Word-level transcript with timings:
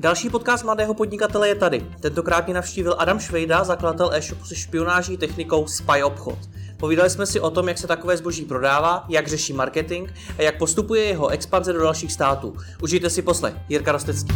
Další 0.00 0.30
podcast 0.30 0.64
mladého 0.64 0.94
podnikatele 0.94 1.48
je 1.48 1.54
tady. 1.54 1.86
Tentokrát 2.00 2.44
mě 2.44 2.54
navštívil 2.54 2.94
Adam 2.98 3.18
Švejda, 3.18 3.64
zakladatel 3.64 4.10
e-shopu 4.14 4.44
se 4.44 4.54
špionážní 4.54 5.16
technikou 5.16 5.66
Spy 5.66 6.02
Obchod. 6.02 6.38
Povídali 6.76 7.10
jsme 7.10 7.26
si 7.26 7.40
o 7.40 7.50
tom, 7.50 7.68
jak 7.68 7.78
se 7.78 7.86
takové 7.86 8.16
zboží 8.16 8.44
prodává, 8.44 9.04
jak 9.08 9.28
řeší 9.28 9.52
marketing 9.52 10.10
a 10.38 10.42
jak 10.42 10.58
postupuje 10.58 11.04
jeho 11.04 11.28
expanze 11.28 11.72
do 11.72 11.80
dalších 11.80 12.12
států. 12.12 12.56
Užijte 12.82 13.10
si 13.10 13.22
poslech. 13.22 13.54
Jirka 13.68 13.92
Rostecký. 13.92 14.32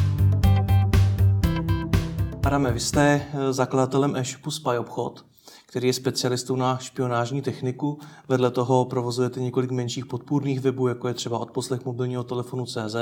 Adame, 2.44 2.72
vy 2.72 2.80
jste 2.80 3.26
eh, 3.34 3.52
zakladatelem 3.52 4.16
e-shopu 4.16 4.50
Spy 4.50 4.78
Obchod, 4.78 5.24
který 5.66 5.86
je 5.86 5.92
specialistou 5.92 6.56
na 6.56 6.78
špionážní 6.78 7.42
techniku. 7.42 7.98
Vedle 8.28 8.50
toho 8.50 8.84
provozujete 8.84 9.40
několik 9.40 9.70
menších 9.70 10.06
podpůrných 10.06 10.60
webů, 10.60 10.88
jako 10.88 11.08
je 11.08 11.14
třeba 11.14 11.38
odposlech 11.38 11.84
mobilního 11.84 12.24
telefonu 12.24 12.66
CZ 12.66 12.96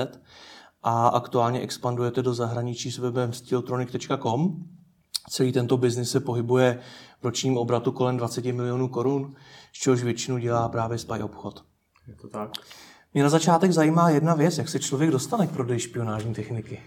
a 0.82 1.08
aktuálně 1.08 1.60
expandujete 1.60 2.22
do 2.22 2.34
zahraničí 2.34 2.90
s 2.90 2.98
webem 2.98 3.32
steeltronic.com. 3.32 4.64
Celý 5.30 5.52
tento 5.52 5.76
biznis 5.76 6.10
se 6.10 6.20
pohybuje 6.20 6.78
v 7.20 7.24
ročním 7.24 7.56
obratu 7.56 7.92
kolem 7.92 8.16
20 8.16 8.44
milionů 8.44 8.88
korun, 8.88 9.34
z 9.72 9.78
čehož 9.78 10.02
většinu 10.02 10.38
dělá 10.38 10.68
právě 10.68 10.98
Spy 10.98 11.22
obchod. 11.22 11.64
Je 12.08 12.14
to 12.14 12.28
tak. 12.28 12.50
Mě 13.14 13.22
na 13.22 13.28
začátek 13.28 13.72
zajímá 13.72 14.10
jedna 14.10 14.34
věc, 14.34 14.58
jak 14.58 14.68
se 14.68 14.78
člověk 14.78 15.10
dostane 15.10 15.46
k 15.46 15.50
prodeji 15.50 15.80
špionážní 15.80 16.34
techniky. 16.34 16.82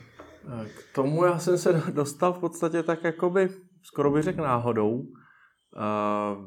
K 0.66 0.96
tomu 0.96 1.26
já 1.26 1.40
jsem 1.40 1.58
se 1.58 1.74
dostal 1.94 2.34
v 2.34 2.40
podstatě 2.40 2.84
tak 2.84 3.04
jakoby, 3.04 3.50
skoro 3.82 4.12
bych 4.12 4.24
řekl 4.24 4.42
náhodou. 4.42 5.04
Uh, 5.76 6.44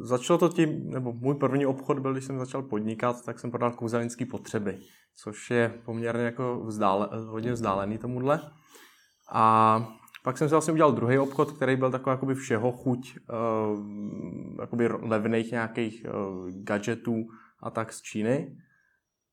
začalo 0.00 0.38
to 0.38 0.48
tím, 0.48 0.90
nebo 0.90 1.12
můj 1.12 1.34
první 1.34 1.66
obchod 1.66 1.98
byl, 1.98 2.12
když 2.12 2.24
jsem 2.24 2.38
začal 2.38 2.62
podnikat, 2.62 3.24
tak 3.24 3.40
jsem 3.40 3.50
prodal 3.50 3.70
kouzelnické 3.70 4.26
potřeby, 4.26 4.78
což 5.16 5.50
je 5.50 5.80
poměrně 5.84 6.24
jako 6.24 6.60
vzdále, 6.64 7.08
hodně 7.26 7.52
vzdálený 7.52 7.98
tomuhle. 7.98 8.40
A 9.32 9.86
pak 10.24 10.38
jsem 10.38 10.48
si 10.48 10.54
vlastně 10.54 10.72
udělal 10.72 10.92
druhý 10.92 11.18
obchod, 11.18 11.52
který 11.52 11.76
byl 11.76 11.90
takový 11.90 12.14
jakoby 12.14 12.34
všeho 12.34 12.72
chuť, 12.72 13.18
uh, 13.30 13.80
jakoby 14.60 14.88
levných 14.88 15.52
nějakých 15.52 16.06
uh, 16.06 16.50
gadgetů 16.50 17.24
a 17.62 17.70
tak 17.70 17.92
z 17.92 18.02
Číny. 18.02 18.56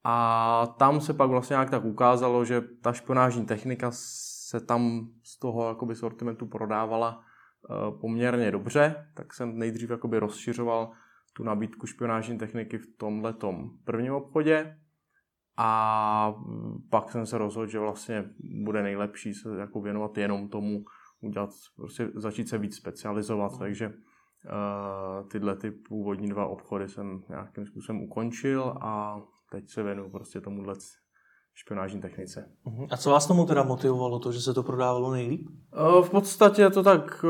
A 0.03 0.75
tam 0.77 1.01
se 1.01 1.13
pak 1.13 1.29
vlastně 1.29 1.53
nějak 1.53 1.69
tak 1.69 1.85
ukázalo, 1.85 2.45
že 2.45 2.61
ta 2.81 2.93
špionážní 2.93 3.45
technika 3.45 3.89
se 3.91 4.59
tam 4.59 5.07
z 5.23 5.39
toho 5.39 5.67
jakoby 5.67 5.95
sortimentu 5.95 6.45
prodávala 6.45 7.21
poměrně 8.01 8.51
dobře, 8.51 9.07
tak 9.13 9.33
jsem 9.33 9.57
nejdřív 9.57 9.89
jakoby 9.89 10.19
rozšiřoval 10.19 10.91
tu 11.33 11.43
nabídku 11.43 11.87
špionážní 11.87 12.37
techniky 12.37 12.77
v 12.77 12.97
tomhle 12.97 13.35
prvním 13.83 14.13
obchodě 14.13 14.77
a 15.57 16.35
pak 16.89 17.11
jsem 17.11 17.25
se 17.25 17.37
rozhodl, 17.37 17.67
že 17.67 17.79
vlastně 17.79 18.29
bude 18.63 18.83
nejlepší 18.83 19.33
se 19.33 19.49
jako 19.59 19.81
věnovat 19.81 20.17
jenom 20.17 20.49
tomu, 20.49 20.83
udělat, 21.21 21.49
prostě 21.75 22.09
začít 22.15 22.49
se 22.49 22.57
víc 22.57 22.75
specializovat, 22.75 23.51
mm. 23.51 23.59
takže 23.59 23.87
uh, 23.87 25.27
tyhle 25.27 25.55
ty 25.55 25.71
původní 25.71 26.29
dva 26.29 26.47
obchody 26.47 26.89
jsem 26.89 27.23
nějakým 27.29 27.65
způsobem 27.65 28.01
ukončil 28.01 28.77
a 28.81 29.21
teď 29.51 29.69
se 29.69 29.83
věnuju 29.83 30.09
prostě 30.09 30.41
tomuhle 30.41 30.75
špionážní 31.53 32.01
technice. 32.01 32.49
Mhm. 32.65 32.87
A 32.91 32.97
co 32.97 33.09
vás 33.09 33.27
tomu 33.27 33.45
teda 33.45 33.63
motivovalo, 33.63 34.19
to, 34.19 34.31
že 34.31 34.41
se 34.41 34.53
to 34.53 34.63
prodávalo 34.63 35.11
nejlíp? 35.11 35.47
V 36.01 36.09
podstatě 36.09 36.69
to 36.69 36.83
tak, 36.83 37.25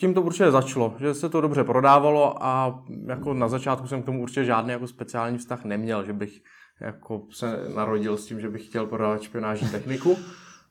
tím 0.00 0.14
to 0.14 0.22
určitě 0.22 0.50
začalo, 0.50 0.94
že 0.98 1.14
se 1.14 1.28
to 1.28 1.40
dobře 1.40 1.64
prodávalo 1.64 2.44
a 2.44 2.82
jako 3.06 3.34
na 3.34 3.48
začátku 3.48 3.86
jsem 3.86 4.02
k 4.02 4.06
tomu 4.06 4.22
určitě 4.22 4.44
žádný 4.44 4.72
jako 4.72 4.86
speciální 4.86 5.38
vztah 5.38 5.64
neměl, 5.64 6.04
že 6.04 6.12
bych 6.12 6.40
jako 6.80 7.22
se 7.30 7.68
narodil 7.74 8.16
s 8.16 8.26
tím, 8.26 8.40
že 8.40 8.48
bych 8.48 8.66
chtěl 8.66 8.86
prodávat 8.86 9.22
špionážní 9.22 9.68
techniku, 9.72 10.16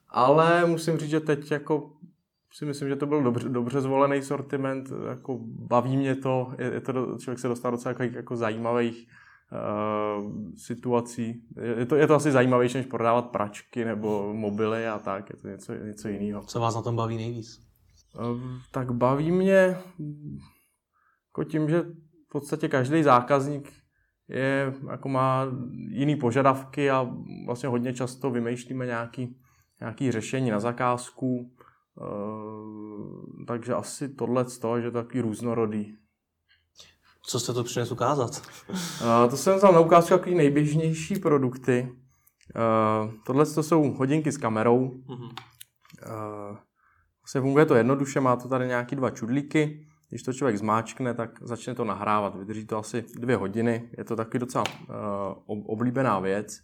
ale 0.08 0.66
musím 0.66 0.96
říct, 0.96 1.10
že 1.10 1.20
teď 1.20 1.50
jako 1.50 1.90
si 2.52 2.64
myslím, 2.64 2.88
že 2.88 2.96
to 2.96 3.06
byl 3.06 3.22
dobře, 3.22 3.48
dobře 3.48 3.80
zvolený 3.80 4.22
sortiment, 4.22 4.92
jako 5.08 5.38
baví 5.42 5.96
mě 5.96 6.16
to, 6.16 6.52
je, 6.58 6.72
je 6.74 6.80
to, 6.80 6.92
člověk 7.18 7.38
se 7.38 7.48
dostal 7.48 7.70
docela 7.70 7.94
jako, 7.98 8.16
jako 8.16 8.36
zajímavých 8.36 9.08
uh, 9.52 10.32
situací. 10.56 11.42
Je 11.76 11.86
to, 11.86 11.96
je 11.96 12.06
to 12.06 12.14
asi 12.14 12.32
zajímavější, 12.32 12.76
než 12.76 12.86
prodávat 12.86 13.30
pračky 13.30 13.84
nebo 13.84 14.34
mobily 14.34 14.88
a 14.88 14.98
tak, 14.98 15.30
je 15.30 15.36
to 15.36 15.48
něco, 15.48 15.74
něco 15.74 16.08
jiného. 16.08 16.42
Co 16.42 16.60
vás 16.60 16.74
na 16.74 16.82
tom 16.82 16.96
baví 16.96 17.16
nejvíc? 17.16 17.60
Uh, 18.18 18.40
tak 18.72 18.92
baví 18.92 19.30
mě 19.30 19.76
jako 21.28 21.44
tím, 21.44 21.68
že 21.68 21.82
v 21.82 22.30
podstatě 22.30 22.68
každý 22.68 23.02
zákazník 23.02 23.72
je, 24.28 24.74
jako 24.90 25.08
má 25.08 25.46
jiný 25.88 26.16
požadavky 26.16 26.90
a 26.90 27.10
vlastně 27.46 27.68
hodně 27.68 27.92
často 27.92 28.30
vymýšlíme 28.30 28.86
nějaký, 28.86 29.36
nějaký 29.80 30.10
řešení 30.12 30.50
na 30.50 30.60
zakázku, 30.60 31.52
uh, 31.94 33.44
takže 33.46 33.74
asi 33.74 34.08
tohle 34.08 34.44
z 34.44 34.58
toho, 34.58 34.80
že 34.80 34.86
je 34.86 34.90
to 34.90 35.02
takový 35.02 35.20
různorodý. 35.20 35.96
Co 37.22 37.40
jste 37.40 37.52
to 37.52 37.64
přinesl 37.64 37.92
ukázat? 37.92 38.42
Uh, 38.68 39.30
to 39.30 39.36
jsem 39.36 39.56
vzal 39.56 39.72
na 39.72 39.80
ukázku 39.80 40.10
takový 40.10 40.34
nejběžnější 40.34 41.18
produkty. 41.18 41.92
Uh, 42.56 43.12
tohle 43.26 43.46
to 43.46 43.62
jsou 43.62 43.92
hodinky 43.92 44.32
s 44.32 44.36
kamerou. 44.36 44.78
Uh, 44.78 46.56
vlastně 47.22 47.40
funguje 47.40 47.66
to 47.66 47.74
jednoduše, 47.74 48.20
má 48.20 48.36
to 48.36 48.48
tady 48.48 48.66
nějaký 48.66 48.96
dva 48.96 49.10
čudlíky. 49.10 49.86
Když 50.08 50.22
to 50.22 50.32
člověk 50.32 50.58
zmáčkne, 50.58 51.14
tak 51.14 51.30
začne 51.42 51.74
to 51.74 51.84
nahrávat. 51.84 52.36
Vydrží 52.36 52.66
to 52.66 52.78
asi 52.78 53.04
dvě 53.18 53.36
hodiny. 53.36 53.90
Je 53.98 54.04
to 54.04 54.16
taky 54.16 54.38
docela 54.38 54.64
uh, 55.48 55.62
oblíbená 55.66 56.20
věc. 56.20 56.58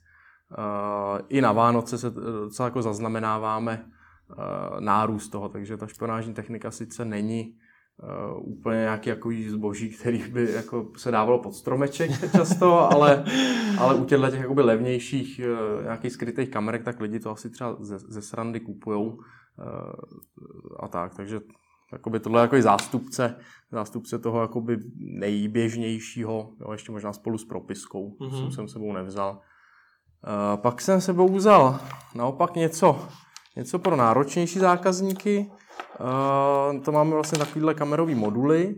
Uh, 0.58 1.20
I 1.28 1.40
na 1.40 1.52
Vánoce 1.52 1.98
se 1.98 2.10
docela 2.10 2.66
jako 2.68 2.82
zaznamenáváme 2.82 3.84
uh, 3.84 4.80
nárůst 4.80 5.28
toho, 5.28 5.48
takže 5.48 5.76
ta 5.76 5.86
špionážní 5.86 6.34
technika 6.34 6.70
sice 6.70 7.04
není 7.04 7.58
uh, 8.02 8.52
úplně 8.58 8.76
nějaký 8.76 9.08
jako 9.08 9.30
zboží, 9.48 9.90
který 9.90 10.18
by 10.18 10.52
jako 10.52 10.88
se 10.96 11.10
dávalo 11.10 11.38
pod 11.38 11.54
stromeček 11.54 12.32
často, 12.32 12.92
ale, 12.92 13.24
ale 13.78 13.94
u 13.94 14.04
těchto 14.04 14.30
těch 14.30 14.40
jakoby 14.40 14.62
levnějších 14.62 15.40
uh, 15.40 15.82
nějakých 15.82 16.12
skrytých 16.12 16.50
kamerek, 16.50 16.84
tak 16.84 17.00
lidi 17.00 17.20
to 17.20 17.30
asi 17.30 17.50
třeba 17.50 17.76
ze, 17.80 17.98
ze 17.98 18.22
srandy 18.22 18.60
kupujou 18.60 19.04
uh, 19.04 19.20
a 20.80 20.88
tak, 20.88 21.14
takže 21.14 21.40
jakoby 21.92 22.20
tohle 22.20 22.40
je 22.40 22.42
jako 22.42 22.62
zástupce, 22.62 23.36
zástupce 23.72 24.18
toho 24.18 24.40
jakoby 24.40 24.78
nejběžnějšího, 24.96 26.52
jo, 26.60 26.72
ještě 26.72 26.92
možná 26.92 27.12
spolu 27.12 27.38
s 27.38 27.44
propiskou, 27.44 28.16
mm-hmm. 28.20 28.40
jsem 28.40 28.52
jsem 28.52 28.68
sebou 28.68 28.92
nevzal. 28.92 29.40
Uh, 30.26 30.60
pak 30.60 30.80
jsem 30.80 31.00
sebou 31.00 31.34
vzal 31.34 31.80
naopak 32.14 32.54
něco, 32.54 33.08
něco 33.56 33.78
pro 33.78 33.96
náročnější 33.96 34.58
zákazníky. 34.58 35.50
Uh, 36.00 36.82
to 36.82 36.92
máme 36.92 37.10
vlastně 37.10 37.38
takovýhle 37.38 37.74
kamerový 37.74 38.14
moduly. 38.14 38.74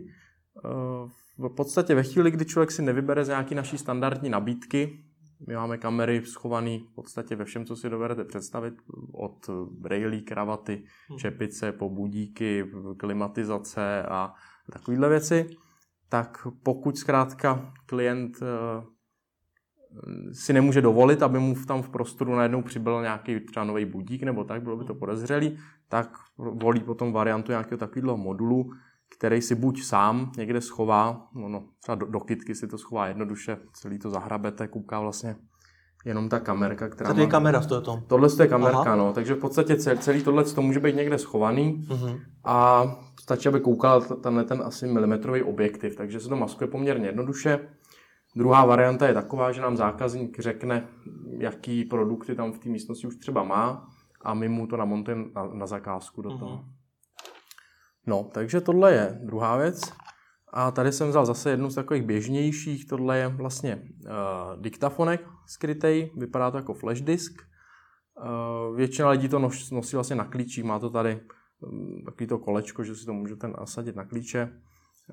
Uh, 0.65 1.09
v 1.37 1.55
podstatě 1.55 1.95
ve 1.95 2.03
chvíli, 2.03 2.31
kdy 2.31 2.45
člověk 2.45 2.71
si 2.71 2.81
nevybere 2.81 3.25
z 3.25 3.27
nějaký 3.27 3.55
naší 3.55 3.77
standardní 3.77 4.29
nabídky, 4.29 5.03
my 5.47 5.55
máme 5.55 5.77
kamery 5.77 6.25
schované 6.25 6.79
v 6.79 6.95
podstatě 6.95 7.35
ve 7.35 7.45
všem, 7.45 7.65
co 7.65 7.75
si 7.75 7.89
dovedete 7.89 8.25
představit, 8.25 8.73
od 9.13 9.49
brailí, 9.71 10.21
kravaty, 10.21 10.83
hmm. 11.09 11.17
čepice, 11.17 11.71
pobudíky, 11.71 12.65
klimatizace 12.97 14.03
a 14.03 14.33
takovéhle 14.71 15.09
věci. 15.09 15.49
Tak 16.09 16.47
pokud 16.63 16.97
zkrátka 16.97 17.73
klient 17.85 18.37
eh, 18.41 18.85
si 20.31 20.53
nemůže 20.53 20.81
dovolit, 20.81 21.23
aby 21.23 21.39
mu 21.39 21.55
tam 21.55 21.81
v 21.81 21.89
prostoru 21.89 22.35
najednou 22.35 22.61
přibyl 22.61 23.01
nějaký 23.01 23.39
třeba 23.39 23.65
nový 23.65 23.85
budík 23.85 24.23
nebo 24.23 24.43
tak, 24.43 24.63
bylo 24.63 24.77
by 24.77 24.85
to 24.85 24.95
podezřelý, 24.95 25.57
tak 25.89 26.09
volí 26.37 26.79
potom 26.79 27.13
variantu 27.13 27.51
nějakého 27.51 27.77
takového 27.77 28.17
modulu, 28.17 28.71
který 29.17 29.41
si 29.41 29.55
buď 29.55 29.83
sám 29.83 30.31
někde 30.37 30.61
schová, 30.61 31.27
no, 31.35 31.49
no 31.49 31.63
třeba 31.79 31.95
do, 31.95 32.05
do 32.05 32.19
kytky 32.19 32.55
si 32.55 32.67
to 32.67 32.77
schová 32.77 33.07
jednoduše, 33.07 33.57
celý 33.73 33.99
to 33.99 34.09
zahrabete, 34.09 34.67
kouká 34.67 34.99
vlastně 34.99 35.35
jenom 36.05 36.29
ta 36.29 36.39
kamerka, 36.39 36.89
která 36.89 37.07
Tady 37.07 37.21
je 37.21 37.27
kamera 37.27 37.59
v 37.59 37.81
tom. 37.81 38.03
Tohle 38.07 38.29
je 38.39 38.47
kamerka, 38.47 38.79
Aha. 38.79 38.95
no, 38.95 39.13
takže 39.13 39.33
v 39.33 39.39
podstatě 39.39 39.75
celý, 39.75 39.99
celý 39.99 40.23
tohle 40.23 40.43
to 40.43 40.61
může 40.61 40.79
být 40.79 40.95
někde 40.95 41.17
schovaný 41.17 41.85
uh-huh. 41.87 42.19
a 42.43 42.85
stačí, 43.19 43.49
aby 43.49 43.59
koukal 43.59 44.01
tenhle 44.01 44.43
ten 44.43 44.61
asi 44.65 44.87
milimetrový 44.87 45.43
objektiv, 45.43 45.95
takže 45.95 46.19
se 46.19 46.29
to 46.29 46.35
maskuje 46.35 46.67
poměrně 46.67 47.07
jednoduše. 47.07 47.59
Druhá 48.37 48.65
varianta 48.65 49.07
je 49.07 49.13
taková, 49.13 49.51
že 49.51 49.61
nám 49.61 49.77
zákazník 49.77 50.39
řekne, 50.39 50.87
jaký 51.39 51.85
produkty 51.85 52.35
tam 52.35 52.51
v 52.51 52.59
té 52.59 52.69
místnosti 52.69 53.07
už 53.07 53.15
třeba 53.15 53.43
má 53.43 53.89
a 54.21 54.33
my 54.33 54.49
mu 54.49 54.67
to 54.67 54.77
namontujeme 54.77 55.25
na, 55.35 55.47
na 55.53 55.67
zakázku 55.67 56.21
do 56.21 56.37
toho. 56.37 56.57
Uh-huh. 56.57 56.65
No, 58.07 58.29
takže 58.33 58.61
tohle 58.61 58.93
je 58.93 59.19
druhá 59.23 59.57
věc. 59.57 59.93
A 60.53 60.71
tady 60.71 60.91
jsem 60.91 61.09
vzal 61.09 61.25
zase 61.25 61.49
jednu 61.49 61.69
z 61.69 61.75
takových 61.75 62.03
běžnějších. 62.03 62.87
Tohle 62.87 63.17
je 63.17 63.27
vlastně 63.27 63.75
uh, 63.75 64.61
diktafonek 64.61 65.27
skrytej, 65.45 66.11
vypadá 66.17 66.51
to 66.51 66.57
jako 66.57 66.73
flash 66.73 67.01
disk. 67.01 67.41
Uh, 68.23 68.75
většina 68.75 69.09
lidí 69.09 69.29
to 69.29 69.39
nos, 69.39 69.71
nosí 69.71 69.95
vlastně 69.95 70.15
na 70.15 70.25
klíčích, 70.25 70.63
má 70.63 70.79
to 70.79 70.89
tady 70.89 71.21
um, 71.59 72.03
takový 72.05 72.27
to 72.27 72.37
kolečko, 72.37 72.83
že 72.83 72.95
si 72.95 73.05
to 73.05 73.13
můžete 73.13 73.47
nasadit 73.47 73.95
na 73.95 74.05
klíče. 74.05 74.61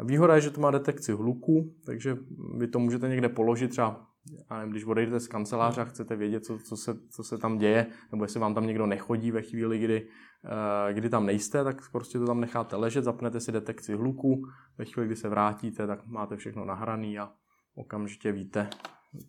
Výhoda 0.00 0.35
je, 0.35 0.41
že 0.41 0.50
to 0.50 0.61
má 0.61 0.70
detekci 0.70 1.12
hluku, 1.12 1.75
takže 1.87 2.17
vy 2.58 2.69
to 2.69 2.79
můžete 2.79 3.08
někde 3.08 3.29
položit 3.29 3.69
třeba 3.69 4.06
a 4.49 4.58
nevím, 4.58 4.70
když 4.70 4.85
odejdete 4.85 5.20
z 5.20 5.29
kanceláře 5.29 5.81
a 5.81 5.85
chcete 5.85 6.17
vědět, 6.17 6.44
co, 6.44 6.58
co, 6.58 6.76
se, 6.76 6.94
co 7.11 7.25
se 7.25 7.38
tam 7.38 7.58
děje, 7.58 7.87
nebo 8.12 8.25
jestli 8.25 8.41
vám 8.41 8.55
tam 8.55 8.67
někdo 8.67 8.87
nechodí 8.87 9.31
ve 9.31 9.43
chvíli, 9.43 9.79
kdy, 9.79 10.08
uh, 10.44 10.94
kdy 10.94 11.08
tam 11.08 11.26
nejste, 11.26 11.64
tak 11.64 11.91
prostě 11.91 12.19
to 12.19 12.26
tam 12.26 12.41
necháte 12.41 12.76
ležet, 12.76 13.05
zapnete 13.05 13.41
si 13.41 13.52
detekci 13.52 13.94
hluku, 13.94 14.43
ve 14.79 14.85
chvíli, 14.85 15.06
kdy 15.06 15.17
se 15.17 15.29
vrátíte, 15.29 15.87
tak 15.87 16.06
máte 16.06 16.37
všechno 16.37 16.64
nahrané 16.64 17.19
a 17.19 17.32
okamžitě 17.75 18.32
víte, 18.32 18.70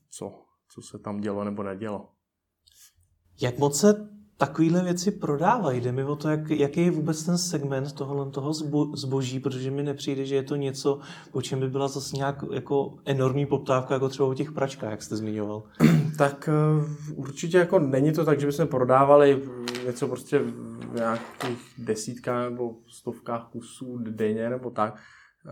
co, 0.10 0.46
co 0.70 0.82
se 0.82 1.00
tam 1.00 1.18
dělo 1.18 1.44
nebo 1.44 1.64
nedělo. 1.64 2.12
Jak 3.42 3.58
moc 3.58 3.80
se 3.80 4.15
takovéhle 4.38 4.84
věci 4.84 5.12
prodávají? 5.12 5.82
Jde 5.82 5.92
mi 5.92 6.04
o 6.04 6.16
to, 6.16 6.30
jak, 6.30 6.50
jaký 6.50 6.82
je 6.82 6.92
vůbec 6.92 7.24
ten 7.24 7.38
segment 7.38 7.94
tohohle 7.94 8.32
toho 8.32 8.54
zbo, 8.54 8.96
zboží, 8.96 9.40
protože 9.40 9.72
mi 9.72 9.84
nepřijde, 9.84 10.26
že 10.26 10.36
je 10.36 10.44
to 10.44 10.56
něco, 10.56 11.00
po 11.32 11.42
čem 11.42 11.60
by 11.60 11.70
byla 11.70 11.88
zase 11.88 12.18
nějak 12.18 12.44
jako 12.54 12.98
enormní 13.06 13.46
poptávka, 13.46 13.94
jako 13.94 14.10
třeba 14.10 14.30
o 14.30 14.34
těch 14.34 14.52
pračkách, 14.52 14.92
jak 14.92 15.04
jste 15.04 15.16
zmiňoval. 15.16 15.64
Tak 16.18 16.50
eh, 16.50 17.14
určitě 17.16 17.58
jako 17.58 17.80
není 17.80 18.14
to 18.14 18.26
tak, 18.26 18.40
že 18.40 18.46
bychom 18.46 18.68
prodávali 18.68 19.44
něco 19.86 20.08
prostě 20.08 20.40
v 20.40 20.94
nějakých 20.96 21.74
desítkách 21.78 22.50
nebo 22.50 22.76
stovkách 22.88 23.50
kusů 23.52 23.98
denně 23.98 24.50
nebo 24.50 24.70
tak. 24.70 24.96
Eh, 25.46 25.52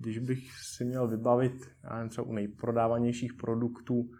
když 0.00 0.18
bych 0.18 0.38
si 0.76 0.84
měl 0.84 1.08
vybavit, 1.08 1.52
já 1.84 1.94
nevím, 1.94 2.10
třeba 2.10 2.26
u 2.26 2.32
nejprodávanějších 2.32 3.34
produktů, 3.34 4.10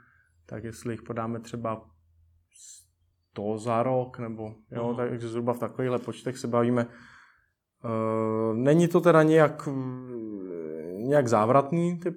tak 0.47 0.65
jestli 0.65 0.95
jich 0.95 1.03
podáme 1.03 1.41
třeba 1.41 1.91
to 3.41 3.59
za 3.59 3.83
rok, 3.83 4.19
nebo 4.19 4.55
jo, 4.71 4.89
uh-huh. 4.89 4.97
takže 4.97 5.29
zhruba 5.29 5.53
v 5.53 5.59
takovýchhle 5.59 5.99
počtech 5.99 6.39
se 6.39 6.49
bavíme. 6.49 6.87
Uh, 7.85 8.57
není 8.57 8.89
to 8.89 9.01
teda 9.01 9.23
nějak, 9.23 9.69
nějak 10.97 11.29
závratný 11.29 11.99
typ 11.99 12.15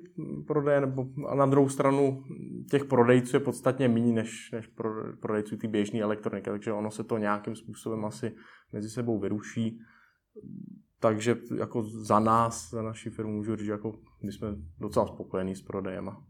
prodeje, 0.48 0.82
nebo 0.82 1.06
a 1.28 1.36
na 1.36 1.46
druhou 1.46 1.70
stranu 1.70 2.24
těch 2.72 2.86
prodejců 2.86 3.36
je 3.36 3.40
podstatně 3.40 3.88
méně 3.88 4.14
než, 4.14 4.52
než 4.52 4.68
pro, 4.68 4.90
prodejců 5.20 5.58
ty 5.58 5.68
běžné 5.68 6.00
elektroniky, 6.00 6.50
takže 6.50 6.74
ono 6.74 6.92
se 6.92 7.04
to 7.04 7.18
nějakým 7.18 7.56
způsobem 7.56 8.06
asi 8.06 8.36
mezi 8.74 8.90
sebou 8.90 9.20
vyruší. 9.20 9.80
Takže 11.00 11.38
jako 11.58 11.84
za 11.84 12.20
nás, 12.20 12.70
za 12.70 12.82
naši 12.82 13.10
firmu 13.10 13.32
můžu 13.32 13.56
říct, 13.56 13.66
že 13.66 13.72
jako 13.72 13.94
my 14.24 14.32
jsme 14.32 14.48
docela 14.80 15.08
spokojení 15.08 15.56
s 15.56 15.62
prodejema. 15.62 16.24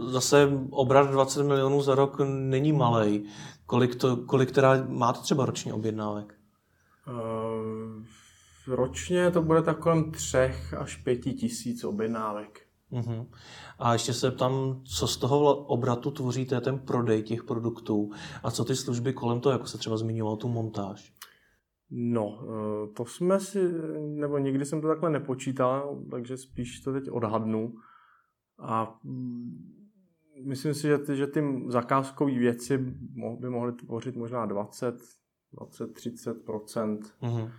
Zase 0.00 0.48
obrat 0.70 1.10
20 1.10 1.42
milionů 1.42 1.82
za 1.82 1.94
rok 1.94 2.20
není 2.24 2.72
malý. 2.72 3.24
Kolik, 3.66 3.94
to, 3.94 4.16
kolik 4.16 4.50
teda 4.50 4.84
máte 4.88 5.20
třeba 5.20 5.46
ročně 5.46 5.74
objednávek? 5.74 6.34
Uh, 7.08 8.04
ročně 8.74 9.30
to 9.30 9.42
bude 9.42 9.62
tak 9.62 9.78
kolem 9.78 10.10
třech 10.10 10.74
až 10.74 10.96
pěti 10.96 11.32
tisíc 11.32 11.84
objednávek. 11.84 12.60
Uh-huh. 12.92 13.26
A 13.78 13.92
ještě 13.92 14.12
se 14.12 14.30
tam, 14.30 14.82
co 14.84 15.06
z 15.06 15.16
toho 15.16 15.56
obratu 15.56 16.10
tvoří, 16.10 16.46
to 16.46 16.54
je 16.54 16.60
ten 16.60 16.78
prodej 16.78 17.22
těch 17.22 17.44
produktů 17.44 18.10
a 18.42 18.50
co 18.50 18.64
ty 18.64 18.76
služby 18.76 19.12
kolem 19.12 19.40
toho, 19.40 19.52
jako 19.52 19.66
se 19.66 19.78
třeba 19.78 19.96
zmiňoval 19.96 20.36
tu 20.36 20.48
montáž? 20.48 21.12
No, 21.90 22.38
eh, 22.42 22.92
to 22.96 23.04
jsme 23.04 23.40
si, 23.40 23.72
nebo 23.98 24.38
nikdy 24.38 24.64
jsem 24.64 24.80
to 24.80 24.88
takhle 24.88 25.10
nepočítal, 25.10 26.02
takže 26.10 26.36
spíš 26.36 26.80
to 26.80 26.92
teď 26.92 27.10
odhadnu. 27.10 27.74
A 28.60 29.00
mm, 29.04 29.80
myslím 30.44 30.74
si, 30.74 30.82
že 30.82 30.98
ty, 30.98 31.16
že 31.16 31.26
ty 31.26 31.64
zakázkové 31.68 32.32
věci 32.32 32.78
by 33.38 33.50
mohly 33.50 33.72
tvořit 33.72 34.16
možná 34.16 34.46
20, 34.46 34.94
20, 35.52 35.92
30 35.92 36.46
uh-huh. 36.46 37.50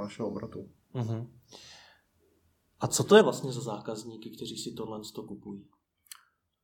našeho 0.00 0.28
obratu. 0.28 0.68
Uh-huh. 0.94 1.26
A 2.80 2.86
co 2.86 3.04
to 3.04 3.16
je 3.16 3.22
vlastně 3.22 3.52
za 3.52 3.60
zákazníky, 3.60 4.30
kteří 4.30 4.56
si 4.58 4.72
tohle 4.72 5.00
to 5.14 5.22
kupují? 5.22 5.66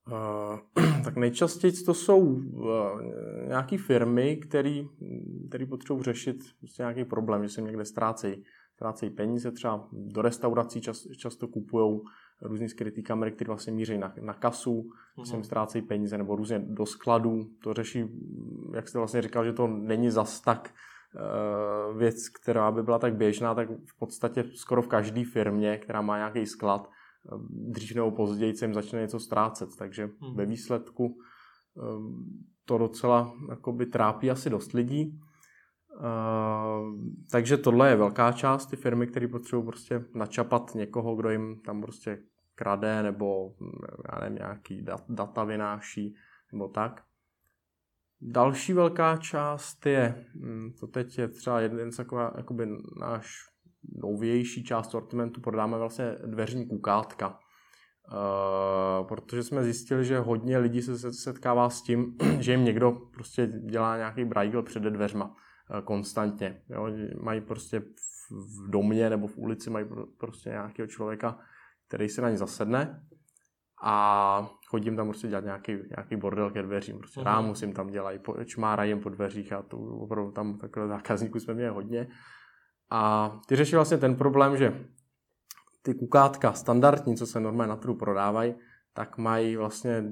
Uh, 0.06 0.84
tak 1.04 1.16
nejčastěji 1.16 1.72
to 1.72 1.94
jsou 1.94 2.18
uh, 2.20 3.00
nějaké 3.46 3.78
firmy, 3.78 4.36
které 4.36 5.66
potřebují 5.68 6.04
řešit 6.04 6.36
prostě 6.58 6.82
nějaký 6.82 7.04
problém, 7.04 7.42
že 7.42 7.48
se 7.48 7.62
někde 7.62 7.84
ztrácejí, 7.84 8.44
ztrácejí 8.74 9.10
peníze, 9.10 9.52
třeba 9.52 9.88
do 9.92 10.22
restaurací 10.22 10.80
čas, 10.80 11.06
často 11.16 11.48
kupují 11.48 12.00
různý 12.44 12.68
skrytý 12.68 13.02
kamery, 13.02 13.32
které 13.32 13.48
vlastně 13.48 13.72
míří 13.72 13.98
na, 13.98 14.14
na 14.20 14.34
kasu, 14.34 14.82
mm-hmm. 14.82 15.24
se 15.24 15.36
jim 15.36 15.44
ztrácejí 15.44 15.82
peníze, 15.82 16.18
nebo 16.18 16.36
různě 16.36 16.58
do 16.58 16.86
skladů. 16.86 17.46
To 17.62 17.74
řeší, 17.74 18.04
jak 18.74 18.88
jste 18.88 18.98
vlastně 18.98 19.22
říkal, 19.22 19.44
že 19.44 19.52
to 19.52 19.66
není 19.66 20.10
zas 20.10 20.40
tak 20.40 20.74
uh, 21.14 21.98
věc, 21.98 22.28
která 22.28 22.72
by 22.72 22.82
byla 22.82 22.98
tak 22.98 23.16
běžná, 23.16 23.54
tak 23.54 23.68
v 23.70 23.98
podstatě 23.98 24.44
skoro 24.54 24.82
v 24.82 24.88
každé 24.88 25.24
firmě, 25.24 25.78
která 25.78 26.02
má 26.02 26.16
nějaký 26.16 26.46
sklad, 26.46 26.90
uh, 27.32 27.40
dřív 27.50 27.94
nebo 27.94 28.10
později 28.10 28.54
se 28.54 28.64
jim 28.64 28.74
začne 28.74 29.00
něco 29.00 29.20
ztrácet. 29.20 29.68
Takže 29.78 30.06
mm-hmm. 30.06 30.36
ve 30.36 30.46
výsledku 30.46 31.06
uh, 31.06 32.12
to 32.64 32.78
docela 32.78 33.32
jakoby, 33.50 33.86
trápí 33.86 34.30
asi 34.30 34.50
dost 34.50 34.72
lidí. 34.72 35.20
Uh, 36.00 36.94
takže 37.30 37.56
tohle 37.56 37.90
je 37.90 37.96
velká 37.96 38.32
část, 38.32 38.66
ty 38.66 38.76
firmy, 38.76 39.06
které 39.06 39.28
potřebují 39.28 39.66
prostě 39.66 40.04
načapat 40.14 40.74
někoho, 40.74 41.16
kdo 41.16 41.30
jim 41.30 41.60
tam 41.60 41.82
prostě 41.82 42.18
krade 42.54 43.02
nebo 43.02 43.54
já 44.12 44.20
nevím, 44.20 44.38
nějaký 44.38 44.86
data 45.08 45.44
vynáší 45.44 46.16
nebo 46.52 46.68
tak. 46.68 47.02
Další 48.20 48.72
velká 48.72 49.16
část 49.16 49.86
je, 49.86 50.24
hm, 50.34 50.72
to 50.80 50.86
teď 50.86 51.18
je 51.18 51.28
třeba 51.28 51.60
jeden 51.60 51.92
z 51.92 51.96
taková, 51.96 52.32
jakoby 52.36 52.68
náš 53.00 53.54
novější 54.02 54.64
část 54.64 54.90
sortimentu, 54.90 55.40
prodáme 55.40 55.78
vlastně 55.78 56.16
dveřní 56.26 56.68
kukátka. 56.68 57.38
Uh, 58.12 59.06
protože 59.06 59.42
jsme 59.42 59.64
zjistili, 59.64 60.04
že 60.04 60.18
hodně 60.18 60.58
lidí 60.58 60.82
se 60.82 61.12
setkává 61.12 61.70
s 61.70 61.82
tím, 61.82 62.16
že 62.40 62.52
jim 62.52 62.64
někdo 62.64 62.92
prostě 62.92 63.46
dělá 63.46 63.96
nějaký 63.96 64.24
brajgl 64.24 64.62
před 64.62 64.82
dveřma 64.82 65.24
uh, 65.24 65.80
konstantně. 65.80 66.62
Jo? 66.68 66.88
Mají 67.22 67.40
prostě 67.40 67.82
v 68.30 68.70
domě 68.70 69.10
nebo 69.10 69.26
v 69.26 69.38
ulici 69.38 69.70
mají 69.70 69.86
prostě 70.18 70.50
nějakého 70.50 70.86
člověka, 70.86 71.38
který 71.88 72.08
se 72.08 72.22
na 72.22 72.30
ně 72.30 72.36
zasedne 72.36 73.02
a 73.82 74.48
chodím 74.68 74.96
tam 74.96 75.06
prostě 75.06 75.28
dělat 75.28 75.44
nějaký, 75.44 75.72
nějaký 75.72 76.16
bordel 76.16 76.50
ke 76.50 76.62
dveřím. 76.62 76.98
Prostě 76.98 77.20
uh-huh. 77.20 77.24
rámu 77.24 77.54
si 77.54 77.64
jim 77.64 77.74
tam 77.74 77.90
dělají, 77.90 78.20
čmárají 78.44 78.90
jim 78.90 79.00
po 79.00 79.08
dveřích 79.08 79.52
a 79.52 79.62
to 79.62 79.76
opravdu 79.76 80.32
tam 80.32 80.58
takhle 80.58 80.88
zákazníků 80.88 81.40
jsme 81.40 81.54
měli 81.54 81.74
hodně. 81.74 82.08
A 82.90 83.32
ty 83.46 83.56
řeší 83.56 83.76
vlastně 83.76 83.98
ten 83.98 84.16
problém, 84.16 84.56
že 84.56 84.84
ty 85.82 85.94
kukátka 85.94 86.52
standardní, 86.52 87.16
co 87.16 87.26
se 87.26 87.40
normálně 87.40 87.68
na 87.68 87.76
trhu 87.76 87.94
prodávají, 87.94 88.54
tak 88.92 89.18
mají 89.18 89.56
vlastně 89.56 90.04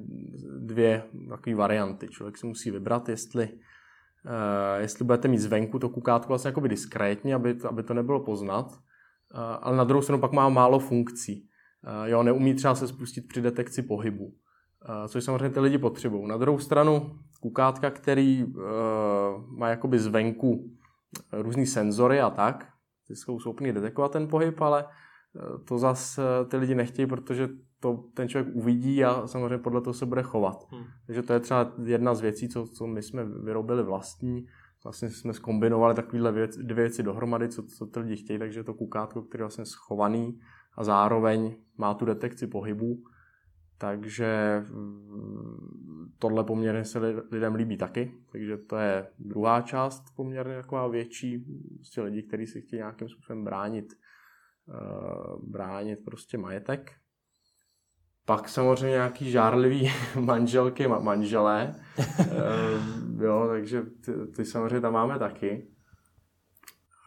dvě 0.59 1.03
takové 1.29 1.57
varianty. 1.57 2.09
Člověk 2.09 2.39
si 2.39 2.47
musí 2.47 2.71
vybrat, 2.71 3.09
jestli, 3.09 3.49
uh, 3.53 4.81
jestli 4.81 5.05
budete 5.05 5.29
mít 5.29 5.39
zvenku 5.39 5.79
to 5.79 5.89
kukátko 5.89 6.29
vlastně 6.29 6.49
jakoby 6.49 6.69
diskrétně, 6.69 7.35
aby 7.35 7.55
to, 7.55 7.69
aby 7.69 7.83
to 7.83 7.95
nebylo 7.95 8.21
poznat, 8.21 8.67
uh, 8.67 9.41
ale 9.61 9.76
na 9.76 9.85
druhou 9.85 10.02
stranu 10.02 10.21
pak 10.21 10.33
má 10.33 10.49
málo 10.49 10.79
funkcí. 10.79 11.49
Uh, 11.87 12.09
jo, 12.09 12.23
neumí 12.23 12.55
třeba 12.55 12.75
se 12.75 12.89
spustit 12.89 13.29
při 13.29 13.41
detekci 13.41 13.83
pohybu, 13.83 14.25
uh, 14.25 14.35
což 15.09 15.25
samozřejmě 15.25 15.51
ty 15.51 15.61
lidi 15.61 15.79
potřebují. 15.79 16.29
Na 16.29 16.37
druhou 16.37 16.59
stranu 16.59 17.19
kukátka, 17.41 17.91
který 17.91 18.45
uh, 18.45 18.62
má 19.59 19.69
jakoby 19.69 19.99
zvenku 19.99 20.71
různý 21.33 21.67
senzory 21.67 22.21
a 22.21 22.31
tak, 22.31 22.69
ty 23.09 23.17
jsou 23.17 23.41
schopni 23.41 23.73
detekovat 23.73 24.12
ten 24.12 24.29
pohyb, 24.29 24.61
ale 24.61 24.85
to 25.69 25.79
zase 25.79 26.23
ty 26.49 26.57
lidi 26.57 26.75
nechtějí, 26.75 27.07
protože 27.07 27.49
to 27.81 28.05
ten 28.15 28.29
člověk 28.29 28.57
uvidí 28.57 29.05
a 29.05 29.27
samozřejmě 29.27 29.59
podle 29.59 29.81
toho 29.81 29.95
se 29.95 30.07
bude 30.07 30.23
chovat. 30.23 30.67
Hmm. 30.71 30.85
Takže 31.07 31.23
to 31.23 31.33
je 31.33 31.41
třeba 31.41 31.73
jedna 31.85 32.15
z 32.15 32.21
věcí, 32.21 32.49
co, 32.49 32.67
co 32.67 32.87
my 32.87 33.03
jsme 33.03 33.25
vyrobili 33.25 33.83
vlastní. 33.83 34.47
Vlastně 34.85 35.11
jsme 35.11 35.33
skombinovali 35.33 35.95
takovéhle 35.95 36.33
věc, 36.33 36.57
dvě 36.57 36.75
věci 36.75 37.03
dohromady, 37.03 37.49
co, 37.49 37.62
co 37.62 37.87
ty 37.87 38.01
lidi 38.01 38.17
chtějí, 38.17 38.39
takže 38.39 38.65
to 38.65 38.75
kukátko, 38.75 39.23
které 39.23 39.43
je 39.43 39.45
vlastně 39.45 39.65
schovaný 39.65 40.39
a 40.75 40.85
zároveň 40.85 41.57
má 41.79 41.95
tu 41.95 42.05
detekci 42.05 42.47
pohybu. 42.47 43.05
Takže 43.79 44.62
mm, 44.71 46.12
tohle 46.19 46.45
poměrně 46.45 46.85
se 46.85 46.99
lidem 47.33 47.55
líbí 47.55 47.76
taky, 47.76 48.14
takže 48.33 48.57
to 48.57 48.76
je 48.76 49.07
druhá 49.19 49.62
část 49.62 50.05
poměrně 50.17 50.57
taková 50.57 50.88
větší, 50.88 51.45
prostě 51.76 52.02
lidi, 52.02 52.23
kteří 52.23 52.47
si 52.47 52.61
chtějí 52.61 52.79
nějakým 52.79 53.09
způsobem 53.09 53.45
bránit 53.45 53.93
Eh, 54.69 55.37
bránit 55.43 56.05
prostě 56.05 56.38
majetek. 56.38 56.93
Pak 58.26 58.49
samozřejmě 58.49 58.91
nějaký 58.91 59.31
žárlivý 59.31 59.91
manželky, 60.21 60.88
manželé, 60.88 61.75
eh, 61.99 63.25
jo, 63.25 63.47
takže 63.49 63.83
ty, 63.83 64.12
ty 64.37 64.45
samozřejmě 64.45 64.81
tam 64.81 64.93
máme 64.93 65.19
taky. 65.19 65.69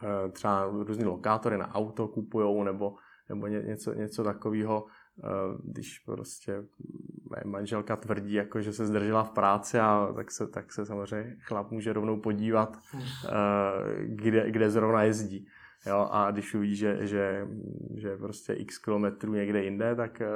Eh, 0.04 0.32
třeba 0.32 0.66
různý 0.66 1.06
lokátory 1.06 1.58
na 1.58 1.76
auto 1.76 2.08
kupujou 2.08 2.64
nebo, 2.64 2.96
nebo 3.30 3.48
ně, 3.48 3.62
něco, 3.62 3.94
něco 3.94 4.24
takového, 4.24 4.86
když 5.64 6.00
prostě 6.00 6.64
manželka 7.46 7.96
tvrdí, 7.96 8.34
jako, 8.34 8.62
že 8.62 8.74
se 8.74 8.86
zdržela 8.86 9.24
v 9.24 9.32
práci, 9.32 9.80
a 9.80 10.14
tak 10.16 10.32
se, 10.32 10.48
tak 10.48 10.74
se 10.74 10.86
samozřejmě 10.86 11.36
chlap 11.40 11.72
může 11.72 11.94
rovnou 11.94 12.20
podívat, 12.20 12.78
hmm. 12.92 13.04
kde, 14.06 14.52
kde 14.52 14.70
zrovna 14.70 15.04
jezdí. 15.04 15.48
Jo, 15.86 16.08
a 16.12 16.32
když 16.32 16.54
uvidí, 16.54 16.76
že, 16.76 17.08
že, 17.08 17.48
že 17.98 18.18
prostě 18.18 18.54
x 18.54 18.78
kilometrů 18.78 19.34
někde 19.34 19.64
jinde, 19.64 19.96
tak, 19.96 20.22
eh, 20.22 20.28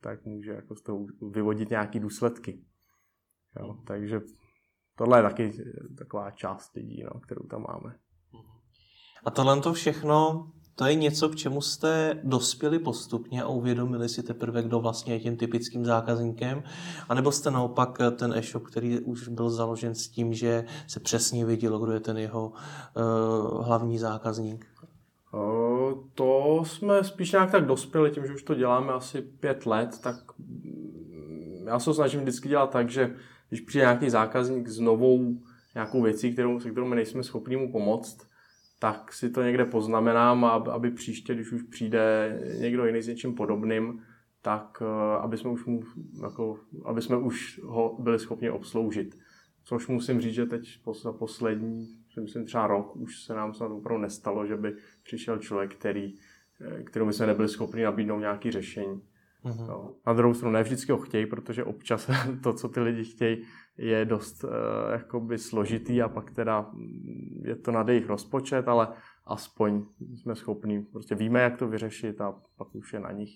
tak 0.00 0.24
může 0.24 0.50
jako 0.50 0.76
z 0.76 0.82
toho 0.82 1.06
vyvodit 1.30 1.70
nějaké 1.70 2.00
důsledky. 2.00 2.60
Jo, 3.60 3.78
takže 3.86 4.20
tohle 4.96 5.18
je 5.18 5.22
taky 5.22 5.52
taková 5.98 6.30
část 6.30 6.74
lidí, 6.74 7.02
no, 7.02 7.20
kterou 7.20 7.46
tam 7.46 7.62
máme. 7.62 7.98
A 9.24 9.30
tohle 9.30 9.60
to 9.60 9.72
všechno, 9.72 10.50
to 10.80 10.86
je 10.86 10.94
něco, 10.94 11.28
k 11.28 11.36
čemu 11.36 11.60
jste 11.60 12.20
dospěli 12.24 12.78
postupně 12.78 13.42
a 13.42 13.48
uvědomili 13.48 14.08
si 14.08 14.22
teprve, 14.22 14.62
kdo 14.62 14.80
vlastně 14.80 15.14
je 15.14 15.20
tím 15.20 15.36
typickým 15.36 15.84
zákazníkem, 15.84 16.62
anebo 17.08 17.32
jste 17.32 17.50
naopak 17.50 17.98
ten 18.16 18.32
e-shop, 18.36 18.62
který 18.62 19.00
už 19.00 19.28
byl 19.28 19.50
založen 19.50 19.94
s 19.94 20.08
tím, 20.08 20.34
že 20.34 20.64
se 20.86 21.00
přesně 21.00 21.44
vidělo, 21.44 21.78
kdo 21.78 21.92
je 21.92 22.00
ten 22.00 22.18
jeho 22.18 22.52
uh, 22.52 23.66
hlavní 23.66 23.98
zákazník? 23.98 24.66
To 26.14 26.62
jsme 26.66 27.04
spíš 27.04 27.32
nějak 27.32 27.50
tak 27.50 27.66
dospěli, 27.66 28.10
tím, 28.10 28.26
že 28.26 28.34
už 28.34 28.42
to 28.42 28.54
děláme 28.54 28.92
asi 28.92 29.22
pět 29.22 29.66
let, 29.66 29.98
tak 30.02 30.16
já 31.66 31.78
se 31.78 31.94
snažím 31.94 32.20
vždycky 32.20 32.48
dělat 32.48 32.70
tak, 32.70 32.90
že 32.90 33.14
když 33.48 33.60
přijde 33.60 33.84
nějaký 33.84 34.10
zákazník 34.10 34.68
s 34.68 34.78
novou 34.78 35.34
nějakou 35.74 36.02
věcí, 36.02 36.32
kterou, 36.32 36.60
se 36.60 36.70
kterou 36.70 36.86
my 36.86 36.96
nejsme 36.96 37.22
schopni 37.22 37.56
mu 37.56 37.72
pomoct, 37.72 38.29
tak 38.80 39.12
si 39.12 39.30
to 39.30 39.42
někde 39.42 39.64
poznamenám, 39.64 40.44
aby 40.44 40.90
příště, 40.90 41.34
když 41.34 41.52
už 41.52 41.62
přijde 41.62 42.38
někdo 42.60 42.86
jiný 42.86 43.02
s 43.02 43.08
něčím 43.08 43.34
podobným, 43.34 44.02
tak 44.42 44.82
eh, 44.82 45.18
aby 45.20 45.36
jsme 45.36 45.50
už, 45.50 45.64
mu, 45.64 45.82
jako, 46.22 46.58
aby 46.84 47.02
jsme 47.02 47.16
už 47.16 47.60
ho 47.64 47.96
byli 47.98 48.18
schopni 48.18 48.50
obsloužit. 48.50 49.18
Což 49.64 49.86
musím 49.86 50.20
říct, 50.20 50.34
že 50.34 50.46
teď 50.46 50.80
za 51.02 51.12
poslední, 51.12 51.88
myslím 52.20 52.44
třeba 52.44 52.66
rok, 52.66 52.96
už 52.96 53.22
se 53.22 53.34
nám 53.34 53.54
snad 53.54 53.70
opravdu 53.70 54.02
nestalo, 54.02 54.46
že 54.46 54.56
by 54.56 54.74
přišel 55.02 55.38
člověk, 55.38 55.74
který, 55.74 56.14
eh, 56.60 56.82
kterou 56.82 57.12
jsme 57.12 57.26
nebyli 57.26 57.48
schopni 57.48 57.82
nabídnout 57.82 58.20
nějaké 58.20 58.52
řešení. 58.52 59.02
Mm-hmm. 59.44 59.66
No. 59.68 59.94
Na 60.06 60.12
druhou 60.12 60.34
stranu 60.34 60.52
ne 60.52 60.62
vždycky 60.62 60.92
ho 60.92 60.98
chtějí, 60.98 61.26
protože 61.26 61.64
občas 61.64 62.10
to, 62.42 62.52
co 62.52 62.68
ty 62.68 62.80
lidi 62.80 63.04
chtějí, 63.04 63.44
je 63.80 64.04
dost 64.04 64.44
uh, 64.44 64.50
jakoby 64.92 65.38
složitý 65.38 66.02
a 66.02 66.08
pak 66.08 66.30
teda 66.30 66.60
mm, 66.60 67.42
je 67.44 67.56
to 67.56 67.72
na 67.72 67.84
jejich 67.88 68.06
rozpočet, 68.06 68.68
ale 68.68 68.88
aspoň 69.26 69.84
jsme 70.16 70.36
schopni, 70.36 70.82
prostě 70.82 71.14
víme, 71.14 71.40
jak 71.40 71.56
to 71.56 71.68
vyřešit 71.68 72.20
a 72.20 72.34
pak 72.56 72.74
už 72.74 72.92
je 72.92 73.00
na 73.00 73.12
nich, 73.12 73.30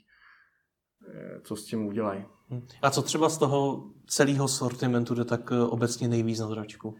eh, 1.09 1.41
co 1.41 1.57
s 1.57 1.65
tím 1.65 1.87
udělají. 1.87 2.25
Hm. 2.51 2.67
A 2.83 2.91
co 2.91 3.03
třeba 3.03 3.29
z 3.29 3.39
toho 3.39 3.91
celého 4.07 4.49
sortimentu 4.49 5.15
jde 5.15 5.25
tak 5.25 5.51
obecně 5.51 6.09
nejvíc 6.09 6.39
na 6.41 6.49
dračku? 6.49 6.97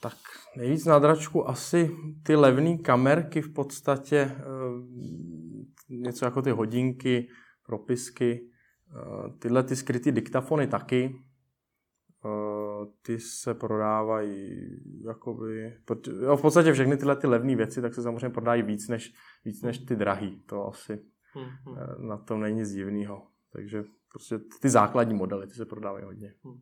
Tak 0.00 0.16
nejvíc 0.56 0.84
na 0.84 0.98
dračku 0.98 1.48
asi 1.48 1.90
ty 2.22 2.36
levné 2.36 2.78
kamerky 2.78 3.42
v 3.42 3.52
podstatě, 3.52 4.36
něco 5.88 6.24
jako 6.24 6.42
ty 6.42 6.50
hodinky, 6.50 7.28
propisky, 7.66 8.40
eh, 8.40 9.30
tyhle 9.38 9.62
ty 9.62 9.76
skrytý 9.76 10.12
diktafony 10.12 10.66
taky, 10.66 11.14
eh, 11.14 11.23
ty 13.02 13.20
se 13.20 13.54
prodávají 13.54 14.68
jakoby, 15.06 15.74
jo, 16.22 16.36
v 16.36 16.42
podstatě 16.42 16.72
všechny 16.72 16.96
tyhle 16.96 17.16
ty 17.16 17.26
levné 17.26 17.56
věci, 17.56 17.82
tak 17.82 17.94
se 17.94 18.02
samozřejmě 18.02 18.30
prodají 18.30 18.62
víc 18.62 18.88
než, 18.88 19.12
víc 19.44 19.62
než 19.62 19.78
ty 19.78 19.96
drahý, 19.96 20.42
to 20.46 20.68
asi 20.68 21.00
hmm. 21.32 22.08
na 22.08 22.16
tom 22.16 22.40
není 22.40 22.58
nic 22.58 22.72
divného. 22.72 23.26
Takže 23.52 23.84
prostě 24.12 24.38
ty 24.60 24.68
základní 24.70 25.14
modely, 25.14 25.46
ty 25.46 25.54
se 25.54 25.64
prodávají 25.64 26.04
hodně. 26.04 26.34
Hmm. 26.44 26.60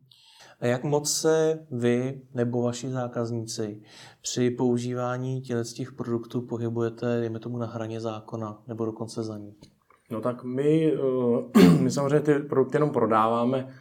A 0.59 0.65
jak 0.65 0.83
moc 0.83 1.11
se 1.11 1.65
vy 1.71 2.21
nebo 2.33 2.61
vaši 2.61 2.89
zákazníci 2.89 3.81
při 4.21 4.51
používání 4.51 5.41
těch 5.75 5.91
produktů 5.91 6.41
pohybujete, 6.41 7.19
dejme 7.19 7.39
tomu, 7.39 7.57
na 7.57 7.65
hraně 7.65 8.01
zákona 8.01 8.63
nebo 8.67 8.85
dokonce 8.85 9.23
za 9.23 9.37
ní? 9.37 9.55
No 10.11 10.21
tak 10.21 10.43
my, 10.43 10.93
eh, 10.93 11.77
my 11.79 11.91
samozřejmě 11.91 12.19
ty 12.19 12.39
produkty 12.39 12.75
jenom 12.75 12.89
prodáváme 12.89 13.75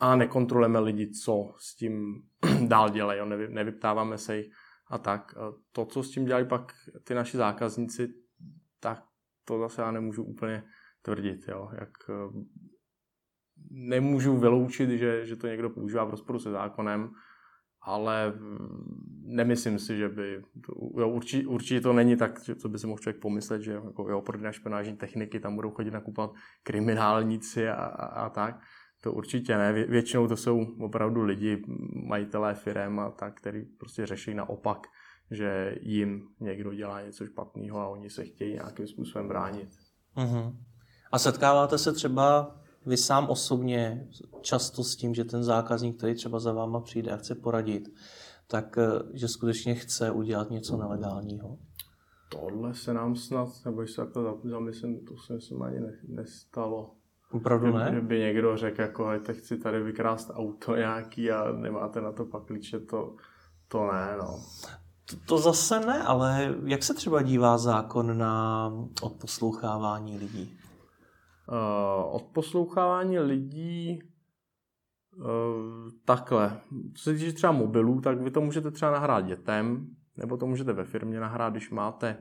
a 0.00 0.16
nekontrolujeme 0.16 0.78
lidi, 0.78 1.10
co 1.10 1.54
s 1.58 1.74
tím 1.74 2.22
dál 2.68 2.90
dělají, 2.90 3.20
nevy, 3.28 3.48
nevyptáváme 3.48 4.18
se 4.18 4.36
jich 4.36 4.46
a 4.90 4.98
tak. 4.98 5.34
To, 5.72 5.84
co 5.84 6.02
s 6.02 6.10
tím 6.10 6.24
dělají 6.24 6.46
pak 6.46 6.72
ty 7.04 7.14
naši 7.14 7.36
zákazníci, 7.36 8.08
tak 8.80 9.04
to 9.44 9.58
zase 9.58 9.82
já 9.82 9.90
nemůžu 9.90 10.24
úplně 10.24 10.64
tvrdit. 11.02 11.48
Jo. 11.48 11.70
Jak, 11.80 11.90
eh, 12.10 12.44
nemůžu 13.70 14.36
vyloučit, 14.36 14.90
že, 14.90 15.26
že 15.26 15.36
to 15.36 15.46
někdo 15.46 15.70
používá 15.70 16.04
v 16.04 16.10
rozporu 16.10 16.38
se 16.38 16.50
zákonem, 16.50 17.10
ale 17.82 18.32
nemyslím 19.22 19.78
si, 19.78 19.96
že 19.96 20.08
by, 20.08 20.42
jo, 20.96 21.08
určitě, 21.08 21.48
určitě 21.48 21.80
to 21.80 21.92
není 21.92 22.16
tak, 22.16 22.44
že, 22.44 22.54
co 22.54 22.68
by 22.68 22.78
si 22.78 22.86
mohl 22.86 22.98
člověk 22.98 23.22
pomyslet, 23.22 23.62
že 23.62 23.72
jako, 23.72 24.10
jo, 24.10 24.20
prodej 24.20 24.52
špenážní 24.52 24.96
techniky, 24.96 25.40
tam 25.40 25.54
budou 25.54 25.70
chodit 25.70 25.90
nakupovat 25.90 26.30
kriminálníci 26.62 27.68
a, 27.68 27.74
a, 27.74 28.06
a 28.06 28.30
tak. 28.30 28.60
To 29.00 29.12
určitě 29.12 29.56
ne. 29.56 29.72
Vě, 29.72 29.86
většinou 29.86 30.28
to 30.28 30.36
jsou 30.36 30.66
opravdu 30.80 31.22
lidi, 31.22 31.64
majitelé 32.06 32.54
firem 32.54 32.98
a 32.98 33.10
tak, 33.10 33.36
který 33.36 33.64
prostě 33.64 34.06
řeší 34.06 34.34
naopak, 34.34 34.86
že 35.30 35.74
jim 35.80 36.28
někdo 36.40 36.74
dělá 36.74 37.02
něco 37.02 37.26
špatného 37.26 37.78
a 37.78 37.88
oni 37.88 38.10
se 38.10 38.24
chtějí 38.24 38.54
nějakým 38.54 38.86
způsobem 38.86 39.28
bránit. 39.28 39.68
Uh-huh. 40.16 40.56
A 41.12 41.18
setkáváte 41.18 41.78
se 41.78 41.92
třeba 41.92 42.56
vy 42.86 42.96
sám 42.96 43.30
osobně 43.30 44.08
často 44.40 44.84
s 44.84 44.96
tím, 44.96 45.14
že 45.14 45.24
ten 45.24 45.44
zákazník, 45.44 45.96
který 45.96 46.14
třeba 46.14 46.40
za 46.40 46.52
váma 46.52 46.80
přijde 46.80 47.10
a 47.10 47.16
chce 47.16 47.34
poradit, 47.34 47.88
tak 48.46 48.78
eh, 48.78 48.88
že 49.14 49.28
skutečně 49.28 49.74
chce 49.74 50.10
udělat 50.10 50.50
něco 50.50 50.76
nelegálního? 50.76 51.58
Tohle 52.30 52.74
se 52.74 52.94
nám 52.94 53.16
snad, 53.16 53.48
nebo 53.64 53.86
se 53.86 54.00
jako 54.00 54.40
zamyslím, 54.44 55.04
to 55.04 55.16
se 55.26 55.34
myslím 55.34 55.62
ani 55.62 55.80
nestalo. 56.08 56.94
Opravdu 57.30 57.72
ne? 57.72 57.88
Kdyby 57.90 58.18
někdo 58.18 58.56
řekl, 58.56 58.80
jako, 58.80 59.04
hejte, 59.04 59.34
chci 59.34 59.58
tady 59.58 59.82
vykrást 59.82 60.30
auto 60.34 60.76
nějaký 60.76 61.30
a 61.30 61.52
nemáte 61.52 62.00
na 62.00 62.12
to 62.12 62.24
pakliče, 62.24 62.80
to, 62.80 63.16
to 63.68 63.92
ne, 63.92 64.16
no. 64.18 64.40
To, 65.10 65.16
to 65.26 65.38
zase 65.38 65.80
ne, 65.80 66.02
ale 66.02 66.54
jak 66.64 66.82
se 66.82 66.94
třeba 66.94 67.22
dívá 67.22 67.58
zákon 67.58 68.18
na 68.18 68.72
odposlouchávání 69.02 70.18
lidí? 70.18 70.58
uh, 71.48 72.14
odposlouchávání 72.14 73.18
lidí 73.18 74.02
uh, 75.16 75.90
takhle. 76.04 76.60
Co 76.94 77.02
se 77.02 77.12
týče 77.12 77.32
třeba 77.32 77.52
mobilů, 77.52 78.00
tak 78.00 78.20
vy 78.20 78.30
to 78.30 78.40
můžete 78.40 78.70
třeba 78.70 78.90
nahrát 78.90 79.26
dětem, 79.26 79.86
nebo 80.16 80.36
to 80.36 80.46
můžete 80.46 80.72
ve 80.72 80.84
firmě 80.84 81.20
nahrát, 81.20 81.52
když 81.52 81.70
máte, 81.70 82.16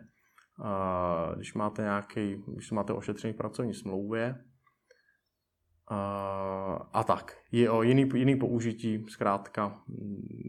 uh, 0.59 1.35
když 1.35 1.53
máte 1.53 1.81
nějaký, 1.81 2.43
když 2.47 2.71
máte 2.71 2.93
ošetřený 2.93 3.33
pracovní 3.33 3.73
smlouvě. 3.73 4.43
Uh, 5.91 6.82
a 6.94 7.03
tak. 7.08 7.38
Je 7.51 7.70
o 7.70 7.84
jiný, 7.84 8.10
jiný 8.15 8.36
použití, 8.36 9.06
zkrátka, 9.10 9.84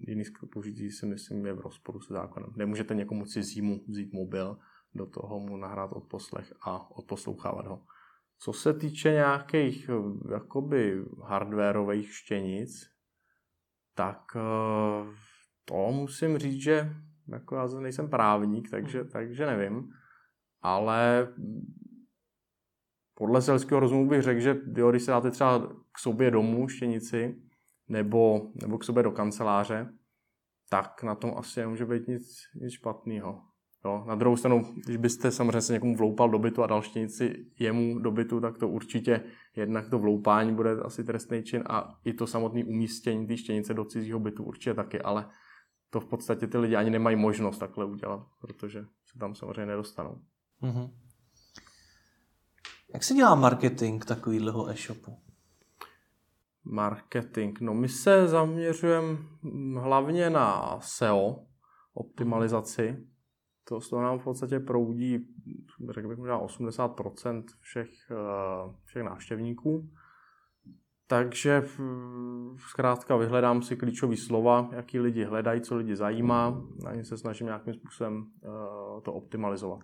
jiný 0.08 0.24
použití 0.52 0.90
si 0.90 1.06
myslím 1.06 1.46
je 1.46 1.52
v 1.52 1.60
rozporu 1.60 2.00
se 2.00 2.14
zákonem. 2.14 2.50
Nemůžete 2.56 2.94
někomu 2.94 3.24
cizímu 3.24 3.80
vzít 3.88 4.12
mobil, 4.12 4.58
do 4.94 5.06
toho 5.06 5.40
mu 5.40 5.56
nahrát 5.56 5.92
odposlech 5.92 6.52
a 6.60 6.90
odposlouchávat 6.90 7.66
ho. 7.66 7.82
Co 8.38 8.52
se 8.52 8.74
týče 8.74 9.10
nějakých 9.10 9.88
eh, 9.88 10.32
jakoby 10.32 11.04
hardwareových 11.24 12.14
štěnic, 12.14 12.90
tak 13.94 14.22
eh, 14.36 15.14
to 15.64 15.92
musím 15.92 16.38
říct, 16.38 16.62
že 16.62 16.96
jako 17.28 17.56
já 17.56 17.66
nejsem 17.80 18.10
právník, 18.10 18.70
takže, 18.70 19.00
hmm. 19.00 19.10
takže 19.10 19.46
nevím, 19.46 19.90
ale 20.62 21.28
podle 23.18 23.42
selského 23.42 23.80
rozumu 23.80 24.08
bych 24.08 24.22
řekl, 24.22 24.40
že 24.40 24.56
jo, 24.76 24.90
když 24.90 25.02
se 25.02 25.10
dáte 25.10 25.30
třeba 25.30 25.58
k 25.92 25.98
sobě 25.98 26.30
domů 26.30 26.68
štěnici 26.68 27.36
nebo, 27.88 28.50
nebo 28.62 28.78
k 28.78 28.84
sobě 28.84 29.02
do 29.02 29.10
kanceláře, 29.10 29.88
tak 30.70 31.02
na 31.02 31.14
tom 31.14 31.34
asi 31.36 31.60
nemůže 31.60 31.86
být 31.86 32.08
nic, 32.08 32.38
nic 32.54 32.72
špatného. 32.72 33.42
Jo. 33.84 34.04
Na 34.06 34.14
druhou 34.14 34.36
stranu, 34.36 34.74
když 34.84 34.96
byste 34.96 35.30
samozřejmě 35.30 35.60
se 35.60 35.72
někomu 35.72 35.96
vloupal 35.96 36.30
do 36.30 36.38
bytu 36.38 36.62
a 36.62 36.66
dal 36.66 36.82
štěnici 36.82 37.46
jemu 37.58 37.98
do 37.98 38.10
bytu, 38.10 38.40
tak 38.40 38.58
to 38.58 38.68
určitě 38.68 39.24
jednak 39.56 39.90
to 39.90 39.98
vloupání 39.98 40.54
bude 40.54 40.70
asi 40.70 41.04
trestný 41.04 41.42
čin 41.42 41.62
a 41.66 41.98
i 42.04 42.12
to 42.12 42.26
samotné 42.26 42.64
umístění 42.64 43.26
té 43.26 43.36
štěnice 43.36 43.74
do 43.74 43.84
cizího 43.84 44.20
bytu 44.20 44.44
určitě 44.44 44.74
taky, 44.74 45.00
ale 45.00 45.28
to 45.90 46.00
v 46.00 46.06
podstatě 46.06 46.46
ty 46.46 46.58
lidi 46.58 46.76
ani 46.76 46.90
nemají 46.90 47.16
možnost 47.16 47.58
takhle 47.58 47.84
udělat, 47.84 48.26
protože 48.40 48.84
se 49.12 49.18
tam 49.18 49.34
samozřejmě 49.34 49.66
nedostanou. 49.66 50.20
Mm-hmm. 50.62 50.90
Jak 52.94 53.04
se 53.04 53.14
dělá 53.14 53.34
marketing 53.34 54.04
takového 54.04 54.70
e-shopu? 54.70 55.18
Marketing. 56.64 57.60
No 57.60 57.74
my 57.74 57.88
se 57.88 58.28
zaměřujeme 58.28 59.18
hlavně 59.80 60.30
na 60.30 60.78
SEO, 60.80 61.36
optimalizaci, 61.94 63.06
to 63.64 63.80
z 63.80 63.88
toho 63.90 64.02
nám 64.02 64.18
v 64.18 64.24
podstatě 64.24 64.60
proudí, 64.60 65.26
řekl 65.90 66.08
bych 66.08 66.18
možná 66.18 66.38
80% 66.38 67.44
všech, 67.60 67.90
eh, 68.10 68.74
všech 68.84 69.02
návštěvníků. 69.02 69.90
takže 71.06 71.62
zkrátka 72.56 73.16
vyhledám 73.16 73.62
si 73.62 73.76
klíčové 73.76 74.16
slova, 74.16 74.68
jaký 74.72 75.00
lidi 75.00 75.24
hledají, 75.24 75.60
co 75.60 75.76
lidi 75.76 75.96
zajímá, 75.96 76.62
ně 76.94 77.04
se 77.04 77.18
snažím 77.18 77.46
nějakým 77.46 77.74
způsobem 77.74 78.16
uh, 78.16 79.00
to 79.02 79.12
optimalizovat. 79.12 79.80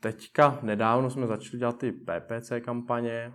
Teďka 0.00 0.58
nedávno 0.62 1.10
jsme 1.10 1.26
začali 1.26 1.58
dělat 1.58 1.78
ty 1.78 1.92
PPC 1.92 2.52
kampaně, 2.64 3.32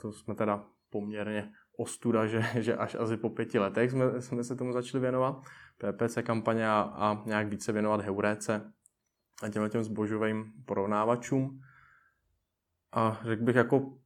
to 0.00 0.12
jsme 0.12 0.34
teda 0.34 0.64
poměrně 0.90 1.52
ostuda, 1.76 2.26
že, 2.26 2.42
že 2.54 2.76
až 2.76 2.94
asi 2.94 3.16
po 3.16 3.30
pěti 3.30 3.58
letech 3.58 3.90
jsme, 3.90 4.20
jsme 4.22 4.44
se 4.44 4.56
tomu 4.56 4.72
začali 4.72 5.00
věnovat. 5.02 5.42
PPC 5.78 6.18
kampaně 6.22 6.68
a, 6.68 6.80
a 6.80 7.22
nějak 7.26 7.48
více 7.48 7.72
věnovat 7.72 8.00
heuréce 8.00 8.72
a 9.42 9.48
těmhle 9.48 9.70
těm 9.70 9.84
zbožovým 9.84 10.52
porovnávačům. 10.66 11.60
A 12.92 13.20
řekl 13.24 13.42
bych 13.42 13.56
jako 13.56 13.98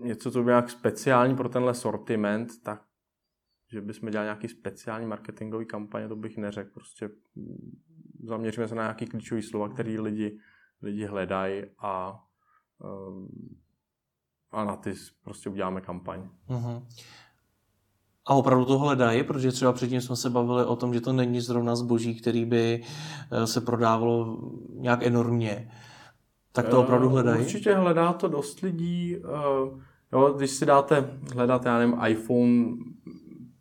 něco, 0.00 0.30
co 0.30 0.42
by 0.42 0.46
nějak 0.46 0.70
speciální 0.70 1.36
pro 1.36 1.48
tenhle 1.48 1.74
sortiment, 1.74 2.62
tak 2.62 2.82
že 3.72 3.80
bychom 3.80 4.10
dělali 4.10 4.26
nějaký 4.26 4.48
speciální 4.48 5.06
marketingový 5.06 5.66
kampaně, 5.66 6.08
to 6.08 6.16
bych 6.16 6.36
neřekl. 6.36 6.70
Prostě 6.74 7.10
zaměříme 8.24 8.68
se 8.68 8.74
na 8.74 8.82
nějaký 8.82 9.06
klíčový 9.06 9.42
slova, 9.42 9.68
který 9.68 10.00
lidi, 10.00 10.38
lidi 10.82 11.06
hledají 11.06 11.62
a, 11.78 12.24
ehm, 12.84 13.28
a 14.50 14.64
na 14.64 14.76
ty 14.76 14.94
prostě 15.24 15.50
uděláme 15.50 15.80
kampaň. 15.80 16.28
Uh-huh. 16.48 16.82
A 18.26 18.34
opravdu 18.34 18.64
to 18.64 18.78
hledají, 18.78 19.24
protože 19.24 19.52
třeba 19.52 19.72
předtím 19.72 20.00
jsme 20.00 20.16
se 20.16 20.30
bavili 20.30 20.64
o 20.64 20.76
tom, 20.76 20.94
že 20.94 21.00
to 21.00 21.12
není 21.12 21.40
zrovna 21.40 21.76
zboží, 21.76 22.14
který 22.14 22.44
by 22.44 22.82
eh, 23.30 23.46
se 23.46 23.60
prodávalo 23.60 24.38
nějak 24.74 25.02
enormně. 25.02 25.70
Tak 26.52 26.68
to 26.68 26.80
opravdu 26.80 27.08
hledají? 27.08 27.40
Určitě 27.40 27.74
hledá 27.74 28.12
to 28.12 28.28
dost 28.28 28.60
lidí. 28.60 29.16
Eh, 29.16 29.80
jo, 30.12 30.32
když 30.36 30.50
si 30.50 30.66
dáte 30.66 31.18
hledat, 31.34 31.64
já 31.64 31.78
nevím, 31.78 32.00
iPhone 32.06 32.76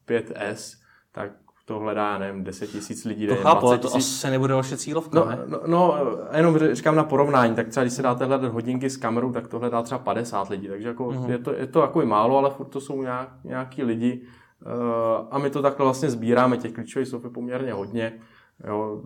5S, 0.07 0.77
tak 1.12 1.31
to 1.67 1.79
hledá, 1.79 2.17
nevím, 2.17 2.43
10 2.43 2.67
tisíc 2.67 3.05
lidí. 3.05 3.27
To 3.27 3.36
chápu, 3.36 3.67
ale 3.67 3.77
to 3.77 3.95
asi 3.95 4.29
nebude 4.29 4.53
vaše 4.53 4.77
cílovka, 4.77 5.19
no, 5.19 5.25
ne? 5.25 5.39
No, 5.47 5.59
no, 5.65 5.97
jenom 6.36 6.59
říkám 6.71 6.95
na 6.95 7.03
porovnání, 7.03 7.55
tak 7.55 7.67
třeba 7.67 7.83
když 7.83 7.93
si 7.93 8.01
dáte 8.01 8.25
hledat 8.25 8.51
hodinky 8.51 8.89
s 8.89 8.97
kamerou, 8.97 9.31
tak 9.31 9.47
to 9.47 9.59
hledá 9.59 9.81
třeba 9.81 10.00
50 10.00 10.50
lidí, 10.50 10.67
takže 10.67 10.88
jako 10.88 11.05
mm-hmm. 11.05 11.29
je, 11.29 11.38
to, 11.38 11.53
je 11.53 11.67
to 11.67 11.81
jako 11.81 12.05
málo, 12.05 12.38
ale 12.38 12.50
furt 12.50 12.65
to 12.65 12.81
jsou 12.81 13.01
nějak, 13.01 13.29
nějaký 13.43 13.83
lidi 13.83 14.21
uh, 14.65 15.27
a 15.31 15.39
my 15.39 15.50
to 15.50 15.62
takhle 15.62 15.83
vlastně 15.83 16.09
sbíráme, 16.09 16.57
těch 16.57 16.71
klíčových 16.71 17.07
slov 17.07 17.24
je 17.24 17.29
poměrně 17.29 17.74
hodně. 17.74 18.19
Jo, 18.67 19.01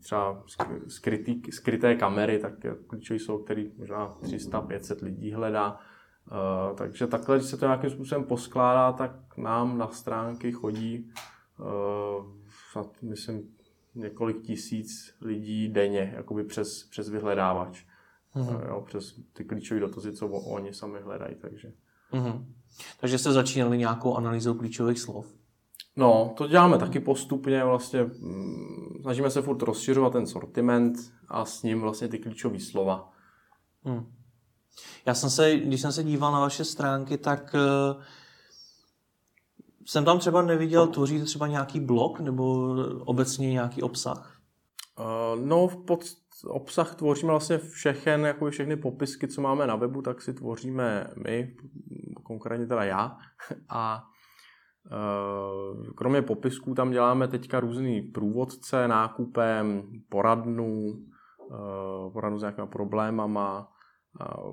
třeba 0.00 0.42
skrytý, 0.88 1.42
skryté 1.50 1.94
kamery, 1.94 2.38
tak 2.38 2.52
klíčové 2.86 3.18
jsou, 3.18 3.38
který 3.38 3.70
možná 3.78 4.14
300-500 4.22 5.04
lidí 5.04 5.32
hledá. 5.32 5.78
Uh, 6.30 6.76
takže 6.76 7.06
takhle, 7.06 7.36
když 7.36 7.48
se 7.48 7.56
to 7.56 7.66
nějakým 7.66 7.90
způsobem 7.90 8.24
poskládá, 8.24 8.92
tak 8.92 9.10
nám 9.36 9.78
na 9.78 9.88
stránky 9.88 10.52
chodí, 10.52 11.10
uh, 11.58 12.84
myslím, 13.02 13.56
několik 13.94 14.42
tisíc 14.42 15.14
lidí 15.20 15.68
denně, 15.68 16.12
jakoby 16.16 16.44
přes, 16.44 16.84
přes 16.84 17.08
vyhledávač. 17.08 17.84
Mm-hmm. 18.34 18.56
Uh, 18.56 18.68
jo, 18.68 18.84
přes 18.86 19.20
ty 19.32 19.44
klíčové 19.44 19.80
dotazy, 19.80 20.12
co 20.12 20.28
oni 20.28 20.74
sami 20.74 21.00
hledají. 21.00 21.34
Takže. 21.34 21.72
Mm-hmm. 22.12 22.44
takže 23.00 23.18
jste 23.18 23.32
začínali 23.32 23.78
nějakou 23.78 24.14
analýzou 24.16 24.54
klíčových 24.54 25.00
slov? 25.00 25.26
No, 25.96 26.34
to 26.36 26.46
děláme 26.46 26.78
taky 26.78 27.00
postupně, 27.00 27.64
vlastně 27.64 28.02
mm, 28.02 28.98
snažíme 29.02 29.30
se 29.30 29.42
furt 29.42 29.62
rozšiřovat 29.62 30.12
ten 30.12 30.26
sortiment 30.26 31.12
a 31.28 31.44
s 31.44 31.62
ním 31.62 31.80
vlastně 31.80 32.08
ty 32.08 32.18
klíčové 32.18 32.60
slova. 32.60 33.12
Hmm. 33.84 34.12
Já 35.06 35.14
jsem 35.14 35.30
se, 35.30 35.56
když 35.56 35.80
jsem 35.80 35.92
se 35.92 36.04
díval 36.04 36.32
na 36.32 36.40
vaše 36.40 36.64
stránky, 36.64 37.18
tak 37.18 37.54
uh, 37.54 38.02
jsem 39.86 40.04
tam 40.04 40.18
třeba 40.18 40.42
neviděl, 40.42 40.86
tvoříte 40.86 41.24
třeba 41.24 41.46
nějaký 41.46 41.80
blog 41.80 42.20
nebo 42.20 42.74
obecně 43.04 43.50
nějaký 43.50 43.82
obsah? 43.82 44.40
Uh, 44.98 45.44
no, 45.44 45.68
v 45.68 45.84
pod, 45.84 46.00
obsah 46.46 46.94
tvoříme 46.94 47.30
vlastně 47.30 47.58
všechen, 47.58 48.24
jako 48.24 48.50
všechny 48.50 48.76
popisky, 48.76 49.28
co 49.28 49.40
máme 49.40 49.66
na 49.66 49.76
webu, 49.76 50.02
tak 50.02 50.22
si 50.22 50.34
tvoříme 50.34 51.10
my, 51.24 51.56
konkrétně 52.22 52.66
teda 52.66 52.84
já. 52.84 53.18
A 53.68 54.04
uh, 54.90 55.86
kromě 55.94 56.22
popisků 56.22 56.74
tam 56.74 56.90
děláme 56.90 57.28
teďka 57.28 57.60
různý 57.60 58.02
průvodce 58.02 58.88
nákupem, 58.88 59.82
poradnu, 60.08 60.86
uh, 61.50 62.12
poradnu 62.12 62.38
s 62.38 62.42
nějakými 62.42 62.68
problémama, 62.68 63.68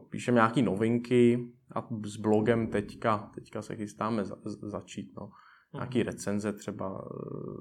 píšeme 0.10 0.36
nějaké 0.36 0.62
novinky 0.62 1.52
a 1.76 1.88
s 2.06 2.18
blogem 2.18 2.68
teďka, 2.68 3.32
teďka 3.36 3.62
se 3.62 3.76
chystáme 3.76 4.26
za, 4.26 4.36
začít. 4.62 5.12
No. 5.18 5.30
Nějaký 5.74 6.00
mhm. 6.00 6.08
recenze 6.08 6.54
třeba, 6.54 7.08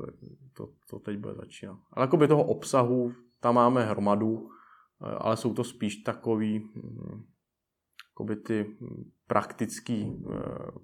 e, 0.08 0.26
to, 0.52 0.68
to 0.90 0.98
teď 0.98 1.18
bude 1.18 1.34
začínat. 1.34 1.78
Ale 1.92 2.04
jakoby 2.04 2.28
toho 2.28 2.44
obsahu, 2.44 3.12
tam 3.40 3.54
máme 3.54 3.84
hromadu, 3.84 4.48
e, 5.02 5.10
ale 5.10 5.36
jsou 5.36 5.54
to 5.54 5.64
spíš 5.64 5.96
takový 5.96 6.58
mm, 6.58 7.22
jakoby 8.10 8.36
ty 8.36 8.76
praktické 9.26 9.92
e, 9.92 10.16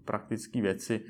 praktický 0.05 0.61
věci, 0.61 1.05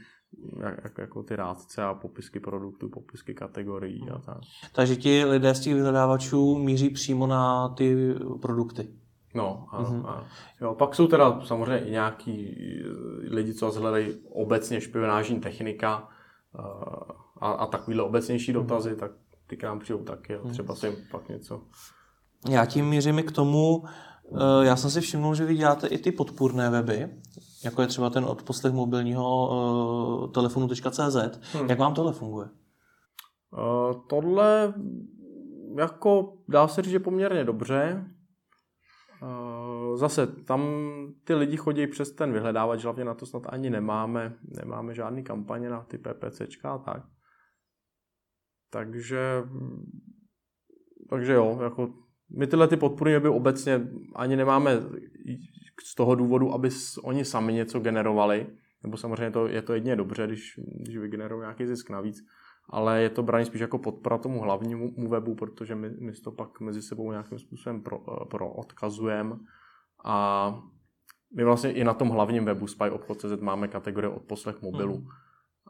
jak, 0.61 0.99
jako 0.99 1.23
ty 1.23 1.37
rádce 1.37 1.83
a 1.83 1.95
popisky 1.95 2.41
produktů, 2.41 2.89
popisky 2.89 3.35
kategorií 3.35 4.11
a 4.11 4.19
tak. 4.19 4.39
Takže 4.73 4.97
ti 4.97 5.25
lidé 5.25 5.55
z 5.55 5.61
těch 5.61 5.75
vyhledávačů 5.75 6.59
míří 6.59 6.91
přímo 6.91 7.27
na 7.27 7.69
ty 7.69 8.15
produkty. 8.43 8.89
No, 9.39 9.67
ano, 9.73 9.89
mm-hmm. 9.89 10.09
ano. 10.09 10.25
Jo, 10.61 10.75
pak 10.75 10.95
jsou 10.95 11.07
teda 11.07 11.41
samozřejmě 11.45 11.79
i 11.79 11.91
nějaký 11.91 12.57
eh, 12.57 13.35
lidi, 13.35 13.55
co 13.55 13.71
hledají 13.71 14.15
obecně 14.33 14.81
špionážní 14.81 15.41
technika 15.41 16.09
uh, 16.59 16.65
a, 17.41 17.51
a 17.51 17.67
takovýhle 17.67 18.05
obecnější 18.05 18.53
mhm. 18.53 18.61
dotazy, 18.61 18.91
mm-hmm. 18.91 18.99
tak 18.99 19.11
ty 19.47 19.57
k 19.57 19.63
nám 19.63 19.79
přijdou 19.79 20.05
taky, 20.05 20.33
jo. 20.33 20.41
Mhm. 20.45 20.53
třeba 20.53 20.75
si 20.75 20.87
jim 20.87 20.97
pak 21.11 21.29
něco. 21.29 21.63
Já 22.49 22.67
tím 22.67 22.89
mířím 22.89 23.23
k 23.23 23.33
tomu, 23.33 23.79
uh, 23.79 24.41
já 24.63 24.77
jsem 24.77 24.91
si 24.91 25.01
všiml, 25.01 25.35
že 25.35 25.45
vy 25.45 25.57
děláte 25.57 25.87
i 25.87 25.99
ty 25.99 26.13
podpůrné 26.13 26.71
weby, 26.71 27.09
jako 27.65 27.83
je 27.83 27.89
třeba 27.89 28.11
ten 28.11 28.25
odposlech 28.25 28.73
mobilního 28.73 29.49
uh, 29.49 30.33
telefonu.cz. 30.33 31.17
Hmm. 31.53 31.71
Jak 31.71 31.79
vám 31.79 31.95
tohle 31.95 32.13
funguje? 32.13 32.49
Uh, 33.53 33.95
tohle 34.09 34.75
jako 35.79 36.33
dá 36.49 36.69
se 36.69 36.83
říct, 36.83 36.93
že 36.93 37.01
poměrně 37.01 37.45
dobře. 37.45 38.05
Eh, 39.23 39.97
zase 39.97 40.27
tam 40.27 40.63
ty 41.25 41.35
lidi 41.35 41.57
chodí 41.57 41.87
přes 41.87 42.13
ten 42.13 42.33
vyhledávač, 42.33 42.85
hlavně 42.85 43.05
na 43.05 43.15
to 43.15 43.27
snad 43.27 43.43
ani 43.47 43.71
nemáme, 43.71 44.39
nemáme 44.65 44.95
žádný 44.95 45.25
kampaně 45.25 45.71
na 45.71 45.83
ty 45.83 45.99
PPCčka 45.99 46.71
a 46.71 46.79
tak. 46.79 47.03
Takže, 48.71 49.43
takže 51.11 51.33
jo, 51.33 51.59
jako 51.63 51.95
my 52.39 52.47
tyhle 52.47 52.69
ty 52.69 52.77
podpory 52.77 53.13
weby 53.13 53.29
obecně 53.29 53.89
ani 54.15 54.37
nemáme 54.37 54.81
z 55.85 55.95
toho 55.95 56.15
důvodu, 56.15 56.53
aby 56.53 56.69
oni 57.03 57.25
sami 57.25 57.53
něco 57.53 57.81
generovali, 57.81 58.47
nebo 58.83 58.97
samozřejmě 58.97 59.31
to, 59.31 59.47
je 59.47 59.63
to 59.63 59.75
jedině 59.75 59.97
dobře, 59.97 60.27
když, 60.27 60.61
když 60.81 60.99
vygenerují 60.99 61.41
nějaký 61.41 61.67
zisk 61.67 61.91
navíc, 61.91 62.19
ale 62.69 63.03
je 63.03 63.11
to 63.11 63.23
braní 63.23 63.47
spíš 63.47 63.61
jako 63.61 63.79
podpora 63.79 64.19
tomu 64.19 64.41
hlavnímu 64.41 65.09
webu, 65.09 65.35
protože 65.35 65.75
my, 65.75 65.91
my 65.91 66.13
to 66.13 66.33
pak 66.33 66.61
mezi 66.61 66.83
sebou 66.83 67.11
nějakým 67.11 67.39
způsobem 67.39 67.83
pro, 67.83 67.99
pro 68.25 68.53
odkazujeme 68.53 69.37
a 70.05 70.55
my 71.37 71.45
vlastně 71.45 71.73
i 71.73 71.85
na 71.85 71.95
tom 71.95 72.09
hlavním 72.09 72.45
webu 72.45 72.67
spyobchod.cz 72.67 73.41
máme 73.41 73.69
kategorie 73.69 74.11
odposlech 74.11 74.63
mobilu. 74.63 74.97
Hmm. 74.97 75.09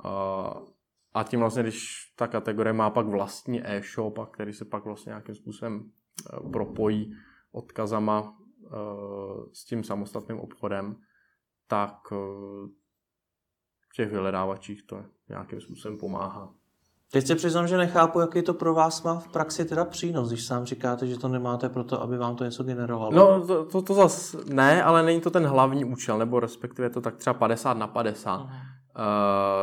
A, 0.04 0.62
a 1.14 1.22
tím 1.22 1.40
vlastně, 1.40 1.62
když 1.62 2.12
ta 2.16 2.26
kategorie 2.26 2.72
má 2.72 2.90
pak 2.90 3.06
vlastní 3.06 3.66
e-shop, 3.66 4.18
a 4.18 4.26
který 4.26 4.52
se 4.52 4.64
pak 4.64 4.84
vlastně 4.84 5.10
nějakým 5.10 5.34
způsobem 5.34 5.90
e, 6.46 6.50
propojí 6.50 7.14
odkazama 7.52 8.36
e, 8.36 8.76
s 9.52 9.64
tím 9.64 9.84
samostatným 9.84 10.38
obchodem, 10.38 10.96
tak 11.66 12.10
v 13.80 13.94
těch 13.94 14.10
vyhledávačích 14.10 14.86
to 14.86 15.04
nějakým 15.28 15.60
způsobem 15.60 15.98
pomáhá. 15.98 16.54
Teď 17.12 17.26
se 17.26 17.34
přiznám, 17.34 17.68
že 17.68 17.76
nechápu, 17.76 18.20
jaký 18.20 18.42
to 18.42 18.54
pro 18.54 18.74
vás 18.74 19.02
má 19.02 19.18
v 19.18 19.28
praxi 19.28 19.64
teda 19.64 19.84
přínos, 19.84 20.28
když 20.28 20.44
sám 20.44 20.64
říkáte, 20.64 21.06
že 21.06 21.18
to 21.18 21.28
nemáte 21.28 21.68
proto, 21.68 22.02
aby 22.02 22.18
vám 22.18 22.36
to 22.36 22.44
něco 22.44 22.64
generovalo. 22.64 23.12
No, 23.12 23.46
to, 23.46 23.64
to, 23.64 23.82
to 23.82 23.94
zase 23.94 24.38
ne, 24.54 24.82
ale 24.82 25.02
není 25.02 25.20
to 25.20 25.30
ten 25.30 25.46
hlavní 25.46 25.84
účel, 25.84 26.18
nebo 26.18 26.40
respektive 26.40 26.90
to 26.90 27.00
tak 27.00 27.16
třeba 27.16 27.34
50 27.34 27.74
na 27.74 27.86
50. 27.86 28.40
Uh, 28.40 28.50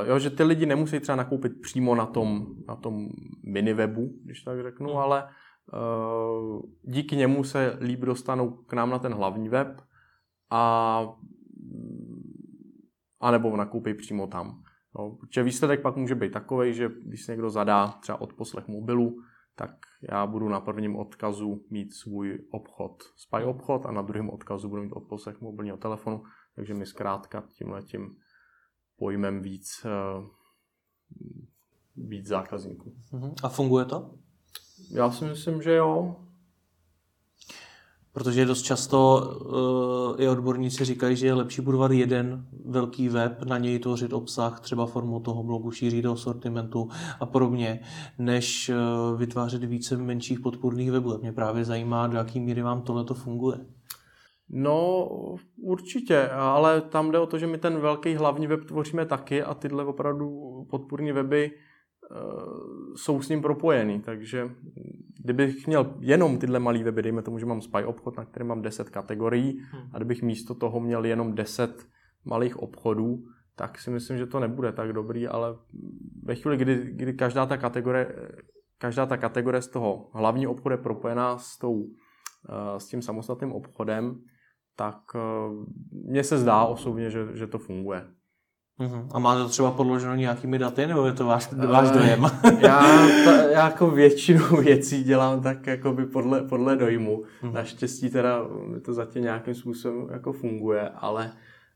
jo, 0.07 0.19
že 0.19 0.29
ty 0.29 0.43
lidi 0.43 0.65
nemusí 0.65 0.99
třeba 0.99 1.15
nakoupit 1.15 1.61
přímo 1.61 1.95
na 1.95 2.05
tom, 2.05 2.45
na 2.67 2.75
tom 2.75 3.09
miniwebu, 3.43 4.09
když 4.23 4.41
tak 4.41 4.61
řeknu, 4.61 4.91
uh 4.91 4.99
ale 4.99 5.23
uh, 5.73 6.61
díky 6.83 7.15
němu 7.15 7.43
se 7.43 7.77
líp 7.81 7.99
dostanou 7.99 8.49
k 8.49 8.73
nám 8.73 8.89
na 8.89 8.99
ten 8.99 9.13
hlavní 9.13 9.49
web 9.49 9.81
a, 10.49 11.07
a 13.21 13.31
nebo 13.31 13.57
nakoupí 13.57 13.93
přímo 13.93 14.27
tam. 14.27 14.64
No, 14.97 15.17
protože 15.19 15.43
výsledek 15.43 15.81
pak 15.81 15.95
může 15.95 16.15
být 16.15 16.31
takový, 16.31 16.73
že 16.73 16.89
když 17.03 17.25
se 17.25 17.31
někdo 17.31 17.49
zadá 17.49 17.87
třeba 17.87 18.21
odposlech 18.21 18.67
mobilu, 18.67 19.21
tak 19.55 19.71
já 20.11 20.27
budu 20.27 20.49
na 20.49 20.59
prvním 20.59 20.95
odkazu 20.95 21.61
mít 21.69 21.93
svůj 21.93 22.39
obchod, 22.51 23.03
spy 23.15 23.43
obchod 23.43 23.85
a 23.85 23.91
na 23.91 24.01
druhém 24.01 24.29
odkazu 24.29 24.69
budu 24.69 24.83
mít 24.83 24.91
odposlech 24.91 25.41
mobilního 25.41 25.77
telefonu. 25.77 26.23
takže 26.55 26.73
my 26.73 26.85
zkrátka 26.85 27.43
tímhle 27.53 27.81
tím 27.81 28.15
pojmem 28.97 29.41
víc, 29.41 29.85
uh, 29.85 30.27
víc 31.95 32.27
zákazníků. 32.27 32.95
Mhm. 33.11 33.33
A 33.43 33.49
funguje 33.49 33.85
to? 33.85 34.15
Já 34.91 35.11
si 35.11 35.25
myslím, 35.25 35.61
že 35.61 35.75
jo. 35.75 36.15
Protože 38.15 38.45
dost 38.45 38.61
často 38.61 39.21
uh, 40.15 40.21
i 40.21 40.27
odborníci 40.27 40.85
říkají, 40.85 41.15
že 41.15 41.27
je 41.27 41.33
lepší 41.33 41.61
budovat 41.61 41.91
jeden 41.91 42.45
velký 42.65 43.09
web, 43.09 43.43
na 43.43 43.57
něj 43.57 43.79
tvořit 43.79 44.13
obsah, 44.13 44.59
třeba 44.59 44.85
formou 44.85 45.19
toho 45.19 45.43
blogu, 45.43 45.71
šířit 45.71 46.03
do 46.03 46.15
sortimentu 46.15 46.89
a 47.19 47.25
podobně, 47.25 47.79
než 48.19 48.69
uh, 48.69 49.19
vytvářet 49.19 49.63
více 49.63 49.97
menších 49.97 50.39
podpůrných 50.39 50.91
webů. 50.91 51.17
Mě 51.17 51.31
právě 51.31 51.65
zajímá, 51.65 52.07
do 52.07 52.17
jaký 52.17 52.39
míry 52.39 52.61
vám 52.61 52.81
tohle 52.81 53.03
to 53.03 53.13
funguje. 53.13 53.57
No, 54.49 55.07
určitě, 55.61 56.29
ale 56.29 56.81
tam 56.81 57.11
jde 57.11 57.19
o 57.19 57.25
to, 57.25 57.37
že 57.37 57.47
my 57.47 57.57
ten 57.57 57.79
velký 57.79 58.15
hlavní 58.15 58.47
web 58.47 58.65
tvoříme 58.65 59.05
taky 59.05 59.43
a 59.43 59.53
tyhle 59.53 59.85
opravdu 59.85 60.29
podpůrní 60.69 61.11
weby 61.11 61.51
jsou 62.95 63.21
s 63.21 63.29
ním 63.29 63.41
propojený, 63.41 64.01
takže 64.01 64.49
kdybych 65.23 65.67
měl 65.67 65.93
jenom 65.99 66.37
tyhle 66.37 66.59
malé 66.59 66.83
weby, 66.83 67.01
dejme 67.01 67.21
tomu, 67.21 67.39
že 67.39 67.45
mám 67.45 67.61
spy 67.61 67.83
obchod, 67.85 68.17
na 68.17 68.25
kterém 68.25 68.47
mám 68.47 68.61
10 68.61 68.89
kategorií 68.89 69.59
hmm. 69.71 69.89
a 69.93 69.97
kdybych 69.97 70.21
místo 70.21 70.55
toho 70.55 70.79
měl 70.79 71.05
jenom 71.05 71.33
10 71.33 71.87
malých 72.25 72.57
obchodů, 72.57 73.23
tak 73.55 73.79
si 73.79 73.91
myslím, 73.91 74.17
že 74.17 74.25
to 74.25 74.39
nebude 74.39 74.71
tak 74.71 74.93
dobrý, 74.93 75.27
ale 75.27 75.55
ve 76.23 76.35
chvíli, 76.35 76.57
kdy, 76.57 76.91
kdy 76.91 77.13
každá 77.13 77.45
ta 77.45 77.57
kategorie 77.57 78.07
každá 78.77 79.05
ta 79.05 79.17
kategorie 79.17 79.61
z 79.61 79.67
toho 79.67 80.09
hlavního 80.13 80.51
obchodu 80.51 80.73
je 80.73 80.77
propojená 80.77 81.37
s, 81.37 81.57
tou, 81.57 81.85
eh, 82.49 82.79
s 82.79 82.87
tím 82.87 83.01
samostatným 83.01 83.51
obchodem, 83.51 84.21
tak 84.75 84.99
eh, 85.15 85.19
mně 85.91 86.23
se 86.23 86.37
zdá 86.37 86.65
osobně, 86.65 87.09
že, 87.09 87.27
že 87.33 87.47
to 87.47 87.59
funguje. 87.59 88.07
Uh-huh. 88.79 89.07
A 89.11 89.19
máte 89.19 89.43
to 89.43 89.49
třeba 89.49 89.71
podloženo 89.71 90.15
nějakými 90.15 90.59
daty, 90.59 90.87
nebo 90.87 91.05
je 91.05 91.13
to 91.13 91.25
váš, 91.25 91.51
váš 91.51 91.91
dojem? 91.91 92.25
já, 92.59 92.81
ta, 93.25 93.49
já 93.51 93.65
jako 93.65 93.91
většinu 93.91 94.45
věcí 94.61 95.03
dělám 95.03 95.41
tak 95.41 95.67
jako 95.67 95.93
by 95.93 96.05
podle, 96.05 96.41
podle 96.41 96.75
dojmu. 96.75 97.23
Uh-huh. 97.43 97.53
Naštěstí 97.53 98.09
teda 98.09 98.39
to 98.85 98.93
zatím 98.93 99.23
nějakým 99.23 99.55
způsobem 99.55 100.07
jako 100.11 100.33
funguje, 100.33 100.89
ale 100.89 101.31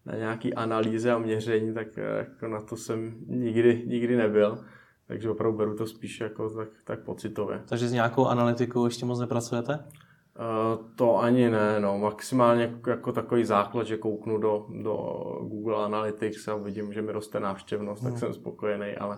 na 0.05 0.15
nějaký 0.15 0.53
analýze 0.53 1.11
a 1.11 1.17
měření, 1.17 1.73
tak 1.73 1.87
eh, 1.97 2.17
jako 2.17 2.47
na 2.47 2.61
to 2.61 2.75
jsem 2.75 3.15
nikdy, 3.27 3.83
nikdy 3.87 4.17
nebyl. 4.17 4.59
Takže 5.07 5.29
opravdu 5.29 5.57
beru 5.57 5.75
to 5.75 5.87
spíš 5.87 6.19
jako 6.19 6.49
tak, 6.49 6.69
tak 6.83 6.99
pocitově. 6.99 7.61
Takže 7.69 7.87
s 7.87 7.91
nějakou 7.91 8.25
analytikou 8.25 8.85
ještě 8.85 9.05
moc 9.05 9.19
nepracujete? 9.19 9.79
Uh, 10.39 10.85
to 10.95 11.17
ani 11.17 11.49
ne, 11.49 11.79
no. 11.79 11.97
Maximálně 11.97 12.79
jako, 12.87 13.11
takový 13.11 13.45
základ, 13.45 13.87
že 13.87 13.97
kouknu 13.97 14.37
do, 14.37 14.67
do 14.83 14.95
Google 15.41 15.85
Analytics 15.85 16.47
a 16.47 16.55
vidím, 16.55 16.93
že 16.93 17.01
mi 17.01 17.11
roste 17.11 17.39
návštěvnost, 17.39 18.03
hmm. 18.03 18.11
tak 18.11 18.19
jsem 18.19 18.33
spokojený, 18.33 18.95
ale, 18.95 19.17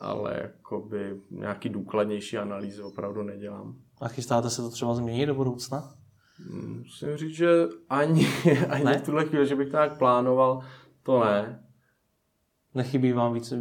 ale 0.00 0.38
jakoby 0.42 1.20
nějaký 1.30 1.68
důkladnější 1.68 2.38
analýzy 2.38 2.82
opravdu 2.82 3.22
nedělám. 3.22 3.76
A 4.00 4.08
chystáte 4.08 4.50
se 4.50 4.62
to 4.62 4.70
třeba 4.70 4.94
změnit 4.94 5.26
do 5.26 5.34
budoucna? 5.34 5.94
Hmm, 6.36 6.78
musím 6.78 7.16
říct, 7.16 7.36
že 7.36 7.48
ani, 7.88 8.26
ani 8.68 8.84
ne? 8.84 8.98
v 8.98 9.02
tuhle 9.02 9.24
chvíli, 9.24 9.46
že 9.46 9.56
bych 9.56 9.68
to 9.68 9.76
nějak 9.76 9.98
plánoval, 9.98 10.60
to 11.02 11.24
ne. 11.24 11.64
Nechybí 12.74 13.12
vám 13.12 13.34
více 13.34 13.56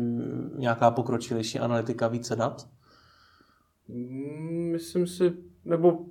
nějaká 0.56 0.92
pokročilejší 0.92 1.60
analytika, 1.60 2.08
více 2.08 2.36
dat? 2.36 2.68
Hmm, 3.90 4.72
myslím 4.72 5.08
si, 5.08 5.34
nebo 5.66 6.06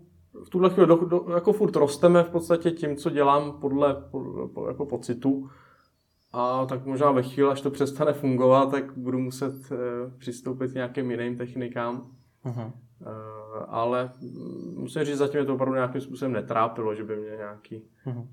v 0.44 0.50
tuhle 0.50 0.70
chvíli 0.70 0.86
do, 0.86 0.96
do, 0.96 1.26
jako 1.34 1.52
furt 1.52 1.76
rosteme 1.76 2.22
v 2.22 2.30
podstatě 2.30 2.70
tím, 2.70 2.96
co 2.96 3.10
dělám 3.10 3.52
podle, 3.52 3.94
podle 4.10 4.68
jako 4.68 4.86
pocitu. 4.86 5.50
A 6.32 6.66
tak 6.66 6.86
možná 6.86 7.10
ve 7.10 7.22
chvíli, 7.22 7.50
až 7.50 7.60
to 7.60 7.70
přestane 7.70 8.12
fungovat, 8.12 8.70
tak 8.70 8.98
budu 8.98 9.18
muset 9.18 9.54
e, 9.72 9.76
přistoupit 10.18 10.70
k 10.70 10.74
nějakým 10.74 11.10
jiným 11.10 11.36
technikám. 11.36 12.10
Uh-huh. 12.44 12.72
E, 13.06 13.12
ale 13.68 14.12
musím 14.74 15.04
říct, 15.04 15.18
zatím 15.18 15.40
je 15.40 15.46
to 15.46 15.54
opravdu 15.54 15.74
nějakým 15.74 16.00
způsobem 16.00 16.32
netrápilo, 16.32 16.94
že 16.94 17.04
by 17.04 17.16
mě 17.16 17.30
nějaké 17.30 17.76
uh-huh. 18.06 18.26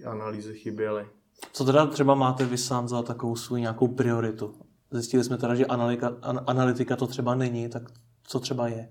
e, 0.00 0.04
analýzy 0.04 0.54
chyběly. 0.54 1.06
Co 1.52 1.64
teda 1.64 1.86
třeba 1.86 2.14
máte 2.14 2.44
vy 2.44 2.58
sám 2.58 2.88
za 2.88 3.02
takovou 3.02 3.36
svou 3.36 3.56
nějakou 3.56 3.88
prioritu? 3.88 4.54
Zjistili 4.90 5.24
jsme 5.24 5.38
teda, 5.38 5.54
že 5.54 5.66
analytika, 5.66 6.16
analytika 6.46 6.96
to 6.96 7.06
třeba 7.06 7.34
není, 7.34 7.68
tak 7.68 7.82
co 8.22 8.40
třeba 8.40 8.68
je? 8.68 8.88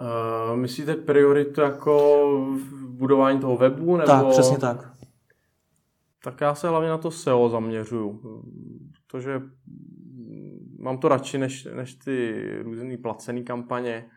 Uh, 0.00 0.56
myslíte 0.56 0.96
prioritu 0.96 1.60
jako 1.60 2.20
v 2.54 2.88
budování 2.88 3.40
toho 3.40 3.56
webu? 3.56 3.96
Nebo... 3.96 4.06
Tak, 4.06 4.26
přesně 4.26 4.58
tak. 4.58 4.92
Tak 6.24 6.40
já 6.40 6.54
se 6.54 6.68
hlavně 6.68 6.88
na 6.88 6.98
to 6.98 7.10
SEO 7.10 7.48
zaměřuju, 7.48 8.20
protože 9.06 9.42
mám 10.78 10.98
to 10.98 11.08
radši 11.08 11.38
než, 11.38 11.68
než 11.74 11.94
ty 11.94 12.46
různé 12.62 12.96
placené 12.96 13.42
kampaně, 13.42 14.10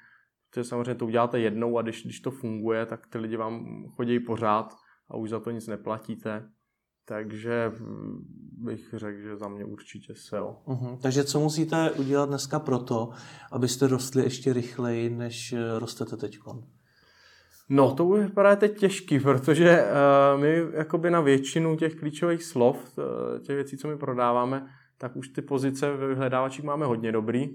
protože 0.49 0.63
samozřejmě 0.63 0.95
to 0.95 1.05
uděláte 1.05 1.39
jednou 1.39 1.77
a 1.77 1.81
když, 1.81 2.03
když 2.03 2.19
to 2.19 2.31
funguje, 2.31 2.85
tak 2.85 3.07
ty 3.07 3.17
lidi 3.17 3.37
vám 3.37 3.85
chodí 3.95 4.19
pořád 4.19 4.75
a 5.09 5.17
už 5.17 5.29
za 5.29 5.39
to 5.39 5.51
nic 5.51 5.67
neplatíte. 5.67 6.49
Takže 7.05 7.71
bych 8.57 8.93
řekl, 8.93 9.21
že 9.21 9.37
za 9.37 9.47
mě 9.47 9.65
určitě 9.65 10.13
SEO. 10.15 10.55
Uh-huh. 10.67 10.97
Takže 11.01 11.23
co 11.23 11.39
musíte 11.39 11.91
udělat 11.91 12.29
dneska 12.29 12.59
pro 12.59 12.79
to, 12.79 13.09
abyste 13.51 13.87
rostli 13.87 14.23
ještě 14.23 14.53
rychleji, 14.53 15.09
než 15.09 15.53
eh, 15.53 15.79
rostete 15.79 16.17
teď? 16.17 16.39
No, 17.69 17.95
to 17.95 18.05
bude 18.05 18.23
vypadá 18.23 18.55
teď 18.55 18.79
těžký, 18.79 19.19
protože 19.19 19.83
uh, 19.83 20.41
my 20.41 20.63
jakoby 20.73 21.11
na 21.11 21.21
většinu 21.21 21.77
těch 21.77 21.95
klíčových 21.95 22.43
slov, 22.43 22.97
uh, 22.97 23.03
těch 23.39 23.55
věcí, 23.55 23.77
co 23.77 23.87
my 23.87 23.97
prodáváme, 23.97 24.67
tak 24.97 25.15
už 25.15 25.27
ty 25.27 25.41
pozice 25.41 25.91
ve 25.91 26.07
vyhledávačích 26.07 26.65
máme 26.65 26.85
hodně 26.85 27.11
dobrý. 27.11 27.49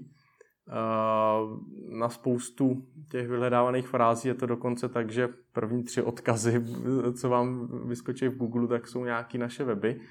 Na 1.89 2.09
spoustu 2.09 2.85
těch 3.11 3.27
vyhledávaných 3.27 3.87
frází 3.87 4.27
je 4.27 4.33
to 4.33 4.45
dokonce 4.45 4.89
tak, 4.89 5.11
že 5.11 5.29
první 5.51 5.83
tři 5.83 6.01
odkazy, 6.01 6.65
co 7.13 7.29
vám 7.29 7.69
vyskočí 7.87 8.27
v 8.27 8.37
Google, 8.37 8.67
tak 8.67 8.87
jsou 8.87 9.05
nějaké 9.05 9.37
naše 9.37 9.63
weby. 9.63 10.01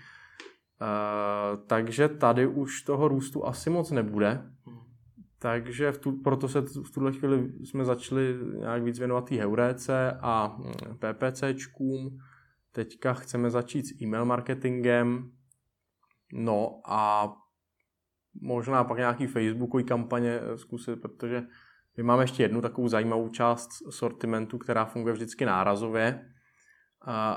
Takže 1.67 2.09
tady 2.09 2.47
už 2.47 2.83
toho 2.83 3.09
růstu 3.09 3.47
asi 3.47 3.71
moc 3.71 3.91
nebude. 3.91 4.43
Takže 5.39 5.93
v 5.93 5.99
tu, 5.99 6.13
proto 6.23 6.49
se 6.49 6.61
v 6.61 6.91
tuhle 6.95 7.13
chvíli 7.13 7.53
jsme 7.65 7.85
začali 7.85 8.37
nějak 8.59 8.83
víc 8.83 8.99
věnovat 8.99 9.31
heuréce 9.31 10.19
a 10.21 10.59
PPCčkům. 10.99 12.19
Teďka 12.73 13.15
chceme 13.15 13.51
začít 13.51 13.87
s 13.87 14.03
e-mail 14.03 14.25
marketingem. 14.25 15.31
No 16.33 16.81
a 16.85 17.33
možná 18.43 18.85
pak 18.85 18.99
nějaký 18.99 19.27
facebookový 19.27 19.85
kampaně 19.85 20.41
eh, 20.41 20.59
zkusit, 20.59 21.01
protože 21.01 21.43
my 21.97 22.03
máme 22.03 22.23
ještě 22.23 22.43
jednu 22.43 22.61
takovou 22.61 22.89
zajímavou 22.89 23.29
část 23.29 23.69
sortimentu, 23.91 24.59
která 24.59 24.85
funguje 24.85 25.15
vždycky 25.15 25.45
nárazově 25.45 26.21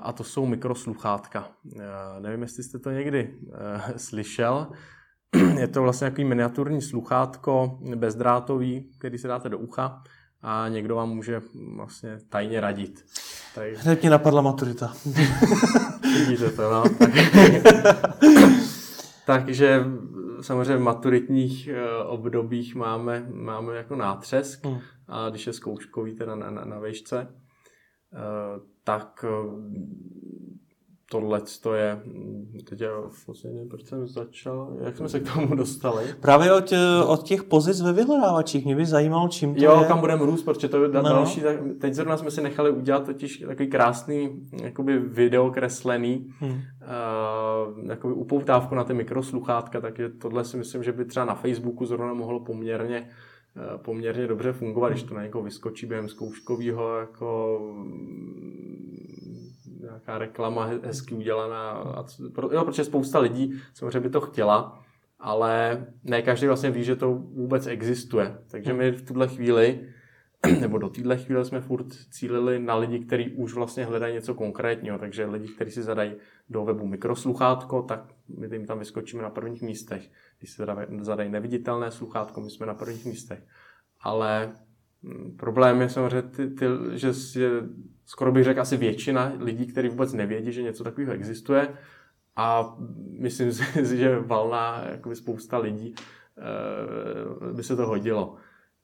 a 0.04 0.14
to 0.14 0.24
jsou 0.24 0.46
mikrosluchátka. 0.46 1.52
Eh, 1.80 2.20
nevím, 2.20 2.42
jestli 2.42 2.64
jste 2.64 2.80
to 2.80 2.92
někdy 2.92 3.36
eh, 3.54 3.94
slyšel. 4.00 4.68
Je 5.60 5.68
to 5.68 5.82
vlastně 5.82 6.06
nějaký 6.06 6.24
miniaturní 6.24 6.82
sluchátko 6.82 7.80
bezdrátový, 7.96 8.92
který 9.00 9.18
si 9.18 9.28
dáte 9.28 9.50
do 9.50 9.58
ucha 9.58 10.04
a 10.42 10.68
někdo 10.68 10.96
vám 10.96 11.10
může 11.10 11.42
vlastně 11.76 12.18
tajně 12.30 12.62
radit. 12.62 13.06
Tady... 13.56 13.76
Hned 13.78 14.02
mě 14.02 14.10
napadla 14.10 14.42
maturita. 14.42 14.94
Vidíte 16.02 16.50
to, 16.50 16.72
no. 16.72 16.84
Tak... 17.00 17.12
Takže 19.26 19.84
samozřejmě 20.42 20.78
v 20.78 20.82
maturitních 20.82 21.68
eh, 21.68 22.04
obdobích 22.04 22.76
máme, 22.76 23.28
máme 23.34 23.76
jako 23.76 23.96
nátřesk 23.96 24.66
mm. 24.66 24.80
a 25.08 25.30
když 25.30 25.48
je 25.48 25.54
zkouškový 25.54 26.16
teda 26.16 26.36
na, 26.36 26.52
na, 26.52 26.66
na 26.66 26.80
vejšce, 26.80 27.28
eh, 28.14 28.60
tak 28.84 29.26
eh, 29.28 29.32
tohle 31.12 31.42
to 31.62 31.74
je, 31.74 32.02
teď 32.70 32.82
já 32.82 32.90
vlastně 33.28 33.52
nevím, 33.52 33.70
proč 33.70 33.86
jsem 33.86 34.08
začal, 34.08 34.78
jak 34.82 34.98
jsme 34.98 35.10
se 35.10 35.20
k 35.20 35.34
tomu 35.34 35.56
dostali. 35.56 36.06
Právě 36.22 36.54
od, 36.54 36.74
od 37.08 37.24
těch 37.24 37.44
pozic 37.44 37.82
ve 37.82 37.94
vyhledávačích, 37.94 38.66
mě 38.66 38.76
by 38.76 38.86
zajímalo, 38.86 39.28
čím 39.28 39.56
to 39.56 39.64
jo, 39.64 39.80
je. 39.82 39.88
kam 39.88 40.00
budeme 40.00 40.26
růst, 40.26 40.44
protože 40.44 40.68
to 40.68 40.84
je 40.84 40.90
no. 40.90 41.02
další, 41.02 41.42
tak 41.42 41.56
teď 41.82 41.94
zrovna 41.94 42.18
jsme 42.18 42.32
si 42.32 42.42
nechali 42.42 42.72
udělat 42.72 43.06
totiž 43.06 43.44
takový 43.48 43.70
krásný 43.70 44.30
jakoby 44.64 45.00
video 45.00 45.52
kreslený, 45.52 46.34
hmm. 46.40 46.52
uh, 46.52 47.90
jakoby 47.90 48.14
upoutávku 48.14 48.76
na 48.76 48.84
ty 48.84 48.94
mikrosluchátka, 48.94 49.82
takže 49.82 50.10
tohle 50.10 50.46
si 50.46 50.58
myslím, 50.58 50.84
že 50.84 50.92
by 50.92 51.06
třeba 51.06 51.26
na 51.26 51.36
Facebooku 51.36 51.86
zrovna 51.86 52.14
mohlo 52.14 52.40
poměrně 52.40 53.10
poměrně 53.78 54.28
dobře 54.28 54.54
fungovat, 54.54 54.90
když 54.90 55.04
to 55.04 55.16
na 55.16 55.24
někoho 55.24 55.44
vyskočí 55.44 55.86
během 55.86 56.10
zkouškového 56.10 56.98
jako 56.98 57.60
nějaká 59.92 60.18
reklama 60.18 60.70
hezky 60.84 61.16
udělaná. 61.16 61.72
A, 61.72 62.06
jo, 62.52 62.66
protože 62.66 62.84
spousta 62.84 63.20
lidí 63.20 63.54
samozřejmě 63.74 64.00
by 64.00 64.10
to 64.10 64.22
chtěla, 64.22 64.84
ale 65.20 65.86
ne 66.04 66.22
každý 66.22 66.48
vlastně 66.48 66.72
ví, 66.72 66.84
že 66.84 66.96
to 66.96 67.14
vůbec 67.14 67.68
existuje. 67.68 68.38
Takže 68.52 68.74
my 68.74 68.92
v 68.92 69.02
tuhle 69.02 69.28
chvíli 69.28 69.80
nebo 70.60 70.78
do 70.78 70.90
téhle 70.90 71.18
chvíle 71.18 71.46
jsme 71.46 71.62
furt 71.62 71.88
cílili 72.10 72.60
na 72.60 72.76
lidi, 72.76 73.00
kteří 73.00 73.30
už 73.30 73.54
vlastně 73.54 73.86
hledají 73.86 74.14
něco 74.14 74.34
konkrétního, 74.34 74.98
takže 74.98 75.26
lidi, 75.26 75.48
kteří 75.48 75.72
si 75.72 75.84
zadají 75.84 76.14
do 76.50 76.66
webu 76.66 76.88
mikrosluchátko, 76.88 77.82
tak 77.82 78.14
my 78.38 78.56
jim 78.56 78.66
tam 78.66 78.80
vyskočíme 78.80 79.24
na 79.24 79.30
prvních 79.30 79.62
místech. 79.62 80.10
Když 80.40 80.52
si 80.52 80.64
zadají 81.02 81.30
neviditelné 81.30 81.92
sluchátko, 81.92 82.42
my 82.42 82.50
jsme 82.50 82.66
na 82.66 82.74
prvních 82.74 83.06
místech. 83.06 83.44
Ale 84.02 84.52
problém 85.38 85.82
je 85.82 85.90
samozřejmě, 85.90 86.22
ty, 86.22 86.50
ty, 86.50 86.66
že 86.92 87.12
je, 87.40 87.50
skoro 88.06 88.32
bych 88.32 88.44
řekl 88.44 88.62
asi 88.62 88.78
většina 88.78 89.34
lidí, 89.40 89.66
kteří 89.66 89.90
vůbec 89.90 90.14
nevědí, 90.14 90.52
že 90.52 90.62
něco 90.62 90.84
takového 90.84 91.14
existuje 91.14 91.68
a 92.36 92.78
myslím 93.20 93.52
si, 93.86 93.98
že 93.98 94.20
valná 94.20 94.86
jakoby 94.92 95.16
spousta 95.16 95.58
lidí 95.58 95.96
e, 95.96 97.54
by 97.54 97.64
se 97.64 97.76
to 97.76 97.88
hodilo. 97.88 98.36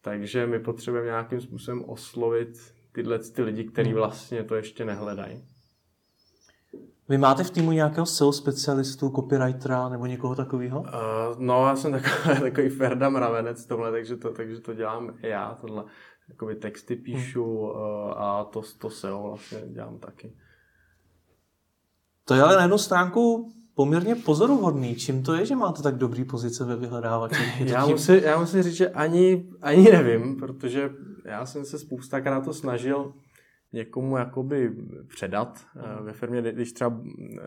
Takže 0.01 0.47
my 0.47 0.59
potřebujeme 0.59 1.07
nějakým 1.07 1.41
způsobem 1.41 1.83
oslovit 1.87 2.73
tyhle 2.91 3.19
ty 3.19 3.41
lidi, 3.41 3.63
kteří 3.63 3.89
hmm. 3.89 3.97
vlastně 3.97 4.43
to 4.43 4.55
ještě 4.55 4.85
nehledají. 4.85 5.45
Vy 7.09 7.17
máte 7.17 7.43
v 7.43 7.51
týmu 7.51 7.71
nějakého 7.71 8.05
SEO 8.05 8.31
specialistu, 8.31 9.09
copywritera 9.09 9.89
nebo 9.89 10.05
někoho 10.05 10.35
takového? 10.35 10.79
Uh, 10.79 10.87
no, 11.37 11.67
já 11.67 11.75
jsem 11.75 11.91
takový, 11.91 12.39
takový 12.41 12.69
Ferda 12.69 13.09
mravenec 13.09 13.65
tohle, 13.65 13.91
takže 13.91 14.15
to, 14.15 14.33
takže 14.33 14.61
to 14.61 14.73
dělám 14.73 15.13
i 15.21 15.27
já, 15.27 15.57
tohle. 15.61 15.83
Jakoby 16.29 16.55
texty 16.55 16.95
píšu 16.95 17.43
hmm. 17.43 17.83
uh, 17.83 18.11
a 18.17 18.43
to, 18.43 18.61
to 18.77 18.89
SEO 18.89 19.23
vlastně 19.23 19.57
dělám 19.67 19.99
taky. 19.99 20.33
To 22.25 22.33
je 22.33 22.41
ale 22.41 22.55
na 22.55 22.61
jednu 22.61 22.77
stránku 22.77 23.51
poměrně 23.75 24.15
pozoruhodný. 24.15 24.95
Čím 24.95 25.23
to 25.23 25.33
je, 25.33 25.45
že 25.45 25.55
máte 25.55 25.81
tak 25.81 25.97
dobrý 25.97 26.25
pozice 26.25 26.65
ve 26.65 26.75
vyhledávači? 26.75 27.43
Já, 27.59 27.85
tím... 27.85 27.91
musím, 27.91 28.15
já 28.15 28.39
musím 28.39 28.63
říct, 28.63 28.73
že 28.73 28.89
ani, 28.89 29.49
ani 29.61 29.91
nevím, 29.91 30.35
protože 30.35 30.89
já 31.25 31.45
jsem 31.45 31.65
se 31.65 31.79
spoustakrát 31.79 32.45
to 32.45 32.53
snažil 32.53 33.13
někomu 33.73 34.17
jakoby 34.17 34.75
předat 35.07 35.67
eh, 35.75 36.03
ve 36.03 36.13
firmě, 36.13 36.41
když 36.41 36.73
třeba 36.73 37.01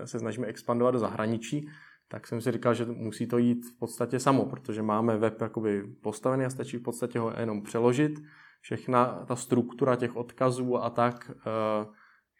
se 0.04 0.18
snažíme 0.18 0.46
expandovat 0.46 0.94
do 0.94 0.98
zahraničí, 0.98 1.68
tak 2.08 2.26
jsem 2.26 2.40
si 2.40 2.52
říkal, 2.52 2.74
že 2.74 2.86
musí 2.86 3.26
to 3.26 3.38
jít 3.38 3.66
v 3.66 3.78
podstatě 3.78 4.20
samo, 4.20 4.46
protože 4.46 4.82
máme 4.82 5.16
web 5.16 5.40
jakoby 5.40 5.82
postavený 6.02 6.44
a 6.44 6.50
stačí 6.50 6.76
v 6.76 6.82
podstatě 6.82 7.18
ho 7.18 7.32
jenom 7.38 7.62
přeložit. 7.62 8.20
Všechna 8.60 9.24
ta 9.26 9.36
struktura 9.36 9.96
těch 9.96 10.16
odkazů 10.16 10.76
a 10.76 10.90
tak 10.90 11.30
eh, 11.30 11.86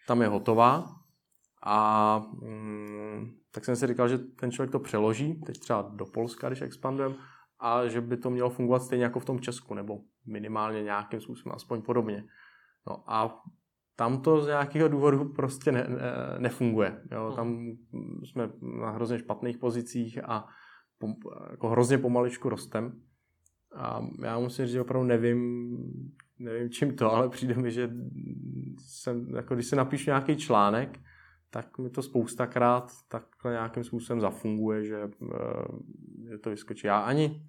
tam 0.07 0.23
je 0.23 0.29
hotová. 0.29 0.85
A 1.63 2.19
mm, 2.43 3.31
tak 3.53 3.65
jsem 3.65 3.77
si 3.77 3.87
říkal, 3.87 4.09
že 4.09 4.19
ten 4.19 4.51
člověk 4.51 4.71
to 4.71 4.79
přeloží, 4.79 5.41
teď 5.47 5.59
třeba 5.59 5.91
do 5.95 6.07
Polska, 6.07 6.49
když 6.49 6.63
expandujeme, 6.63 7.15
a 7.59 7.87
že 7.87 8.01
by 8.01 8.17
to 8.17 8.31
mělo 8.31 8.51
fungovat 8.51 8.83
stejně 8.83 9.05
jako 9.05 9.21
v 9.21 9.25
tom 9.25 9.41
Česku, 9.41 9.75
nebo 9.75 9.99
minimálně 10.27 10.83
nějakým 10.83 11.21
způsobem, 11.21 11.57
aspoň 11.57 11.83
podobně. 11.83 12.25
No 12.87 13.05
a 13.07 13.43
tam 14.01 14.21
to 14.21 14.43
z 14.43 14.47
nějakého 14.47 14.89
důvodu 14.89 15.25
prostě 15.25 15.73
ne, 15.73 15.87
ne, 15.89 16.13
nefunguje. 16.39 17.03
Jo? 17.11 17.27
Hmm. 17.27 17.37
Tam 17.37 17.77
jsme 18.25 18.51
na 18.81 18.91
hrozně 18.91 19.19
špatných 19.19 19.59
pozicích 19.59 20.19
a 20.25 20.47
pom, 20.99 21.15
jako 21.51 21.69
hrozně 21.69 21.99
pomaličku 21.99 22.49
rostem. 22.49 23.01
A 23.77 24.07
já 24.23 24.39
musím 24.39 24.65
říct, 24.65 24.73
že 24.73 24.81
opravdu 24.81 25.09
nevím, 25.09 25.71
nevím 26.39 26.71
čím 26.71 26.97
to, 26.97 27.13
ale 27.13 27.29
přijde 27.29 27.55
mi, 27.55 27.71
že 27.71 27.91
jsem, 28.79 29.37
jako 29.37 29.55
když 29.55 29.67
se 29.67 29.77
napíšu 29.77 30.11
nějaký 30.11 30.37
článek, 30.37 30.99
tak 31.51 31.79
mi 31.79 31.91
to 31.91 32.03
spoustakrát 32.03 32.93
takhle 33.09 33.53
nějakým 33.53 33.85
způsobem 33.85 34.21
zafunguje, 34.21 34.85
že, 34.85 35.11
eh, 35.35 36.29
že 36.31 36.39
to 36.39 36.51
vyskočí. 36.51 36.87
Já 36.87 36.99
ani, 36.99 37.43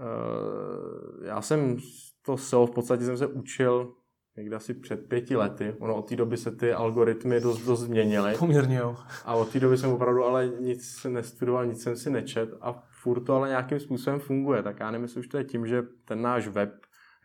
eh, 0.00 1.26
já 1.26 1.42
jsem 1.42 1.76
to 2.22 2.36
SEO 2.36 2.66
v 2.66 2.70
podstatě 2.70 3.04
jsem 3.04 3.16
se 3.16 3.26
učil 3.26 3.94
někde 4.36 4.56
asi 4.56 4.74
před 4.74 5.08
pěti 5.08 5.36
lety. 5.36 5.76
Ono 5.78 5.96
od 5.96 6.08
té 6.08 6.16
doby 6.16 6.36
se 6.36 6.50
ty 6.50 6.72
algoritmy 6.72 7.40
dost, 7.40 7.66
dost 7.66 7.80
změnily. 7.80 8.34
Poměrně 8.38 8.76
jo. 8.76 8.96
A 9.24 9.34
od 9.34 9.48
té 9.48 9.60
doby 9.60 9.78
jsem 9.78 9.92
opravdu 9.92 10.24
ale 10.24 10.48
nic 10.60 11.06
nestudoval, 11.08 11.66
nic 11.66 11.82
jsem 11.82 11.96
si 11.96 12.10
nečet 12.10 12.50
a 12.60 12.82
furt 13.02 13.20
to 13.24 13.34
ale 13.34 13.48
nějakým 13.48 13.80
způsobem 13.80 14.20
funguje. 14.20 14.62
Tak 14.62 14.80
já 14.80 14.90
nevím, 14.90 15.02
jestli 15.02 15.20
už 15.20 15.28
to 15.28 15.38
je 15.38 15.44
tím, 15.44 15.66
že 15.66 15.82
ten 16.04 16.22
náš 16.22 16.48
web 16.48 16.70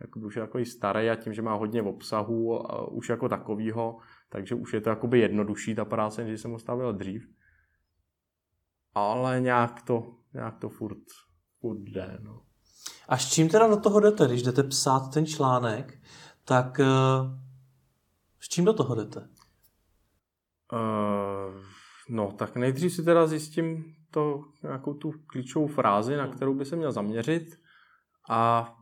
jakoby 0.01 0.25
už 0.25 0.35
je 0.35 0.41
takový 0.41 0.65
starý 0.65 1.09
a 1.09 1.15
tím, 1.15 1.33
že 1.33 1.41
má 1.41 1.53
hodně 1.53 1.81
obsahu 1.81 2.71
a 2.71 2.87
už 2.91 3.09
jako 3.09 3.29
takovýho, 3.29 3.97
takže 4.29 4.55
už 4.55 4.73
je 4.73 4.81
to 4.81 4.89
jakoby 4.89 5.19
jednodušší 5.19 5.75
ta 5.75 5.85
práce, 5.85 6.23
než 6.23 6.41
jsem 6.41 6.51
ho 6.51 6.59
stavil 6.59 6.93
dřív. 6.93 7.27
Ale 8.93 9.41
nějak 9.41 9.81
to, 9.81 10.15
nějak 10.33 10.57
to 10.57 10.69
furt, 10.69 11.03
furt 11.59 11.79
jde. 11.79 12.17
No. 12.21 12.41
A 13.07 13.17
s 13.17 13.29
čím 13.29 13.49
teda 13.49 13.67
do 13.67 13.77
toho 13.77 13.99
jdete, 13.99 14.27
když 14.27 14.43
jdete 14.43 14.63
psát 14.63 15.13
ten 15.13 15.25
článek, 15.25 15.93
tak 16.47 16.79
uh, 16.79 16.85
s 18.39 18.49
čím 18.49 18.65
do 18.65 18.73
toho 18.73 18.95
jdete? 18.95 19.19
Uh, 20.73 21.61
no, 22.09 22.31
tak 22.31 22.55
nejdřív 22.55 22.93
si 22.93 23.03
teda 23.03 23.27
zjistím 23.27 23.95
to, 24.11 24.43
nějakou 24.63 24.93
tu 24.93 25.11
klíčovou 25.27 25.67
frázi, 25.67 26.17
na 26.17 26.27
kterou 26.27 26.53
by 26.53 26.65
se 26.65 26.75
měl 26.75 26.91
zaměřit 26.91 27.43
a 28.29 28.73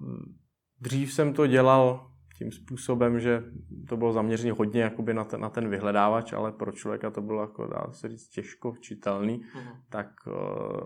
dřív 0.81 1.13
jsem 1.13 1.33
to 1.33 1.47
dělal 1.47 2.11
tím 2.37 2.51
způsobem, 2.51 3.19
že 3.19 3.43
to 3.89 3.97
bylo 3.97 4.13
zaměřené 4.13 4.51
hodně 4.51 4.81
jakoby 4.81 5.13
na, 5.13 5.23
ten, 5.23 5.41
na 5.41 5.49
ten 5.49 5.69
vyhledávač, 5.69 6.33
ale 6.33 6.51
pro 6.51 6.71
člověka 6.71 7.11
to 7.11 7.21
bylo, 7.21 7.41
jako, 7.41 7.67
dá 7.67 7.87
se 7.91 8.09
říct, 8.09 8.27
těžko 8.27 8.73
čitelný, 8.81 9.41
uh-huh. 9.41 9.81
tak 9.89 10.07
uh, 10.27 10.33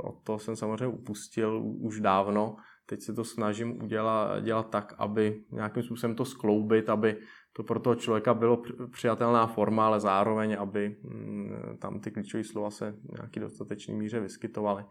od 0.03 0.23
toho 0.23 0.39
jsem 0.39 0.55
samozřejmě 0.55 0.87
upustil 0.87 1.61
už 1.63 1.99
dávno. 1.99 2.55
Teď 2.89 3.01
se 3.01 3.13
to 3.13 3.23
snažím 3.23 3.83
udělat, 3.83 4.43
dělat 4.43 4.69
tak, 4.69 4.93
aby 4.97 5.43
nějakým 5.51 5.83
způsobem 5.83 6.15
to 6.15 6.25
skloubit, 6.25 6.89
aby 6.89 7.17
to 7.53 7.63
pro 7.63 7.79
toho 7.79 7.95
člověka 7.95 8.33
bylo 8.33 8.63
přijatelná 8.91 9.47
forma, 9.47 9.85
ale 9.85 9.99
zároveň, 9.99 10.57
aby 10.59 10.97
mm, 11.03 11.77
tam 11.79 11.99
ty 11.99 12.11
klíčové 12.11 12.43
slova 12.43 12.71
se 12.71 12.95
nějaký 13.17 13.39
dostatečný 13.39 13.95
míře 13.95 14.19
vyskytovaly. 14.19 14.85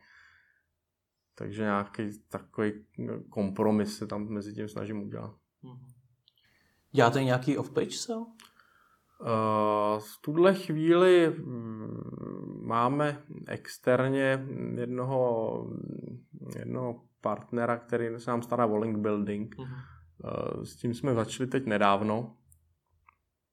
Takže 1.34 1.62
nějaký 1.62 2.02
takový 2.28 2.72
kompromis 3.30 3.98
se 3.98 4.06
tam 4.06 4.28
mezi 4.28 4.54
tím 4.54 4.68
snažím 4.68 5.02
udělat. 5.02 5.34
Uh-huh. 5.64 5.78
Děláte 6.92 7.24
nějaký 7.24 7.58
off-page 7.58 7.90
SEO? 7.90 8.18
Uh, 8.20 8.26
v 9.98 10.20
tuhle 10.20 10.54
chvíli 10.54 11.34
mm, 11.38 12.66
máme 12.66 13.22
externě 13.46 14.46
jednoho, 14.76 15.66
jednoho 16.58 17.07
partnera, 17.20 17.76
který 17.76 18.06
se 18.18 18.30
nám 18.30 18.42
stará 18.42 18.66
o 18.66 18.76
link 18.76 18.98
building. 18.98 19.54
Uh-huh. 19.54 20.62
S 20.62 20.76
tím 20.76 20.94
jsme 20.94 21.14
začali 21.14 21.46
teď 21.46 21.66
nedávno, 21.66 22.36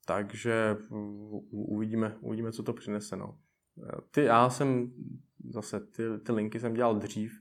takže 0.06 0.78
uvidíme, 1.52 2.18
uvidíme 2.20 2.52
co 2.52 2.64
to 2.64 2.74
přinese. 2.74 3.16
No. 3.16 3.40
Ty, 4.12 4.24
já 4.24 4.50
jsem 4.50 4.92
zase 5.50 5.80
ty, 5.80 6.04
ty 6.26 6.32
linky 6.32 6.60
jsem 6.60 6.74
dělal 6.74 6.96
dřív, 6.96 7.32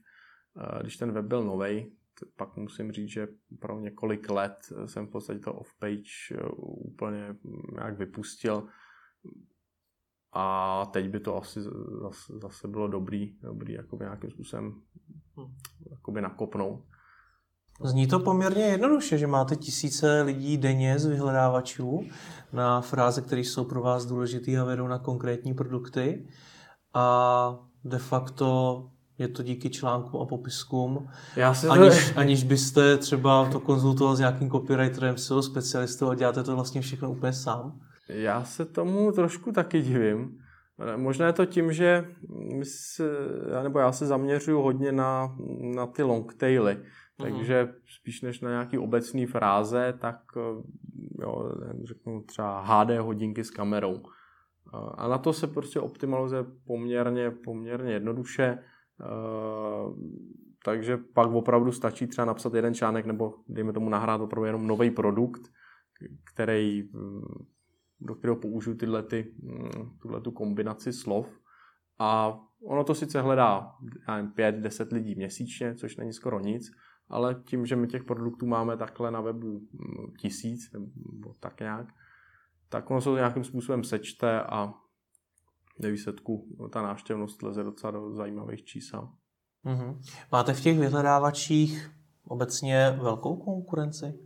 když 0.81 0.97
ten 0.97 1.11
web 1.11 1.25
byl 1.25 1.43
nový, 1.43 1.91
pak 2.35 2.55
musím 2.55 2.91
říct, 2.91 3.09
že 3.09 3.27
pro 3.59 3.79
několik 3.79 4.29
let 4.29 4.57
jsem 4.85 5.07
v 5.07 5.09
podstatě 5.09 5.39
to 5.39 5.53
off-page 5.53 6.35
eh, 6.35 6.49
úplně 6.65 7.35
nějak 7.73 7.97
vypustil 7.97 8.67
a 10.35 10.85
teď 10.85 11.09
by 11.09 11.19
to 11.19 11.37
asi 11.37 11.61
zase, 12.01 12.33
zase 12.41 12.67
bylo 12.67 12.87
dobrý, 12.87 13.35
dobrý 13.41 13.73
jakoby 13.73 14.05
nějakým 14.05 14.31
způsobem 14.31 14.73
hm. 15.37 15.53
jakoby 15.91 16.21
nakopnout. 16.21 16.83
Zní 17.83 18.07
to 18.07 18.19
poměrně 18.19 18.63
jednoduše, 18.63 19.17
že 19.17 19.27
máte 19.27 19.55
tisíce 19.55 20.21
lidí 20.21 20.57
denně 20.57 20.99
z 20.99 21.05
vyhledávačů 21.05 22.01
na 22.53 22.81
fráze, 22.81 23.21
které 23.21 23.41
jsou 23.41 23.65
pro 23.65 23.81
vás 23.81 24.05
důležité 24.05 24.57
a 24.57 24.63
vedou 24.63 24.87
na 24.87 24.99
konkrétní 24.99 25.53
produkty 25.53 26.27
a 26.93 27.59
de 27.83 27.97
facto 27.97 28.89
je 29.17 29.27
to 29.27 29.43
díky 29.43 29.69
článkům 29.69 30.21
a 30.21 30.25
popiskům, 30.25 31.07
Já 31.35 31.53
si 31.53 31.67
aniž, 31.67 32.13
to... 32.13 32.19
aniž 32.19 32.43
byste 32.43 32.97
třeba 32.97 33.49
to 33.49 33.59
konzultoval 33.59 34.15
s 34.15 34.19
nějakým 34.19 34.51
copywriterem, 34.51 35.17
SEO 35.17 35.41
specialistou 35.41 36.09
a 36.09 36.15
děláte 36.15 36.43
to 36.43 36.55
vlastně 36.55 36.81
všechno 36.81 37.11
úplně 37.11 37.33
sám? 37.33 37.79
Já 38.09 38.43
se 38.43 38.65
tomu 38.65 39.11
trošku 39.11 39.51
taky 39.51 39.81
divím. 39.81 40.39
Možná 40.95 41.27
je 41.27 41.33
to 41.33 41.45
tím, 41.45 41.73
že 41.73 42.05
se, 42.63 43.03
nebo 43.63 43.79
já 43.79 43.91
se 43.91 44.05
zaměřuju 44.05 44.61
hodně 44.61 44.91
na, 44.91 45.35
na 45.75 45.87
ty 45.87 46.03
long 46.03 46.33
taily, 46.33 46.77
takže 47.17 47.73
spíš 47.85 48.21
než 48.21 48.41
na 48.41 48.49
nějaký 48.49 48.77
obecný 48.77 49.25
fráze, 49.25 49.93
tak 49.99 50.19
jo, 51.21 51.51
řeknu 51.83 52.23
třeba 52.23 52.61
HD 52.61 52.89
hodinky 52.99 53.43
s 53.43 53.51
kamerou. 53.51 54.01
A 54.97 55.07
na 55.07 55.17
to 55.17 55.33
se 55.33 55.47
prostě 55.47 55.79
optimalizuje 55.79 56.45
poměrně, 56.67 57.31
poměrně 57.31 57.93
jednoduše. 57.93 58.57
Takže 60.63 60.97
pak 60.97 61.31
opravdu 61.31 61.71
stačí 61.71 62.07
třeba 62.07 62.25
napsat 62.25 62.53
jeden 62.53 62.73
článek 62.73 63.05
nebo 63.05 63.33
dejme 63.47 63.73
tomu 63.73 63.89
nahrát 63.89 64.21
opravdu 64.21 64.45
jenom 64.45 64.67
nový 64.67 64.91
produkt, 64.91 65.41
který, 66.33 66.89
do 68.01 68.15
kterého 68.15 68.35
použiju 68.35 68.77
tyhle 68.77 69.03
ty, 69.03 69.33
mm, 69.39 69.97
tuhle 70.01 70.21
tu 70.21 70.31
kombinaci 70.31 70.93
slov 70.93 71.27
a 71.99 72.39
ono 72.63 72.83
to 72.83 72.95
sice 72.95 73.21
hledá 73.21 73.75
5-10 74.35 74.93
lidí 74.93 75.15
měsíčně, 75.15 75.75
což 75.75 75.97
není 75.97 76.13
skoro 76.13 76.39
nic, 76.39 76.71
ale 77.09 77.41
tím, 77.45 77.65
že 77.65 77.75
my 77.75 77.87
těch 77.87 78.03
produktů 78.03 78.45
máme 78.45 78.77
takhle 78.77 79.11
na 79.11 79.21
webu 79.21 79.59
mm, 79.59 80.13
tisíc, 80.19 80.71
nebo 80.73 81.33
tak 81.39 81.59
nějak, 81.59 81.87
tak 82.69 82.91
ono 82.91 83.01
se 83.01 83.05
to 83.05 83.15
nějakým 83.15 83.43
způsobem 83.43 83.83
sečte 83.83 84.41
a 84.41 84.73
ve 85.79 85.91
výsledku 85.91 86.47
ta 86.71 86.81
návštěvnost 86.81 87.43
leze 87.43 87.63
docela 87.63 87.91
do 87.91 88.13
zajímavých 88.13 88.63
čísel. 88.65 89.09
Mm-hmm. 89.65 89.99
Máte 90.31 90.53
v 90.53 90.61
těch 90.61 90.79
vyhledávačích 90.79 91.91
obecně 92.27 92.97
velkou 93.01 93.37
konkurenci? 93.37 94.19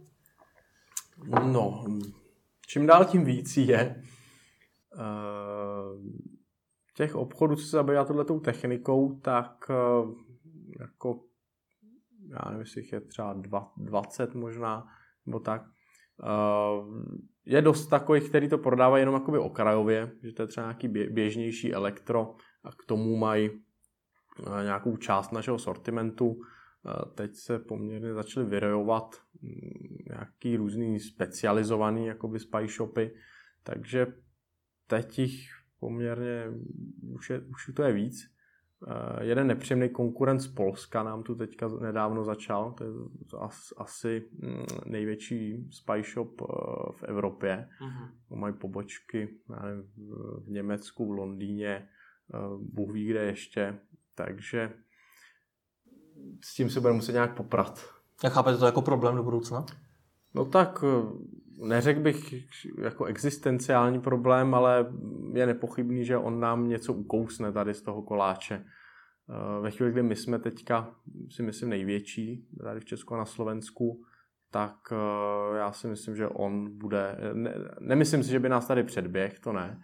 No, 1.43 1.86
čím 2.69 2.88
dál 2.88 3.05
tím 3.05 3.25
víc 3.25 3.58
je. 3.58 4.03
Eh, 4.99 5.03
těch 6.95 7.15
obchodů, 7.15 7.55
co 7.55 7.62
se 7.62 7.77
zabývá 7.77 8.05
tohletou 8.05 8.39
technikou, 8.39 9.19
tak 9.19 9.65
eh, 9.69 9.73
jako, 10.79 11.23
já 12.29 12.39
nevím, 12.45 12.60
jestli 12.60 12.84
je 12.91 13.01
třeba 13.01 13.41
20 13.77 14.36
možná, 14.36 14.88
nebo 15.25 15.39
tak. 15.39 15.65
Eh, 16.23 16.29
je 17.45 17.62
dost 17.62 17.88
takových, 17.88 18.29
který 18.29 18.49
to 18.49 18.58
prodávají 18.58 19.01
jenom 19.01 19.15
jakoby 19.15 19.38
okrajově, 19.38 20.12
že 20.23 20.34
to 20.34 20.41
je 20.41 20.47
třeba 20.47 20.65
nějaký 20.67 20.88
běžnější 20.88 21.73
elektro 21.73 22.36
a 22.63 22.71
k 22.71 22.86
tomu 22.88 23.15
mají 23.15 23.49
nějakou 24.63 24.97
část 24.97 25.32
našeho 25.32 25.60
sortimentu. 25.60 26.41
Teď 27.15 27.36
se 27.36 27.60
poměrně 27.60 28.13
začaly 28.13 28.45
vyrojovat 28.45 29.15
nějaký 30.10 30.58
různý 30.58 30.99
specializovaný 30.99 32.06
jakoby 32.06 32.39
spy 32.39 32.67
shopy, 32.67 33.12
takže 33.63 34.08
teď 34.88 35.19
jich 35.19 35.49
poměrně, 35.80 36.45
už, 37.13 37.30
je, 37.30 37.39
už 37.39 37.71
to 37.75 37.84
je 37.84 37.93
víc. 37.93 38.39
Jeden 39.21 39.47
nepříjemný 39.47 39.89
konkurent 39.89 40.39
z 40.41 40.47
Polska 40.47 41.04
nám 41.04 41.23
tu 41.23 41.36
teďka 41.36 41.67
nedávno 41.67 42.23
začal, 42.23 42.71
to 42.71 42.84
je 42.84 42.91
asi 43.78 44.30
mm, 44.32 44.65
největší 44.86 45.67
spy 45.71 46.04
shop 46.13 46.41
v 46.95 47.04
Evropě. 47.04 47.69
Uh-huh. 47.82 48.39
Mají 48.39 48.54
pobočky 48.54 49.39
nevím, 49.49 49.84
v 50.45 50.49
Německu, 50.49 51.08
v 51.08 51.17
Londýně, 51.17 51.89
Bůh 52.58 52.93
ví 52.93 53.06
kde 53.06 53.23
ještě, 53.23 53.80
takže 54.15 54.73
s 56.43 56.56
tím 56.56 56.69
se 56.69 56.80
budeme 56.80 56.95
muset 56.95 57.12
nějak 57.12 57.36
poprat. 57.36 57.98
Jak 58.23 58.34
chápete 58.34 58.58
to 58.58 58.65
jako 58.65 58.82
problém 58.82 59.15
do 59.15 59.23
budoucna? 59.23 59.65
No 60.36 60.45
tak 60.45 60.84
eh, 60.84 61.67
neřekl 61.67 61.99
bych 61.99 62.34
jako 62.82 63.05
existenciální 63.05 64.01
problém, 64.01 64.53
ale 64.53 64.93
je 65.34 65.45
nepochybný, 65.45 66.05
že 66.05 66.17
on 66.17 66.39
nám 66.39 66.69
něco 66.69 66.93
ukousne 66.93 67.51
tady 67.51 67.73
z 67.73 67.82
toho 67.82 68.01
koláče. 68.01 68.65
Eh, 69.29 69.62
ve 69.62 69.71
chvíli, 69.71 69.91
kdy 69.91 70.03
my 70.03 70.15
jsme 70.15 70.39
teďka, 70.39 70.95
si 71.29 71.43
myslím, 71.43 71.69
největší 71.69 72.47
tady 72.63 72.79
v 72.79 72.86
Česku 72.86 73.13
a 73.13 73.17
na 73.17 73.25
Slovensku, 73.25 74.03
tak 74.51 74.75
eh, 74.91 75.58
já 75.58 75.71
si 75.71 75.88
myslím, 75.88 76.15
že 76.15 76.27
on 76.27 76.77
bude, 76.77 77.17
ne, 77.34 77.53
nemyslím 77.79 78.23
si, 78.23 78.32
že 78.32 78.39
by 78.39 78.49
nás 78.49 78.67
tady 78.67 78.84
předběh, 78.84 79.39
to 79.39 79.53
ne, 79.53 79.82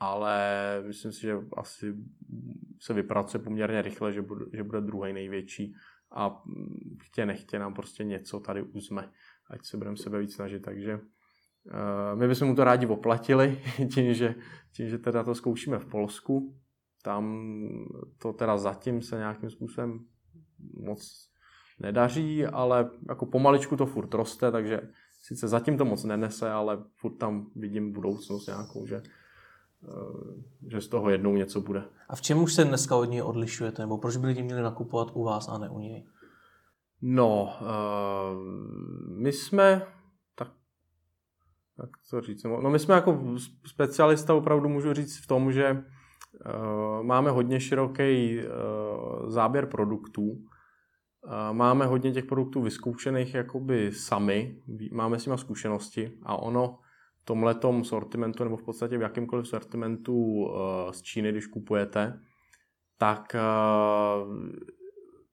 ale 0.00 0.38
myslím 0.86 1.12
si, 1.12 1.20
že 1.20 1.36
asi 1.56 1.94
se 2.80 2.94
vypracuje 2.94 3.44
poměrně 3.44 3.82
rychle, 3.82 4.12
že 4.12 4.22
bude, 4.22 4.44
že 4.52 4.62
bude 4.62 4.80
druhý 4.80 5.12
největší 5.12 5.74
a 6.12 6.42
chtě 7.02 7.26
nechtě 7.26 7.58
nám 7.58 7.74
prostě 7.74 8.04
něco 8.04 8.40
tady 8.40 8.62
uzme, 8.62 9.10
ať 9.50 9.64
se 9.64 9.76
budeme 9.76 9.96
sebe 9.96 10.20
víc 10.20 10.34
snažit. 10.34 10.60
Takže 10.60 10.94
uh, 10.94 12.18
my 12.18 12.28
bychom 12.28 12.48
mu 12.48 12.54
to 12.54 12.64
rádi 12.64 12.86
oplatili 12.86 13.62
tím, 13.94 14.14
že, 14.14 14.34
tím, 14.72 14.88
že 14.88 14.98
teda 14.98 15.24
to 15.24 15.34
zkoušíme 15.34 15.78
v 15.78 15.86
Polsku. 15.86 16.56
Tam 17.02 17.48
to 18.18 18.32
teda 18.32 18.58
zatím 18.58 19.02
se 19.02 19.16
nějakým 19.16 19.50
způsobem 19.50 20.04
moc 20.80 21.30
nedaří, 21.80 22.46
ale 22.46 22.90
jako 23.08 23.26
pomaličku 23.26 23.76
to 23.76 23.86
furt 23.86 24.14
roste, 24.14 24.52
takže 24.52 24.80
sice 25.22 25.48
zatím 25.48 25.78
to 25.78 25.84
moc 25.84 26.04
nenese, 26.04 26.50
ale 26.50 26.84
furt 26.94 27.16
tam 27.16 27.50
vidím 27.56 27.92
budoucnost 27.92 28.46
nějakou, 28.46 28.86
že 28.86 28.96
Eh, 28.96 29.25
že 30.70 30.80
z 30.80 30.88
toho 30.88 31.10
jednou 31.10 31.36
něco 31.36 31.60
bude. 31.60 31.84
A 32.08 32.16
v 32.16 32.22
čem 32.22 32.38
už 32.38 32.54
se 32.54 32.64
dneska 32.64 32.96
od 32.96 33.04
něj 33.04 33.22
odlišujete, 33.22 33.82
nebo 33.82 33.98
proč 33.98 34.16
by 34.16 34.26
lidi 34.26 34.42
měli 34.42 34.62
nakupovat 34.62 35.08
u 35.14 35.24
vás 35.24 35.48
a 35.48 35.58
ne 35.58 35.70
u 35.70 35.78
něj? 35.78 36.06
No, 37.02 37.58
uh, 37.60 38.38
my 39.22 39.32
jsme, 39.32 39.86
tak, 40.34 40.48
jak 41.78 41.90
to 42.10 42.20
říct, 42.20 42.42
no 42.42 42.70
my 42.70 42.78
jsme 42.78 42.94
jako 42.94 43.36
specialista 43.66 44.34
opravdu 44.34 44.68
můžu 44.68 44.92
říct 44.92 45.18
v 45.24 45.26
tom, 45.26 45.52
že 45.52 45.72
uh, 45.72 47.02
máme 47.02 47.30
hodně 47.30 47.60
široký 47.60 48.40
záběr 49.26 49.66
produktů, 49.66 50.38
máme 51.52 51.86
hodně 51.86 52.12
těch 52.12 52.24
produktů 52.24 52.62
vyzkoušených 52.62 53.34
jakoby 53.34 53.92
sami, 53.92 54.62
máme 54.92 55.18
s 55.18 55.26
nimi 55.26 55.38
zkušenosti 55.38 56.12
a 56.22 56.36
ono 56.36 56.78
tomhletom 57.26 57.84
sortimentu 57.84 58.44
nebo 58.44 58.56
v 58.56 58.62
podstatě 58.62 58.98
v 58.98 59.02
jakýmkoliv 59.02 59.48
sortimentu 59.48 60.48
eh, 60.48 60.92
z 60.92 61.02
Číny, 61.02 61.32
když 61.32 61.46
kupujete, 61.46 62.20
tak 62.98 63.34
eh, 63.34 63.40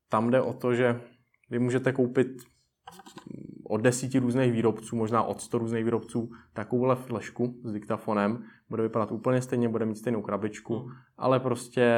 tam 0.10 0.32
jde 0.32 0.42
o 0.42 0.54
to, 0.54 0.76
že 0.76 1.02
vy 1.50 1.60
můžete 1.60 1.92
koupit 1.92 2.28
od 3.70 3.82
desíti 3.82 4.20
různých 4.20 4.52
výrobců, 4.52 4.96
možná 4.96 5.24
od 5.24 5.42
100 5.42 5.58
různých 5.58 5.84
výrobců, 5.84 6.30
takovouhle 6.54 6.96
flešku 6.96 7.62
s 7.64 7.74
diktafonem, 7.74 8.44
bude 8.70 8.84
vypadat 8.84 9.12
úplně 9.12 9.42
stejně, 9.42 9.70
bude 9.70 9.86
mít 9.86 9.96
stejnou 9.96 10.22
krabičku, 10.22 10.80
mm. 10.80 10.92
ale 11.18 11.40
prostě 11.40 11.94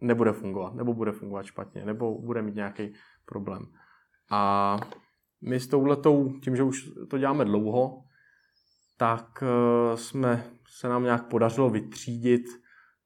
nebude 0.00 0.32
fungovat, 0.32 0.74
nebo 0.74 0.94
bude 0.94 1.12
fungovat 1.12 1.46
špatně, 1.46 1.84
nebo 1.84 2.18
bude 2.18 2.42
mít 2.42 2.54
nějaký 2.54 2.92
problém. 3.24 3.66
A 4.30 4.76
my 5.42 5.60
s 5.60 5.68
touhletou, 5.68 6.32
tím, 6.44 6.56
že 6.56 6.62
už 6.62 6.90
to 7.10 7.18
děláme 7.18 7.44
dlouho, 7.44 8.02
tak 9.00 9.42
eh, 9.42 9.96
jsme, 9.96 10.44
se 10.68 10.88
nám 10.88 11.02
nějak 11.02 11.28
podařilo 11.28 11.70
vytřídit 11.70 12.42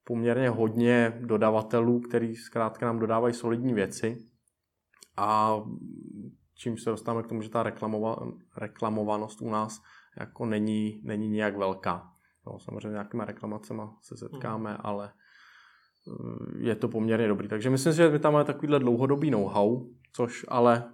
poměrně 0.03 0.49
hodně 0.49 1.19
dodavatelů, 1.25 1.99
který 1.99 2.35
zkrátka 2.35 2.85
nám 2.85 2.99
dodávají 2.99 3.33
solidní 3.33 3.73
věci 3.73 4.17
a 5.17 5.61
čím 6.55 6.77
se 6.77 6.89
dostáváme 6.89 7.23
k 7.23 7.27
tomu, 7.27 7.41
že 7.41 7.49
ta 7.49 7.63
reklamova, 7.63 8.15
reklamovanost 8.57 9.41
u 9.41 9.49
nás 9.49 9.81
jako 10.19 10.45
není, 10.45 11.01
není 11.03 11.29
nějak 11.29 11.57
velká. 11.57 12.11
No, 12.47 12.59
samozřejmě 12.59 12.91
nějakýma 12.91 13.25
reklamacemi 13.25 13.81
se 14.01 14.17
setkáme, 14.17 14.71
mm. 14.71 14.77
ale 14.79 15.11
eh, 15.11 16.57
je 16.57 16.75
to 16.75 16.87
poměrně 16.87 17.27
dobrý. 17.27 17.47
Takže 17.47 17.69
myslím 17.69 17.93
si, 17.93 17.97
že 17.97 18.09
my 18.09 18.19
tam 18.19 18.33
máme 18.33 18.45
takovýhle 18.45 18.79
dlouhodobý 18.79 19.31
know-how, 19.31 19.85
což 20.13 20.45
ale 20.47 20.93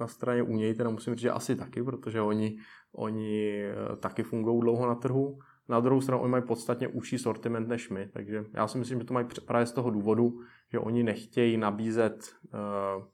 na 0.00 0.06
straně 0.06 0.42
u 0.42 0.56
něj 0.56 0.74
teda 0.74 0.90
musím 0.90 1.14
říct, 1.14 1.22
že 1.22 1.30
asi 1.30 1.56
taky, 1.56 1.82
protože 1.82 2.20
oni 2.20 2.58
Oni 2.92 3.64
eh, 3.64 3.96
taky 3.96 4.22
fungují 4.22 4.60
dlouho 4.60 4.86
na 4.86 4.94
trhu. 4.94 5.38
Na 5.68 5.80
druhou 5.80 6.00
stranu 6.00 6.22
oni 6.22 6.30
mají 6.30 6.44
podstatně 6.44 6.88
užší 6.88 7.18
sortiment 7.18 7.68
než 7.68 7.90
my, 7.90 8.08
takže 8.12 8.44
já 8.54 8.68
si 8.68 8.78
myslím, 8.78 8.98
že 8.98 9.04
to 9.04 9.14
mají 9.14 9.26
právě 9.46 9.66
z 9.66 9.72
toho 9.72 9.90
důvodu, 9.90 10.40
že 10.72 10.78
oni 10.78 11.02
nechtějí 11.02 11.56
nabízet, 11.56 12.32
uh, 12.54 13.04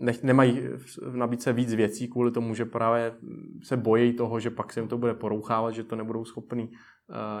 nech, 0.00 0.22
nemají 0.22 0.60
v 1.06 1.16
nabídce 1.16 1.52
víc 1.52 1.74
věcí 1.74 2.08
kvůli 2.08 2.30
tomu, 2.30 2.54
že 2.54 2.64
právě 2.64 3.14
se 3.62 3.76
bojí 3.76 4.12
toho, 4.12 4.40
že 4.40 4.50
pak 4.50 4.72
se 4.72 4.80
jim 4.80 4.88
to 4.88 4.98
bude 4.98 5.14
porouchávat, 5.14 5.74
že 5.74 5.84
to 5.84 5.96
nebudou 5.96 6.24
schopni 6.24 6.70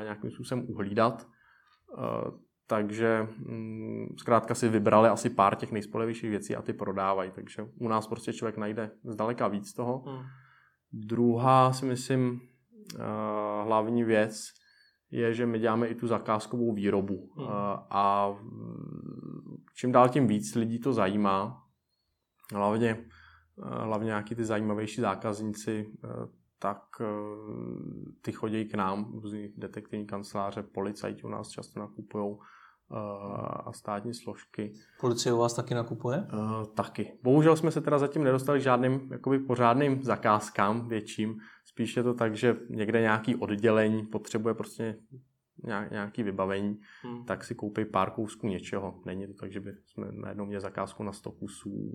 nějakým 0.02 0.30
způsobem 0.30 0.64
uhlídat. 0.68 1.26
Takže 2.70 3.28
mm, 3.38 4.14
zkrátka 4.18 4.54
si 4.54 4.68
vybrali 4.68 5.08
asi 5.08 5.30
pár 5.30 5.56
těch 5.56 5.72
nejspolehlivějších 5.72 6.30
věcí 6.30 6.56
a 6.56 6.62
ty 6.62 6.72
prodávají. 6.72 7.30
Takže 7.30 7.66
u 7.78 7.88
nás 7.88 8.06
prostě 8.06 8.32
člověk 8.32 8.56
najde 8.56 8.90
zdaleka 9.04 9.48
víc 9.48 9.72
toho. 9.72 9.98
Hmm. 10.06 10.22
Druhá 10.92 11.72
si 11.72 11.86
myslím 11.86 12.40
eh, 12.94 13.02
hlavní 13.64 14.04
věc 14.04 14.46
je, 15.10 15.34
že 15.34 15.46
my 15.46 15.58
děláme 15.58 15.86
i 15.86 15.94
tu 15.94 16.06
zakázkovou 16.06 16.74
výrobu. 16.74 17.32
Hmm. 17.36 17.46
Eh, 17.46 17.78
a 17.90 18.34
čím 19.74 19.92
dál 19.92 20.08
tím 20.08 20.26
víc 20.26 20.54
lidí 20.54 20.78
to 20.78 20.92
zajímá, 20.92 21.64
hlavně, 22.54 22.90
eh, 22.90 23.84
hlavně 23.84 24.06
nějaký 24.06 24.34
ty 24.34 24.44
zajímavější 24.44 25.00
zákazníci, 25.00 25.86
tak 26.58 26.82
ty 28.22 28.32
chodí 28.32 28.64
k 28.64 28.74
nám, 28.74 29.12
různý 29.12 29.52
detektivní 29.56 30.06
kanceláře, 30.06 30.62
policajti 30.62 31.22
u 31.22 31.28
nás 31.28 31.48
často 31.48 31.80
nakupují 31.80 32.36
a 32.90 33.72
státní 33.72 34.14
složky. 34.14 34.72
Policie 35.00 35.32
u 35.32 35.38
vás 35.38 35.54
taky 35.54 35.74
nakupuje? 35.74 36.26
Uh, 36.32 36.64
taky. 36.74 37.12
Bohužel 37.22 37.56
jsme 37.56 37.70
se 37.70 37.80
teda 37.80 37.98
zatím 37.98 38.24
nedostali 38.24 38.58
k 38.58 38.62
žádným 38.62 39.08
jakoby 39.12 39.38
pořádným 39.38 40.02
zakázkám 40.02 40.88
větším. 40.88 41.40
Spíš 41.64 41.96
je 41.96 42.02
to 42.02 42.14
tak, 42.14 42.36
že 42.36 42.56
někde 42.68 43.00
nějaký 43.00 43.36
oddělení 43.36 44.06
potřebuje 44.06 44.54
prostě 44.54 44.96
nějaký 45.90 46.22
vybavení, 46.22 46.80
hmm. 47.02 47.24
tak 47.24 47.44
si 47.44 47.54
koupí 47.54 47.84
pár 47.84 48.10
kousků 48.10 48.48
něčeho. 48.48 49.00
Není 49.06 49.26
to 49.26 49.34
tak, 49.34 49.52
že 49.52 49.60
by 49.60 49.74
jsme 49.86 50.06
najednou 50.12 50.46
měli 50.46 50.60
zakázku 50.60 51.02
na 51.02 51.12
100 51.12 51.32
kusů 51.32 51.94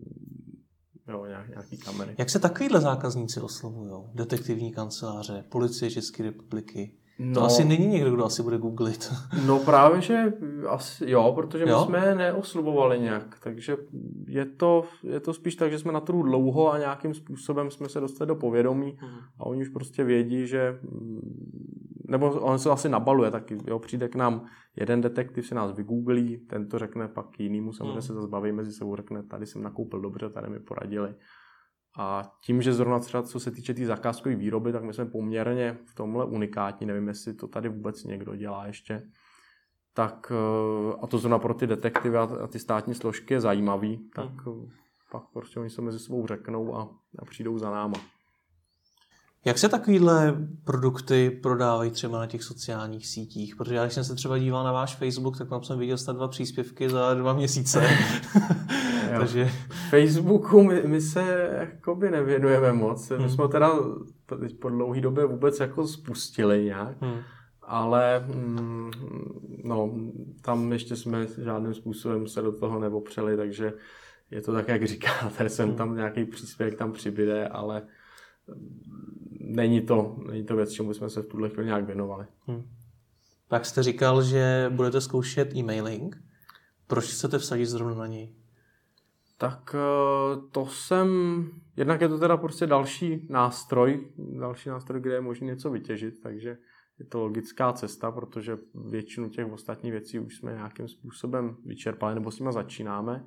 jo, 1.07 1.25
nějaký 1.25 1.77
kamery. 1.77 2.15
Jak 2.17 2.29
se 2.29 2.39
takovýhle 2.39 2.81
zákazníci 2.81 3.41
oslovují? 3.41 4.03
Detektivní 4.13 4.71
kanceláře, 4.71 5.43
policie 5.49 5.91
České 5.91 6.23
republiky? 6.23 6.97
No, 7.19 7.33
to 7.33 7.43
asi 7.43 7.65
není 7.65 7.87
někdo, 7.87 8.11
kdo 8.11 8.25
asi 8.25 8.43
bude 8.43 8.57
googlit. 8.57 9.13
No 9.45 9.59
právě, 9.59 10.01
že 10.01 10.33
asi 10.67 11.09
jo, 11.09 11.31
protože 11.35 11.65
my 11.65 11.71
jo? 11.71 11.85
jsme 11.85 12.15
neoslubovali 12.15 12.99
nějak, 12.99 13.39
takže 13.43 13.77
je 14.27 14.45
to, 14.45 14.83
je 15.03 15.19
to 15.19 15.33
spíš 15.33 15.55
tak, 15.55 15.71
že 15.71 15.79
jsme 15.79 15.91
na 15.91 15.99
trhu 15.99 16.23
dlouho 16.23 16.71
a 16.71 16.77
nějakým 16.77 17.13
způsobem 17.13 17.71
jsme 17.71 17.89
se 17.89 17.99
dostali 17.99 18.27
do 18.27 18.35
povědomí 18.35 18.97
hmm. 19.01 19.17
a 19.39 19.45
oni 19.45 19.61
už 19.61 19.69
prostě 19.69 20.03
vědí, 20.03 20.47
že 20.47 20.79
nebo 22.07 22.31
on 22.31 22.59
se 22.59 22.69
asi 22.69 22.89
nabaluje 22.89 23.31
taky, 23.31 23.57
jo, 23.67 23.79
přijde 23.79 24.07
k 24.07 24.15
nám 24.15 24.45
jeden 24.75 25.01
detektiv, 25.01 25.47
si 25.47 25.55
nás 25.55 25.71
vygooglí, 25.71 26.37
ten 26.37 26.67
to 26.67 26.79
řekne 26.79 27.07
pak 27.07 27.39
jinýmu, 27.39 27.73
samozřejmě 27.73 27.91
hmm. 27.91 28.01
se 28.01 28.13
zase 28.13 28.27
baví 28.27 28.51
mezi 28.51 28.71
sebou, 28.71 28.95
řekne, 28.95 29.23
tady 29.23 29.45
jsem 29.45 29.63
nakoupil 29.63 30.01
dobře, 30.01 30.29
tady 30.29 30.49
mi 30.49 30.59
poradili. 30.59 31.15
A 31.97 32.31
tím, 32.41 32.61
že 32.61 32.73
zrovna 32.73 32.99
třeba 32.99 33.23
co 33.23 33.39
se 33.39 33.51
týče 33.51 33.73
té 33.73 33.77
tý 33.77 33.85
zakázkové 33.85 34.35
výroby, 34.35 34.71
tak 34.71 34.83
my 34.83 34.93
jsme 34.93 35.05
poměrně 35.05 35.77
v 35.85 35.95
tomhle 35.95 36.25
unikátní, 36.25 36.87
nevím, 36.87 37.07
jestli 37.07 37.33
to 37.33 37.47
tady 37.47 37.69
vůbec 37.69 38.03
někdo 38.03 38.35
dělá 38.35 38.67
ještě, 38.67 39.09
tak 39.93 40.31
eh, 40.31 40.95
a 41.01 41.07
to 41.07 41.17
zrovna 41.17 41.39
pro 41.39 41.53
ty 41.53 41.67
detektivy 41.67 42.17
a 42.17 42.47
ty 42.47 42.59
státní 42.59 42.95
složky 42.95 43.33
je 43.33 43.41
zajímavý, 43.41 44.09
tak 44.15 44.45
hmm. 44.45 44.69
pak 45.11 45.23
prostě 45.33 45.59
oni 45.59 45.69
se 45.69 45.81
mezi 45.81 45.99
sebou 45.99 46.27
řeknou 46.27 46.75
a, 46.75 46.89
a 47.19 47.25
přijdou 47.25 47.57
za 47.57 47.71
náma. 47.71 48.14
Jak 49.45 49.57
se 49.57 49.69
takovýhle 49.69 50.35
produkty 50.63 51.29
prodávají 51.29 51.91
třeba 51.91 52.19
na 52.19 52.27
těch 52.27 52.43
sociálních 52.43 53.07
sítích? 53.07 53.55
Protože 53.55 53.75
já, 53.75 53.83
když 53.83 53.93
jsem 53.93 54.03
se 54.03 54.15
třeba 54.15 54.37
díval 54.37 54.63
na 54.63 54.71
váš 54.71 54.95
Facebook, 54.95 55.37
tak 55.37 55.49
tam 55.49 55.63
jsem 55.63 55.79
viděl 55.79 55.97
snad 55.97 56.15
dva 56.15 56.27
příspěvky 56.27 56.89
za 56.89 57.13
dva 57.13 57.33
měsíce. 57.33 57.81
Takže... 59.19 59.49
Facebooku 59.89 60.63
my, 60.63 60.83
my 60.85 61.01
se 61.01 61.49
jakoby 61.59 62.11
nevěnujeme 62.11 62.73
moc. 62.73 63.09
Hmm. 63.09 63.23
My 63.23 63.29
jsme 63.29 63.47
teda 63.47 63.71
teď 64.39 64.59
po 64.59 64.69
dlouhé 64.69 65.01
době 65.01 65.25
vůbec 65.25 65.59
jako 65.59 65.87
spustili 65.87 66.63
nějak. 66.63 67.01
Hmm. 67.01 67.19
Ale 67.61 68.25
mm, 68.27 68.91
no, 69.63 69.95
tam 70.41 70.71
ještě 70.71 70.95
jsme 70.95 71.27
žádným 71.43 71.73
způsobem 71.73 72.27
se 72.27 72.41
do 72.41 72.51
toho 72.51 72.79
nepopřeli, 72.79 73.37
takže 73.37 73.73
je 74.31 74.41
to 74.41 74.53
tak, 74.53 74.67
jak 74.67 74.87
říkáte, 74.87 75.49
jsem 75.49 75.67
hmm. 75.67 75.77
tam 75.77 75.95
nějaký 75.95 76.25
příspěvek 76.25 76.77
tam 76.77 76.91
přibyde, 76.91 77.47
ale 77.47 77.81
není 79.45 79.81
to, 79.81 80.15
není 80.27 80.43
to 80.43 80.55
věc, 80.55 80.71
čemu 80.71 80.93
jsme 80.93 81.09
se 81.09 81.21
v 81.21 81.27
tuhle 81.27 81.49
chvíli 81.49 81.65
nějak 81.65 81.85
věnovali. 81.85 82.25
Hmm. 82.47 82.63
Pak 83.47 83.65
jste 83.65 83.83
říkal, 83.83 84.23
že 84.23 84.71
budete 84.75 85.01
zkoušet 85.01 85.55
e-mailing. 85.55 86.23
Proč 86.87 87.05
chcete 87.05 87.37
vsadit 87.37 87.65
zrovna 87.65 87.95
na 87.95 88.07
něj? 88.07 88.35
Tak 89.37 89.75
eh, 89.75 90.41
to 90.51 90.65
jsem, 90.65 91.09
jednak 91.77 92.01
je 92.01 92.09
to 92.09 92.19
teda 92.19 92.37
prostě 92.37 92.67
další 92.67 93.27
nástroj, 93.29 94.07
další 94.17 94.69
nástroj, 94.69 95.01
kde 95.01 95.13
je 95.13 95.21
možné 95.21 95.47
něco 95.47 95.69
vytěžit, 95.69 96.21
takže 96.23 96.57
je 96.99 97.05
to 97.05 97.19
logická 97.19 97.73
cesta, 97.73 98.11
protože 98.11 98.57
většinu 98.73 99.29
těch 99.29 99.51
ostatních 99.51 99.91
věcí 99.91 100.19
už 100.19 100.35
jsme 100.35 100.53
nějakým 100.53 100.87
způsobem 100.87 101.57
vyčerpali 101.65 102.15
nebo 102.15 102.31
s 102.31 102.39
nimi 102.39 102.53
začínáme. 102.53 103.25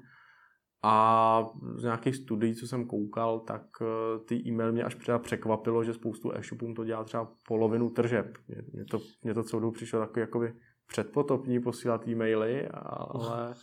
A 0.82 1.46
z 1.74 1.82
nějakých 1.82 2.16
studií, 2.16 2.54
co 2.54 2.66
jsem 2.66 2.86
koukal, 2.86 3.40
tak 3.40 3.62
eh, 3.82 4.18
ty 4.24 4.34
e-mail 4.46 4.72
mě 4.72 4.84
až 4.84 4.94
třeba 4.94 5.18
překvapilo, 5.18 5.84
že 5.84 5.94
spoustu 5.94 6.32
e-shopům 6.32 6.74
to 6.74 6.84
dělá 6.84 7.04
třeba 7.04 7.32
polovinu 7.48 7.90
tržeb. 7.90 8.38
Mě 8.72 8.84
to, 8.84 8.98
mě 9.22 9.34
to 9.34 9.42
celou 9.42 9.70
přišlo 9.70 10.00
takový 10.00 10.20
jakoby 10.20 10.54
předpotopní 10.86 11.60
posílat 11.60 12.08
e-maily, 12.08 12.68
ale 12.68 13.54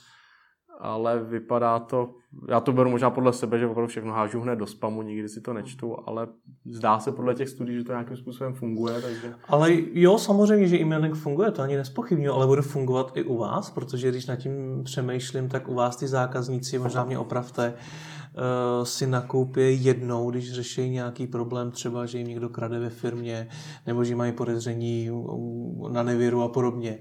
ale 0.80 1.23
vypadá 1.23 1.80
to, 1.80 2.09
já 2.49 2.59
to 2.59 2.73
beru 2.73 2.89
možná 2.89 3.09
podle 3.09 3.34
sebe, 3.34 3.59
že 3.59 3.67
opravdu 3.67 3.88
všechno 3.88 4.13
hážu 4.13 4.41
hned 4.41 4.55
do 4.55 4.67
spamu, 4.67 5.01
nikdy 5.01 5.30
si 5.30 5.41
to 5.41 5.53
nečtu, 5.53 5.97
ale 6.05 6.28
zdá 6.65 6.99
se 6.99 7.11
podle 7.11 7.36
těch 7.36 7.49
studií, 7.49 7.78
že 7.78 7.84
to 7.84 7.91
nějakým 7.91 8.17
způsobem 8.17 8.53
funguje, 8.53 9.01
takže... 9.01 9.34
Ale 9.47 9.69
jo, 9.93 10.17
samozřejmě, 10.17 10.67
že 10.67 10.78
e-mailing 10.78 11.15
funguje, 11.15 11.51
to 11.51 11.61
ani 11.61 11.78
nespochybnuju, 11.78 12.34
ale 12.34 12.47
bude 12.47 12.61
fungovat 12.61 13.11
i 13.15 13.23
u 13.23 13.38
vás, 13.38 13.71
protože 13.71 14.09
když 14.09 14.26
nad 14.26 14.36
tím 14.36 14.84
přemýšlím, 14.84 15.49
tak 15.49 15.69
u 15.69 15.73
vás 15.73 15.95
ty 15.95 16.07
zákazníci, 16.07 16.80
možná 16.80 17.03
mě 17.03 17.19
opravte, 17.19 17.73
uh, 17.73 18.84
si 18.84 19.07
nakoupí 19.07 19.84
jednou, 19.86 20.32
když 20.32 20.53
řeší 20.53 20.89
nějaký 20.89 21.28
problém, 21.28 21.71
třeba, 21.71 22.05
že 22.05 22.17
jim 22.17 22.28
někdo 22.28 22.49
krade 22.49 22.80
ve 22.80 22.89
firmě, 22.89 23.47
nebo 23.88 24.03
že 24.03 24.15
mají 24.15 24.32
podezření 24.32 25.09
na 25.89 26.03
nevěru 26.03 26.41
a 26.41 26.47
podobně 26.47 26.99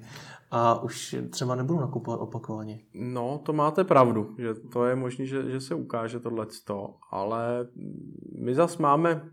a 0.56 0.82
už 0.82 1.16
třeba 1.30 1.54
nebudu 1.54 1.80
nakupovat 1.80 2.20
opakovaně. 2.20 2.80
No, 2.94 3.40
to 3.44 3.52
máte 3.52 3.84
pravdu, 3.84 4.34
že 4.38 4.54
to 4.54 4.86
je 4.86 4.96
možné, 4.96 5.26
že, 5.26 5.50
že 5.50 5.60
se 5.60 5.74
ukáže 5.74 6.20
tohle, 6.20 6.46
ale 7.10 7.68
my 8.42 8.54
zas 8.54 8.78
máme 8.78 9.30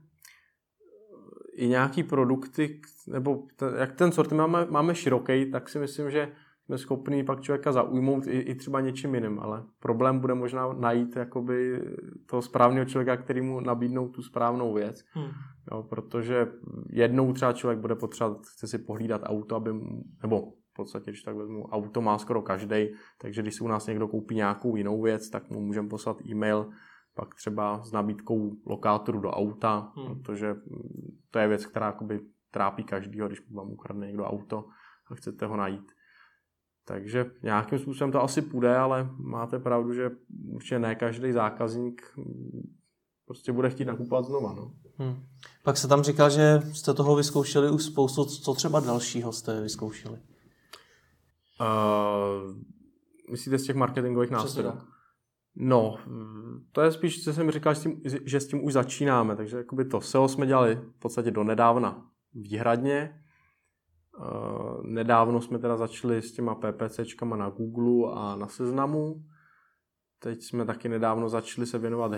i 1.54 1.68
nějaký 1.68 2.04
produkty, 2.04 2.82
nebo 3.08 3.44
ten, 3.56 3.74
jak 3.78 3.92
ten 3.92 4.12
sortiment 4.12 4.52
máme, 4.52 4.72
máme 4.72 4.96
široký, 4.96 5.52
tak 5.52 5.70
si 5.70 5.80
myslím, 5.80 6.12
že 6.12 6.32
jsme 6.66 6.78
schopni 6.78 7.24
pak 7.24 7.42
člověka 7.42 7.72
zaujmout 7.72 8.28
i, 8.28 8.40
i 8.40 8.56
třeba 8.56 8.82
něčím 8.82 9.16
jiným, 9.16 9.40
ale 9.40 9.64
problém 9.80 10.20
bude 10.20 10.34
možná 10.34 10.74
najít 10.74 11.16
jakoby 11.16 11.82
toho 12.26 12.42
správného 12.42 12.86
člověka, 12.86 13.18
který 13.18 13.42
mu 13.42 13.60
nabídnou 13.60 14.10
tu 14.10 14.22
správnou 14.22 14.74
věc. 14.74 15.04
Hmm. 15.12 15.32
Jo, 15.72 15.84
protože 15.84 16.48
jednou 16.90 17.34
třeba 17.34 17.54
člověk 17.54 17.80
bude 17.80 17.96
potřebovat, 17.96 18.46
chce 18.46 18.68
si 18.68 18.78
pohlídat 18.78 19.22
auto, 19.26 19.56
aby, 19.56 19.72
nebo 20.22 20.61
v 20.72 20.74
podstatě, 20.74 21.12
když 21.12 21.24
tak 21.24 21.36
vezmu, 21.36 21.66
auto 21.66 22.02
má 22.02 22.18
skoro 22.18 22.42
každý, 22.42 22.88
takže 23.22 23.42
když 23.42 23.56
si 23.56 23.64
u 23.64 23.68
nás 23.68 23.88
někdo 23.88 24.08
koupí 24.08 24.36
nějakou 24.36 24.76
jinou 24.76 25.02
věc, 25.02 25.30
tak 25.30 25.50
mu 25.50 25.62
můžeme 25.62 25.90
poslat 25.90 26.26
e-mail, 26.26 26.70
pak 27.16 27.36
třeba 27.36 27.84
s 27.84 27.92
nabídkou 27.92 28.52
lokátoru 28.66 29.20
do 29.20 29.32
auta, 29.32 29.92
hmm. 29.96 30.22
protože 30.22 30.56
to 31.32 31.40
je 31.40 31.48
věc, 31.48 31.66
která 31.66 31.86
jakoby 31.86 32.20
trápí 32.52 32.84
každýho, 32.84 33.28
když 33.28 33.52
vám 33.52 33.72
ukradne 33.72 34.08
někdo 34.08 34.26
auto 34.26 34.66
a 35.12 35.16
chcete 35.16 35.46
ho 35.46 35.58
najít. 35.58 35.92
Takže 36.86 37.26
nějakým 37.44 37.80
způsobem 37.80 38.12
to 38.12 38.24
asi 38.24 38.42
půjde, 38.42 38.78
ale 38.78 39.10
máte 39.18 39.60
pravdu, 39.60 39.94
že 39.94 40.10
určitě 40.54 40.80
ne 40.80 40.96
každý 40.96 41.32
zákazník 41.32 42.02
prostě 43.26 43.52
bude 43.52 43.70
chtít 43.70 43.86
nakupovat 43.86 44.26
znova. 44.26 44.54
No. 44.54 44.72
Hmm. 44.98 45.24
Pak 45.64 45.78
se 45.78 45.88
tam 45.88 46.04
říkal, 46.04 46.30
že 46.30 46.60
jste 46.74 46.94
toho 46.94 47.16
vyzkoušeli 47.16 47.72
už 47.72 47.84
spoustu, 47.84 48.26
co 48.26 48.54
třeba 48.54 48.80
dalšího 48.80 49.32
jste 49.32 49.62
vyzkoušeli? 49.62 50.20
Uh, 51.62 52.56
myslíte 53.32 53.58
z 53.58 53.64
těch 53.64 53.76
marketingových 53.76 54.32
nástrojů? 54.32 54.72
No, 55.56 55.98
to 56.72 56.82
je 56.82 56.92
spíš, 56.92 57.24
co 57.24 57.34
jsem 57.34 57.52
říkal, 57.52 57.74
že 57.74 57.80
s, 57.80 57.84
tím, 57.84 58.02
že 58.26 58.40
s 58.40 58.48
tím 58.48 58.64
už 58.64 58.74
začínáme, 58.74 59.36
takže 59.36 59.58
jakoby 59.58 59.86
to 59.86 60.02
SEO 60.02 60.28
jsme 60.28 60.48
dělali 60.48 60.76
v 60.76 61.00
podstatě 61.00 61.32
do 61.32 61.44
nedávna 61.44 62.06
výhradně. 62.34 63.24
Uh, 64.20 64.84
nedávno 64.84 65.42
jsme 65.42 65.60
teda 65.60 65.78
začali 65.78 66.22
s 66.22 66.32
těma 66.32 66.56
PPCčkama 66.56 67.36
na 67.36 67.50
Google 67.50 68.14
a 68.14 68.36
na 68.36 68.48
Seznamu. 68.48 69.24
Teď 70.20 70.42
jsme 70.44 70.66
taky 70.66 70.90
nedávno 70.90 71.30
začali 71.30 71.68
se 71.68 71.78
věnovat 71.78 72.12
uh, 72.12 72.18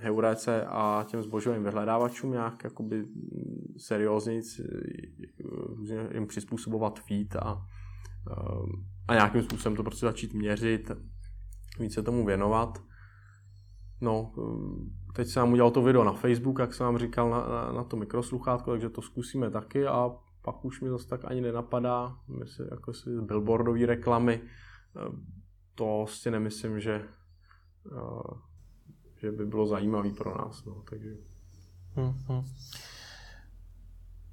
Heurece 0.00 0.64
a 0.68 1.04
těm 1.08 1.22
zbožovým 1.22 1.64
vyhledávačům 1.64 2.30
nějak 2.30 2.64
jakoby 2.64 3.04
seriózně 3.78 4.40
jim 6.14 6.26
přizpůsobovat 6.26 7.00
feed 7.00 7.36
a 7.36 7.66
a 9.08 9.14
nějakým 9.14 9.42
způsobem 9.42 9.76
to 9.76 9.82
prostě 9.82 10.06
začít 10.06 10.34
měřit, 10.34 10.90
více 11.78 12.02
tomu 12.02 12.26
věnovat. 12.26 12.82
No, 14.00 14.32
ehm, 14.38 14.90
teď 15.14 15.28
jsem 15.28 15.52
udělal 15.52 15.70
to 15.70 15.82
video 15.82 16.04
na 16.04 16.12
Facebook, 16.12 16.58
jak 16.58 16.74
jsem 16.74 16.86
vám 16.86 16.98
říkal, 16.98 17.30
na, 17.30 17.48
na, 17.48 17.72
na 17.72 17.84
to 17.84 17.96
mikrosluchátko, 17.96 18.70
takže 18.70 18.88
to 18.88 19.02
zkusíme 19.02 19.50
taky 19.50 19.86
a 19.86 20.10
pak 20.42 20.64
už 20.64 20.80
mi 20.80 20.90
zase 20.90 21.08
tak 21.08 21.20
ani 21.24 21.40
nenapadá, 21.40 22.18
myslím, 22.38 22.68
jako 22.70 22.92
si 22.92 23.10
billboardové 23.10 23.86
reklamy, 23.86 24.40
ehm, 24.96 25.26
to 25.74 26.06
si 26.08 26.30
nemyslím, 26.30 26.80
že, 26.80 27.08
že 29.16 29.32
by 29.32 29.46
bylo 29.46 29.66
zajímavý 29.66 30.10
pro 30.12 30.38
nás. 30.38 30.64
No, 30.64 30.82
takže... 30.90 31.16
Hmm, 31.94 32.44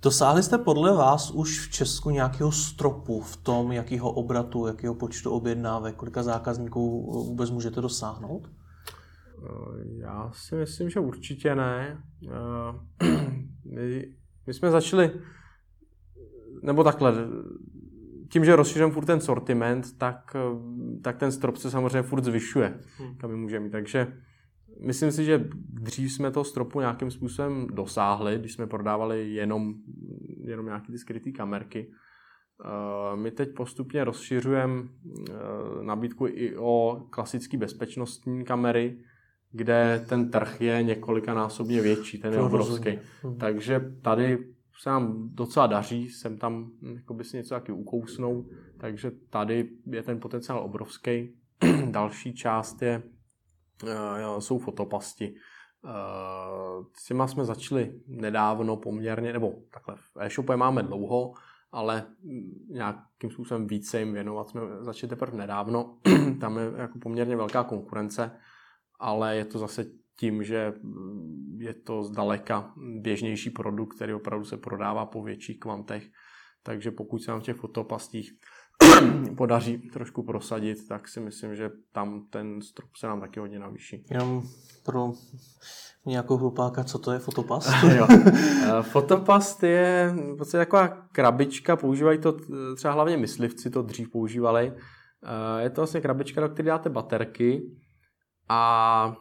Dosáhli 0.07 0.43
jste 0.43 0.57
podle 0.57 0.93
vás 0.93 1.31
už 1.31 1.67
v 1.67 1.71
Česku 1.71 2.09
nějakého 2.09 2.51
stropu 2.51 3.21
v 3.21 3.37
tom, 3.37 3.71
jakého 3.71 4.11
obratu, 4.11 4.67
jakého 4.67 4.95
počtu 4.95 5.31
objednávek, 5.31 5.95
kolika 5.95 6.23
zákazníků 6.23 7.11
vůbec 7.27 7.51
můžete 7.51 7.81
dosáhnout? 7.81 8.49
Eh, 8.49 10.01
já 10.01 10.31
si 10.33 10.55
myslím, 10.55 10.89
že 10.89 10.99
určitě 10.99 11.55
ne. 11.55 12.03
Eh, 13.01 13.07
my, 13.65 14.05
my 14.47 14.53
jsme 14.53 14.71
začali, 14.71 15.11
nebo 16.63 16.83
takhle, 16.83 17.13
tím, 18.29 18.45
že 18.45 18.55
rozšířujeme 18.55 18.93
furt 18.93 19.05
ten 19.05 19.21
sortiment, 19.21 19.97
tak, 19.97 20.35
tak 21.01 21.17
ten 21.17 21.31
strop 21.31 21.57
se 21.57 21.71
samozřejmě 21.71 22.03
furt 22.03 22.23
zvyšuje, 22.23 22.79
hmm. 22.97 23.17
kam 23.17 23.35
můžeme 23.35 23.63
mít. 23.63 23.71
Takže 23.71 24.07
myslím 24.79 25.11
si, 25.11 25.25
že 25.25 25.49
dřív 25.69 26.13
jsme 26.13 26.31
toho 26.31 26.43
stropu 26.43 26.79
nějakým 26.79 27.11
způsobem 27.11 27.67
dosáhli, 27.73 28.37
když 28.39 28.53
jsme 28.53 28.67
prodávali 28.67 29.33
jenom, 29.33 29.73
jenom 30.43 30.65
nějaké 30.65 30.91
ty 30.91 30.97
skryté 30.97 31.31
kamerky. 31.31 31.91
Eh, 32.65 33.15
my 33.15 33.31
teď 33.31 33.53
postupně 33.53 34.03
rozšiřujeme 34.03 34.83
eh, 34.83 35.33
nabídku 35.81 36.27
i 36.27 36.57
o 36.57 37.05
klasické 37.09 37.57
bezpečnostní 37.57 38.45
kamery, 38.45 38.97
kde 39.51 40.05
ten 40.09 40.31
trh 40.31 40.61
je 40.61 40.83
několikanásobně 40.83 41.81
větší, 41.81 42.17
ten 42.17 42.33
je 42.33 42.39
obrovský. 42.39 42.99
Takže 43.39 43.91
tady 44.01 44.37
se 44.81 44.89
nám 44.89 45.29
docela 45.33 45.67
daří, 45.67 46.09
jsem 46.09 46.37
tam 46.37 46.71
jakoby 46.95 47.23
si 47.23 47.37
něco 47.37 47.55
taky 47.55 47.71
ukousnou, 47.71 48.45
takže 48.77 49.11
tady 49.29 49.69
je 49.85 50.03
ten 50.03 50.19
potenciál 50.19 50.59
obrovský. 50.59 51.33
Další 51.91 52.33
část 52.33 52.81
je, 52.81 53.03
jsou 54.39 54.59
fotopasti. 54.59 55.35
Uh, 55.81 56.85
s 56.93 57.05
těma 57.05 57.27
jsme 57.27 57.45
začali 57.45 58.01
nedávno 58.07 58.77
poměrně, 58.77 59.33
nebo 59.33 59.53
takhle 59.73 59.95
v 59.95 60.17
e-shopu 60.19 60.51
je 60.51 60.57
máme 60.57 60.83
dlouho, 60.83 61.33
ale 61.71 62.05
nějakým 62.69 63.31
způsobem 63.31 63.67
více 63.67 63.99
jim 63.99 64.13
věnovat 64.13 64.49
jsme 64.49 64.61
začali 64.79 65.09
teprve 65.09 65.37
nedávno. 65.37 65.97
Tam 66.41 66.57
je 66.57 66.71
jako 66.75 66.99
poměrně 66.99 67.35
velká 67.35 67.63
konkurence, 67.63 68.31
ale 68.99 69.35
je 69.35 69.45
to 69.45 69.59
zase 69.59 69.85
tím, 70.19 70.43
že 70.43 70.73
je 71.57 71.73
to 71.73 72.03
zdaleka 72.03 72.73
běžnější 72.77 73.49
produkt, 73.49 73.95
který 73.95 74.13
opravdu 74.13 74.45
se 74.45 74.57
prodává 74.57 75.05
po 75.05 75.23
větších 75.23 75.59
kvantech. 75.59 76.09
Takže 76.63 76.91
pokud 76.91 77.23
se 77.23 77.31
nám 77.31 77.39
v 77.39 77.43
těch 77.43 77.55
fotopastích 77.55 78.39
podaří 79.37 79.77
trošku 79.77 80.23
prosadit, 80.23 80.87
tak 80.87 81.07
si 81.07 81.19
myslím, 81.19 81.55
že 81.55 81.71
tam 81.91 82.27
ten 82.29 82.61
strop 82.61 82.89
se 82.95 83.07
nám 83.07 83.21
taky 83.21 83.39
hodně 83.39 83.59
navýší. 83.59 84.05
Jenom 84.09 84.43
pro 84.85 85.11
nějakou 86.05 86.37
hlupáka, 86.37 86.83
co 86.83 86.99
to 86.99 87.11
je 87.11 87.19
fotopast? 87.19 87.69
jo. 87.97 88.07
Eh, 88.79 88.83
fotopast 88.83 89.63
je 89.63 90.13
v 90.33 90.37
podstatě 90.37 90.57
taková 90.57 90.87
krabička, 90.87 91.75
používají 91.75 92.19
to 92.19 92.37
třeba 92.75 92.93
hlavně 92.93 93.17
myslivci, 93.17 93.69
to 93.69 93.81
dřív 93.81 94.11
používali. 94.11 94.73
Eh, 94.73 95.63
je 95.63 95.69
to 95.69 95.81
vlastně 95.81 96.01
krabička, 96.01 96.41
do 96.41 96.49
které 96.49 96.67
dáte 96.67 96.89
baterky 96.89 97.61
a 98.49 99.15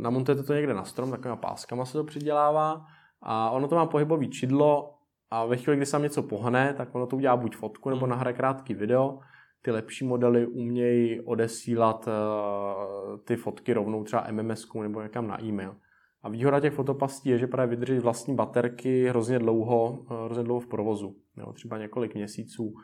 namontujete 0.00 0.42
to 0.42 0.54
někde 0.54 0.74
na 0.74 0.84
strom, 0.84 1.10
takovýma 1.10 1.36
páskama 1.36 1.84
se 1.84 1.92
to 1.92 2.04
přidělává 2.04 2.84
a 3.22 3.50
ono 3.50 3.68
to 3.68 3.74
má 3.74 3.86
pohybový 3.86 4.30
čidlo 4.30 4.94
a 5.30 5.44
ve 5.44 5.56
chvíli, 5.56 5.76
kdy 5.76 5.86
se 5.86 5.92
tam 5.92 6.02
něco 6.02 6.22
pohne, 6.22 6.74
tak 6.74 6.94
ono 6.94 7.06
to 7.06 7.16
udělá 7.16 7.36
buď 7.36 7.56
fotku 7.56 7.90
nebo 7.90 8.00
hmm. 8.00 8.10
nahraje 8.10 8.36
krátký 8.36 8.74
video. 8.74 9.18
Ty 9.62 9.70
lepší 9.70 10.04
modely 10.04 10.46
umějí 10.46 11.20
odesílat 11.20 12.06
uh, 12.06 13.18
ty 13.24 13.36
fotky 13.36 13.72
rovnou 13.72 14.04
třeba 14.04 14.26
MMS 14.30 14.74
nebo 14.82 15.02
někam 15.02 15.26
na 15.26 15.44
e-mail. 15.44 15.76
A 16.22 16.28
výhoda 16.28 16.60
těch 16.60 16.72
fotopastí 16.72 17.28
je, 17.28 17.38
že 17.38 17.46
právě 17.46 17.76
vydrží 17.76 17.98
vlastní 17.98 18.34
baterky 18.34 19.08
hrozně 19.08 19.38
dlouho, 19.38 19.90
uh, 19.90 20.24
hrozně 20.24 20.44
dlouho 20.44 20.60
v 20.60 20.66
provozu. 20.66 21.16
Jo, 21.36 21.52
třeba 21.52 21.78
několik 21.78 22.14
měsíců 22.14 22.74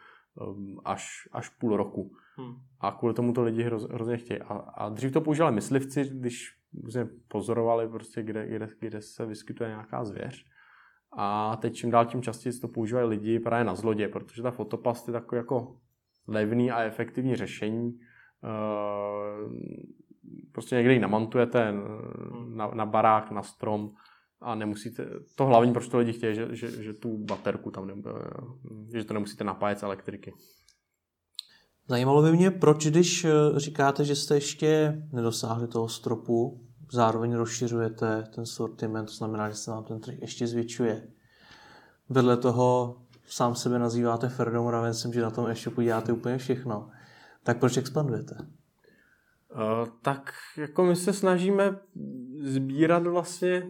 um, 0.41 0.81
až, 0.85 1.29
až 1.33 1.49
půl 1.49 1.77
roku. 1.77 2.13
Hmm. 2.37 2.55
A 2.81 2.93
kvůli 2.93 3.15
tomu 3.15 3.33
to 3.33 3.43
lidi 3.43 3.63
hroz, 3.63 3.89
hrozně 3.91 4.17
chtějí. 4.17 4.41
A, 4.41 4.55
a 4.55 4.89
dřív 4.89 5.13
to 5.13 5.21
používali 5.21 5.55
myslivci, 5.55 6.11
když 6.13 6.57
pozorovali, 7.29 7.89
prostě, 7.89 8.23
kde, 8.23 8.47
kde, 8.47 8.69
kde 8.81 9.01
se 9.01 9.27
vyskytuje 9.27 9.69
nějaká 9.69 10.05
zvěř. 10.05 10.47
A 11.13 11.57
teď 11.57 11.75
čím 11.75 11.91
dál 11.91 12.07
tím 12.07 12.23
častěji 12.23 12.53
to 12.53 12.69
používají 12.69 13.09
lidi 13.09 13.39
právě 13.39 13.65
na 13.65 13.75
zlodě, 13.75 14.09
protože 14.09 14.43
ta 14.43 14.51
fotopast 14.51 15.09
je 15.09 15.13
takový 15.13 15.37
jako 15.37 15.77
levný 16.27 16.71
a 16.71 16.83
efektivní 16.83 17.37
řešení. 17.37 18.01
Eh, 18.45 19.51
prostě 20.53 20.77
někde 20.77 20.93
ji 20.93 20.99
namantujete 20.99 21.75
na, 22.49 22.71
na 22.75 22.87
barák, 22.87 23.31
na 23.31 23.43
strom 23.43 23.91
a 24.41 24.55
nemusíte, 24.55 25.07
to 25.35 25.47
hlavní, 25.47 25.73
proč 25.73 25.89
to 25.89 25.99
lidi 25.99 26.13
chtějí, 26.13 26.35
že, 26.35 26.49
že, 26.51 26.83
že 26.83 26.93
tu 26.93 27.19
baterku 27.19 27.71
tam, 27.71 27.87
ne, 27.87 27.95
eh, 28.07 28.99
že 28.99 29.05
to 29.05 29.15
nemusíte 29.15 29.45
napájet 29.45 29.79
z 29.79 29.83
elektriky. 29.83 30.35
Zajímalo 31.89 32.23
by 32.23 32.33
mě, 32.33 32.51
proč 32.51 32.87
když 32.87 33.25
eh, 33.25 33.31
říkáte, 33.57 34.05
že 34.05 34.17
jste 34.17 34.35
ještě 34.35 35.03
nedosáhli 35.13 35.69
toho 35.69 35.89
stropu, 35.89 36.70
zároveň 36.93 37.35
rozšiřujete 37.35 38.25
ten 38.35 38.47
sortiment, 38.47 39.09
to 39.09 39.15
znamená, 39.15 39.51
že 39.51 39.57
se 39.57 39.71
vám 39.71 39.85
ten 39.85 40.01
trh 40.01 40.15
ještě 40.21 40.47
zvětšuje. 40.47 41.09
Vedle 42.09 42.37
toho 42.37 42.97
sám 43.27 43.55
sebe 43.55 43.79
nazýváte 43.79 44.29
Ferdou 44.29 44.63
Moravencem, 44.63 45.13
že 45.13 45.23
na 45.23 45.31
tom 45.31 45.47
e-shopu 45.47 45.81
děláte 45.81 46.13
úplně 46.13 46.39
všechno. 46.39 46.91
Tak 47.43 47.59
proč 47.59 47.77
expandujete? 47.77 48.37
Uh, 48.39 49.89
tak 50.03 50.33
jako 50.57 50.85
my 50.85 50.97
se 50.97 51.13
snažíme 51.13 51.79
sbírat 52.43 53.07
vlastně 53.07 53.67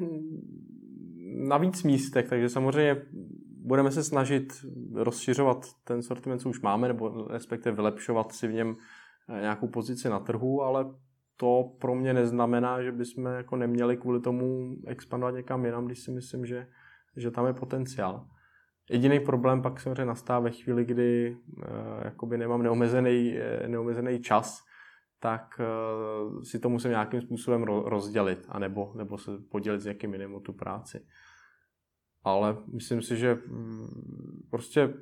na 1.49 1.59
víc 1.59 1.83
místech, 1.83 2.29
takže 2.29 2.49
samozřejmě 2.49 3.03
budeme 3.63 3.91
se 3.91 4.05
snažit 4.05 4.53
rozšiřovat 4.95 5.67
ten 5.85 6.03
sortiment, 6.03 6.43
co 6.43 6.49
už 6.49 6.61
máme, 6.61 6.89
nebo 6.89 7.29
respektive 7.29 7.77
vylepšovat 7.77 8.33
si 8.33 8.49
v 8.49 8.53
něm 8.53 8.77
nějakou 9.41 9.69
pozici 9.69 10.09
na 10.09 10.21
trhu, 10.21 10.63
ale 10.63 10.95
to 11.41 11.73
pro 11.79 11.95
mě 11.95 12.15
neznamená, 12.15 12.83
že 12.83 12.93
bychom 12.93 13.25
jako 13.25 13.57
neměli 13.57 13.97
kvůli 13.97 14.21
tomu 14.21 14.77
expandovat 14.87 15.35
někam 15.35 15.65
jinam, 15.65 15.87
když 15.87 15.99
si 15.99 16.11
myslím, 16.11 16.47
že, 16.47 16.67
že 17.17 17.31
tam 17.31 17.47
je 17.47 17.53
potenciál. 17.53 18.27
Jediný 18.91 19.21
problém 19.21 19.63
pak 19.63 19.81
samozřejmě 19.81 20.05
nastává 20.05 20.41
ve 20.41 20.51
chvíli, 20.51 20.85
kdy 20.85 21.37
uh, 21.57 21.65
jakoby 22.05 22.39
nemám 22.39 22.63
neomezený, 22.63 23.39
eh, 23.39 23.69
neomezený 23.69 24.21
čas, 24.21 24.65
tak 25.21 25.61
uh, 25.61 26.43
si 26.43 26.59
to 26.59 26.69
musím 26.69 26.91
nějakým 26.91 27.21
způsobem 27.21 27.63
rozdělit, 27.63 28.47
anebo, 28.49 28.93
nebo 28.97 29.19
se 29.19 29.31
podělit 29.51 29.81
s 29.81 29.87
někým 29.87 30.13
jiným 30.13 30.35
o 30.35 30.41
tu 30.41 30.53
práci. 30.53 31.07
Ale 32.25 32.57
myslím 32.73 33.03
si, 33.03 33.17
že 33.17 33.35
mm, 33.35 33.89
prostě 34.51 34.95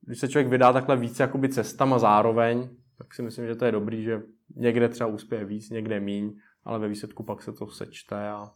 když 0.00 0.20
se 0.20 0.28
člověk 0.28 0.48
vydá 0.48 0.72
takhle 0.72 0.96
více 0.96 1.22
jakoby 1.22 1.48
cestama 1.48 1.98
zároveň, 1.98 2.68
tak 2.98 3.14
si 3.14 3.22
myslím, 3.22 3.46
že 3.46 3.54
to 3.54 3.64
je 3.64 3.72
dobrý, 3.72 4.02
že 4.02 4.22
někde 4.56 4.88
třeba 4.88 5.10
úspěje 5.10 5.44
víc, 5.44 5.70
někde 5.70 6.00
míň, 6.00 6.36
ale 6.64 6.78
ve 6.78 6.88
výsledku 6.88 7.22
pak 7.22 7.42
se 7.42 7.52
to 7.52 7.66
sečte 7.66 8.28
a 8.28 8.50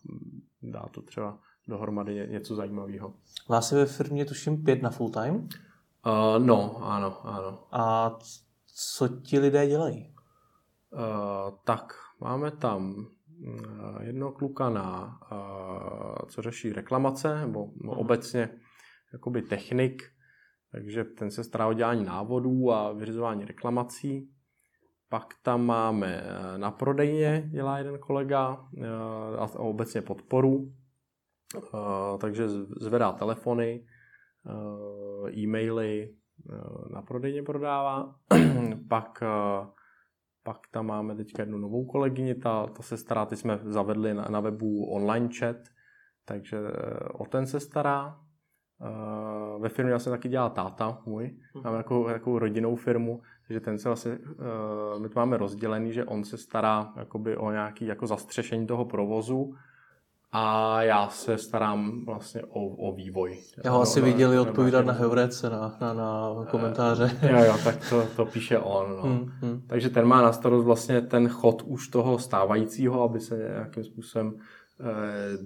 dá 0.63 0.87
to 0.95 1.03
třeba 1.03 1.39
dohromady 1.69 2.29
něco 2.31 2.55
zajímavého. 2.55 3.15
Vás 3.49 3.73
je 3.73 3.79
ve 3.79 3.87
firmě 3.87 4.25
tuším 4.25 4.65
pět 4.65 4.83
na 4.83 4.91
full 4.91 5.11
time? 5.11 5.35
Uh, 5.37 6.45
no, 6.47 6.85
ano, 6.85 7.27
ano. 7.27 7.67
A 7.73 8.17
co 8.67 9.09
ti 9.09 9.39
lidé 9.39 9.67
dělají? 9.67 10.15
Uh, 10.93 11.59
tak, 11.65 11.93
máme 12.21 12.51
tam 12.51 12.95
uh, 12.95 14.03
jednoho 14.03 14.33
kluka 14.33 14.71
na, 14.71 15.21
uh, 15.33 16.29
co 16.29 16.43
řeší 16.43 16.73
reklamace, 16.73 17.41
nebo 17.41 17.67
uh-huh. 17.67 17.99
obecně 17.99 18.49
jakoby 19.13 19.43
technik, 19.43 20.03
takže 20.73 21.05
ten 21.05 21.31
se 21.31 21.45
stará 21.45 21.67
o 21.67 21.73
dělání 21.73 22.05
návodů 22.05 22.73
a 22.73 22.93
vyřizování 22.93 23.45
reklamací. 23.45 24.31
Pak 25.11 25.35
tam 25.43 25.67
máme 25.67 26.23
eh, 26.23 26.59
na 26.59 26.71
prodejně, 26.71 27.49
dělá 27.53 27.79
jeden 27.79 27.99
kolega 27.99 28.69
eh, 28.79 28.87
a 29.39 29.49
obecně 29.59 30.03
podporu, 30.03 30.73
eh, 31.57 32.19
takže 32.19 32.49
zvedá 32.81 33.13
telefony, 33.13 33.87
e-maily, 35.37 36.15
na 36.93 37.03
prodejně 37.03 37.43
prodává. 37.43 38.15
pak, 38.89 39.23
pak 40.43 40.59
tam 40.71 40.87
máme 40.87 41.17
teď 41.17 41.39
jednu 41.39 41.59
novou 41.59 41.87
kolegyni, 41.87 42.35
ta, 42.35 42.67
ta 42.67 42.83
se 42.83 42.97
stará, 42.97 43.27
teď 43.27 43.39
jsme 43.39 43.59
zavedli 43.63 44.15
na, 44.15 44.25
na 44.31 44.41
webu 44.41 44.85
online 44.85 45.29
chat, 45.39 45.57
takže 46.25 46.59
o 47.13 47.27
ten 47.27 47.47
se 47.47 47.61
stará. 47.61 48.21
Ve 49.59 49.69
firmě 49.69 49.93
vlastně 49.93 50.11
taky 50.11 50.29
dělá 50.29 50.51
táta 50.51 51.03
můj, 51.07 51.39
máme 51.65 51.77
takovou, 51.77 52.07
takovou 52.07 52.39
rodinnou 52.39 52.77
firmu, 52.77 53.23
takže 53.49 53.61
ten 53.61 53.79
se 53.79 53.89
vlastně, 53.89 54.19
uh, 54.19 55.03
my 55.03 55.09
to 55.09 55.21
máme 55.21 55.37
rozdělený, 55.37 55.93
že 55.93 56.05
on 56.05 56.25
se 56.25 56.37
stará 56.37 56.93
jakoby 56.97 57.37
o 57.37 57.51
nějaký 57.51 57.87
jako 57.87 58.07
zastřešení 58.07 58.67
toho 58.67 58.85
provozu 58.85 59.55
a 60.33 60.83
já 60.83 61.09
se 61.09 61.39
starám 61.39 62.05
vlastně 62.05 62.43
o, 62.43 62.67
o 62.67 62.93
vývoj. 62.93 63.39
Já 63.65 63.71
ho 63.71 63.81
asi 63.81 64.01
viděli 64.01 64.39
odpovídat 64.39 64.87
na 64.87 64.93
Heurece, 64.93 65.51
na, 65.51 65.77
na, 65.81 65.93
na 65.95 66.45
komentáře. 66.51 67.05
Uh, 67.23 67.31
jo, 67.31 67.45
jo, 67.45 67.59
tak 67.65 67.89
to, 67.91 68.07
to 68.17 68.27
píše 68.27 68.59
on. 68.59 68.97
No. 68.97 69.03
Hmm, 69.03 69.33
hmm. 69.41 69.63
Takže 69.67 69.91
ten 69.91 70.07
má 70.07 70.23
na 70.23 70.33
starost 70.33 70.65
vlastně 70.65 71.01
ten 71.01 71.29
chod 71.29 71.63
už 71.63 71.89
toho 71.89 72.19
stávajícího, 72.19 73.03
aby 73.03 73.21
se 73.21 73.37
nějakým 73.37 73.85
způsobem 73.85 74.35
Eh, 74.81 75.39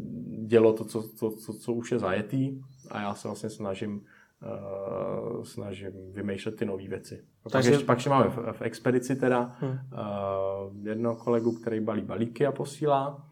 dělo 0.47 0.73
to, 0.73 0.85
co, 0.85 1.03
to, 1.03 1.31
co, 1.31 1.53
co 1.53 1.73
už 1.73 1.93
je 1.93 1.99
zajetý 1.99 2.61
a 2.91 3.01
já 3.01 3.15
se 3.15 3.29
vlastně 3.29 3.51
snažím 3.51 4.05
uh, 4.43 5.43
snažím 5.43 6.13
vymýšlet 6.13 6.57
ty 6.57 6.65
nové 6.65 6.89
věci. 6.89 7.25
Takže 7.51 7.71
pak 7.71 7.73
ještě, 7.73 7.85
pak 7.85 7.99
ještě 7.99 8.11
máme 8.11 8.29
v, 8.29 8.53
v 8.53 8.63
expedici 8.63 9.17
teda 9.17 9.57
hmm. 9.61 9.71
uh, 9.71 10.87
jednoho 10.87 11.17
kolegu, 11.17 11.53
který 11.53 11.81
balí 11.81 12.03
balíky 12.03 12.47
a 12.47 12.53
posílá 12.53 13.27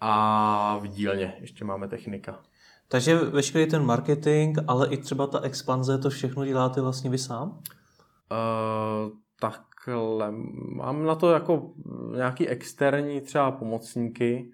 a 0.00 0.78
v 0.78 0.86
dílně 0.86 1.36
ještě 1.40 1.64
máme 1.64 1.88
technika. 1.88 2.40
Takže 2.88 3.16
veškerý 3.16 3.66
ten 3.66 3.84
marketing, 3.84 4.58
ale 4.66 4.88
i 4.88 4.96
třeba 4.96 5.26
ta 5.26 5.40
expanze, 5.40 5.98
to 5.98 6.10
všechno 6.10 6.44
děláte 6.44 6.80
vlastně 6.80 7.10
vy 7.10 7.18
sám? 7.18 7.48
Uh, 7.50 9.12
takhle. 9.40 10.32
Mám 10.74 11.04
na 11.04 11.14
to 11.14 11.30
jako 11.30 11.72
nějaký 12.16 12.48
externí 12.48 13.20
třeba 13.20 13.50
pomocníky, 13.50 14.50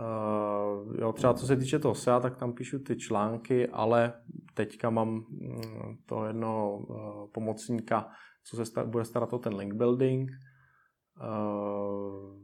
Uh, 0.00 0.96
jo, 1.00 1.12
třeba 1.12 1.34
co 1.34 1.46
se 1.46 1.56
týče 1.56 1.78
toho 1.78 1.94
SEA, 1.94 2.20
tak 2.20 2.36
tam 2.36 2.52
píšu 2.52 2.78
ty 2.78 2.96
články, 2.96 3.68
ale 3.68 4.12
teďka 4.54 4.90
mám 4.90 5.08
mm, 5.08 5.96
to 6.06 6.26
jedno 6.26 6.76
uh, 6.76 7.30
pomocníka, 7.32 8.08
co 8.44 8.56
se 8.56 8.62
star- 8.62 8.86
bude 8.86 9.04
starat 9.04 9.32
o 9.32 9.38
ten 9.38 9.54
link 9.54 9.74
building. 9.74 10.30
Uh, 11.20 12.38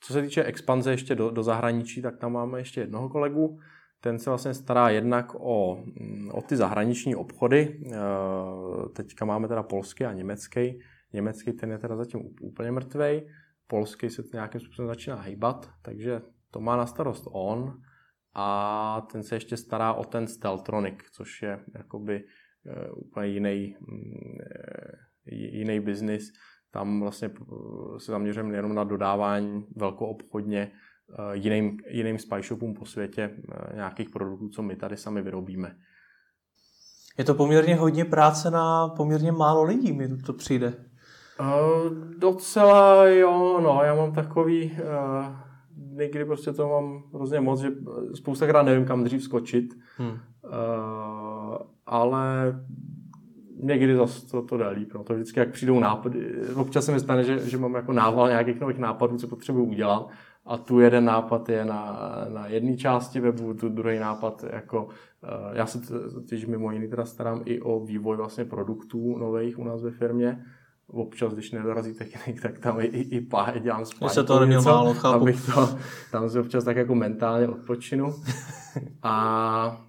co 0.00 0.12
se 0.12 0.22
týče 0.22 0.44
expanze 0.44 0.90
ještě 0.90 1.14
do, 1.14 1.30
do 1.30 1.42
zahraničí, 1.42 2.02
tak 2.02 2.16
tam 2.16 2.32
máme 2.32 2.58
ještě 2.58 2.80
jednoho 2.80 3.08
kolegu, 3.08 3.58
ten 4.00 4.18
se 4.18 4.30
vlastně 4.30 4.54
stará 4.54 4.88
jednak 4.88 5.34
o, 5.34 5.84
o 6.32 6.42
ty 6.42 6.56
zahraniční 6.56 7.16
obchody. 7.16 7.80
Teďka 8.92 9.24
máme 9.24 9.48
teda 9.48 9.62
polský 9.62 10.04
a 10.04 10.12
německý. 10.12 10.78
Německý 11.12 11.52
ten 11.52 11.70
je 11.70 11.78
teda 11.78 11.96
zatím 11.96 12.20
úplně 12.40 12.70
mrtvej. 12.70 13.28
Polský 13.66 14.10
se 14.10 14.22
nějakým 14.32 14.60
způsobem 14.60 14.88
začíná 14.88 15.20
hýbat, 15.20 15.70
takže 15.82 16.22
to 16.56 16.60
má 16.60 16.76
na 16.76 16.86
starost 16.86 17.28
on 17.32 17.80
a 18.34 19.06
ten 19.12 19.22
se 19.22 19.36
ještě 19.36 19.56
stará 19.56 19.92
o 19.92 20.04
ten 20.04 20.26
Steltronic, 20.26 20.98
což 21.12 21.42
je 21.42 21.60
jakoby 21.74 22.24
uh, 22.24 23.06
úplně 23.06 23.28
jiný, 23.28 23.76
uh, 23.80 23.94
jiný 25.32 25.80
biznis. 25.80 26.32
Tam 26.70 27.00
vlastně 27.00 27.30
se 27.98 28.12
zaměřujeme 28.12 28.56
jenom 28.56 28.74
na 28.74 28.84
dodávání 28.84 29.66
velkoobchodně 29.76 30.70
uh, 31.18 31.32
jiným, 31.32 31.76
jiným 31.88 32.18
spy 32.18 32.42
shopům 32.42 32.74
po 32.74 32.86
světě 32.86 33.36
nějakých 33.74 34.10
produktů, 34.10 34.48
co 34.48 34.62
my 34.62 34.76
tady 34.76 34.96
sami 34.96 35.22
vyrobíme. 35.22 35.76
Je 37.18 37.24
to 37.24 37.34
poměrně 37.34 37.76
hodně 37.76 38.04
práce 38.04 38.50
na 38.50 38.88
poměrně 38.88 39.32
málo 39.32 39.62
lidí, 39.62 39.92
mi 39.92 40.16
to 40.16 40.32
přijde. 40.32 40.74
Uh, 41.40 41.94
docela 42.18 43.06
jo, 43.06 43.60
no, 43.60 43.80
já 43.84 43.94
mám 43.94 44.12
takový, 44.12 44.70
uh, 44.72 45.46
někdy 45.76 46.24
prostě 46.24 46.52
to 46.52 46.68
mám 46.68 47.02
hrozně 47.14 47.40
moc, 47.40 47.60
že 47.60 47.68
spousta 48.14 48.46
krát 48.46 48.62
nevím, 48.62 48.84
kam 48.84 49.04
dřív 49.04 49.22
skočit, 49.22 49.74
hmm. 49.96 50.08
uh, 50.08 50.18
ale 51.86 52.54
někdy 53.62 53.96
zase 53.96 54.26
to, 54.26 54.42
to 54.42 54.56
jde 54.56 54.68
líp. 54.68 54.94
No. 54.94 55.04
To 55.04 55.14
vždycky, 55.14 55.40
jak 55.40 55.52
přijdou 55.52 55.80
nápady, 55.80 56.32
občas 56.54 56.84
se 56.84 56.92
mi 56.92 57.00
stane, 57.00 57.24
že, 57.24 57.38
že 57.38 57.58
mám 57.58 57.74
jako 57.74 57.92
nával 57.92 58.28
nějakých 58.28 58.60
nových 58.60 58.78
nápadů, 58.78 59.16
co 59.16 59.28
potřebuji 59.28 59.64
udělat 59.64 60.08
a 60.44 60.56
tu 60.56 60.80
jeden 60.80 61.04
nápad 61.04 61.48
je 61.48 61.64
na, 61.64 61.98
na 62.34 62.46
jedné 62.46 62.76
části 62.76 63.20
webu, 63.20 63.54
tu 63.54 63.68
druhý 63.68 63.98
nápad 63.98 64.44
jako, 64.52 64.84
uh, 64.84 64.90
já 65.52 65.66
se 65.66 65.80
totiž 66.14 66.46
mimo 66.46 66.72
jiný 66.72 66.88
teda 66.88 67.04
starám 67.04 67.42
i 67.44 67.60
o 67.60 67.80
vývoj 67.80 68.16
vlastně 68.16 68.44
produktů 68.44 69.18
nových 69.18 69.58
u 69.58 69.64
nás 69.64 69.82
ve 69.82 69.90
firmě, 69.90 70.44
občas, 70.88 71.34
když 71.34 71.50
nedorazí 71.50 71.94
technik, 71.94 72.42
tak 72.42 72.58
tam 72.58 72.80
i, 72.80 72.84
i, 72.84 73.16
i 73.16 73.20
pá, 73.20 73.58
dělám 73.58 73.84
spáňku. 73.84 74.14
se 74.14 74.24
to 74.24 74.40
neměl 74.40 74.62
málo, 74.62 74.94
chápu. 74.94 75.22
Abych 75.22 75.46
to, 75.54 75.78
tam 76.12 76.30
se 76.30 76.40
občas 76.40 76.64
tak 76.64 76.76
jako 76.76 76.94
mentálně 76.94 77.48
odpočinu. 77.48 78.14
A 79.02 79.86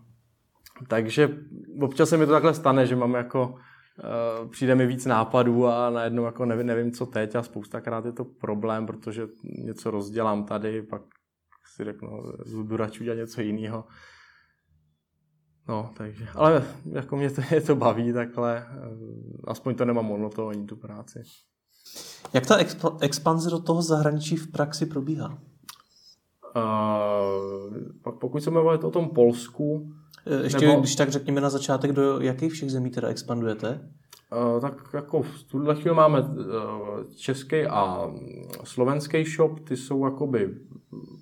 takže 0.88 1.38
občas 1.82 2.10
se 2.10 2.18
mi 2.18 2.26
to 2.26 2.32
takhle 2.32 2.54
stane, 2.54 2.86
že 2.86 2.96
mám 2.96 3.14
jako 3.14 3.48
uh, 3.48 4.50
přijde 4.50 4.76
mi 4.76 4.88
víc 4.88 5.06
nápadů 5.06 5.68
a 5.68 5.90
najednou 5.90 6.26
jako 6.26 6.46
nevím, 6.46 6.68
nevím, 6.68 6.92
co 6.92 7.06
teď 7.06 7.36
a 7.36 7.44
spoustakrát 7.44 8.06
je 8.06 8.12
to 8.12 8.26
problém, 8.26 8.86
protože 8.86 9.28
něco 9.44 9.92
rozdělám 9.92 10.44
tady, 10.44 10.82
pak 10.82 11.02
si 11.76 11.84
řeknu, 11.84 12.24
jdu 12.64 12.78
radši 12.78 13.00
udělat 13.00 13.16
něco 13.18 13.42
jiného. 13.42 13.84
No, 15.68 15.90
takže, 15.94 16.28
ale 16.36 16.64
jako 16.92 17.18
mě 17.18 17.30
to, 17.30 17.42
mě 17.52 17.62
to 17.62 17.76
baví 17.76 18.14
takhle, 18.14 18.58
eh, 18.58 18.90
aspoň 19.48 19.76
to 19.76 19.86
nemám 19.86 20.06
monotónní 20.06 20.68
tu 20.68 20.76
práci. 20.76 21.24
Jak 22.34 22.46
ta 22.46 22.58
exp- 22.58 22.98
expanze 23.02 23.50
do 23.50 23.60
toho 23.60 23.82
zahraničí 23.82 24.36
v 24.36 24.52
praxi 24.52 24.86
probíhá? 24.86 25.38
Uh, 26.56 28.12
pokud 28.20 28.44
se 28.44 28.52
mluvit 28.52 28.84
o 28.84 28.92
tom 28.92 29.10
Polsku... 29.10 29.92
Eh, 30.26 30.44
ještě, 30.44 30.68
nebo... 30.68 30.80
když 30.80 30.96
tak 30.96 31.10
řekněme 31.10 31.42
na 31.42 31.50
začátek, 31.50 31.92
do 31.92 32.20
jakých 32.20 32.52
všech 32.52 32.72
zemí 32.72 32.90
teda 32.90 33.08
expandujete? 33.08 33.90
Uh, 34.54 34.62
tak 34.62 34.74
jako 34.94 35.22
v 35.22 35.44
tuhle 35.44 35.76
chvíli 35.76 35.96
máme 35.96 36.22
uh, 36.22 36.28
český 37.16 37.66
a 37.66 38.12
slovenský 38.64 39.24
shop, 39.24 39.60
ty 39.60 39.78
jsou 39.78 40.06
jakoby 40.06 40.58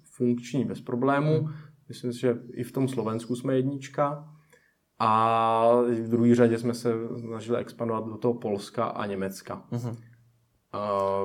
funkční 0.04 0.66
bez 0.66 0.82
problému. 0.82 1.40
Hmm. 1.40 1.54
Myslím 1.88 2.14
si, 2.14 2.20
že 2.20 2.38
i 2.54 2.64
v 2.64 2.72
tom 2.72 2.88
Slovensku 2.88 3.36
jsme 3.36 3.56
jednička. 3.56 4.35
A 5.00 5.82
v 5.82 6.10
druhé 6.10 6.36
řadě 6.36 6.58
jsme 6.58 6.74
se 6.74 6.94
snažili 7.20 7.60
expandovat 7.60 8.06
do 8.06 8.18
toho 8.18 8.34
Polska 8.34 8.86
a 8.86 9.06
Německa. 9.06 9.62
Uh-huh. 9.72 9.96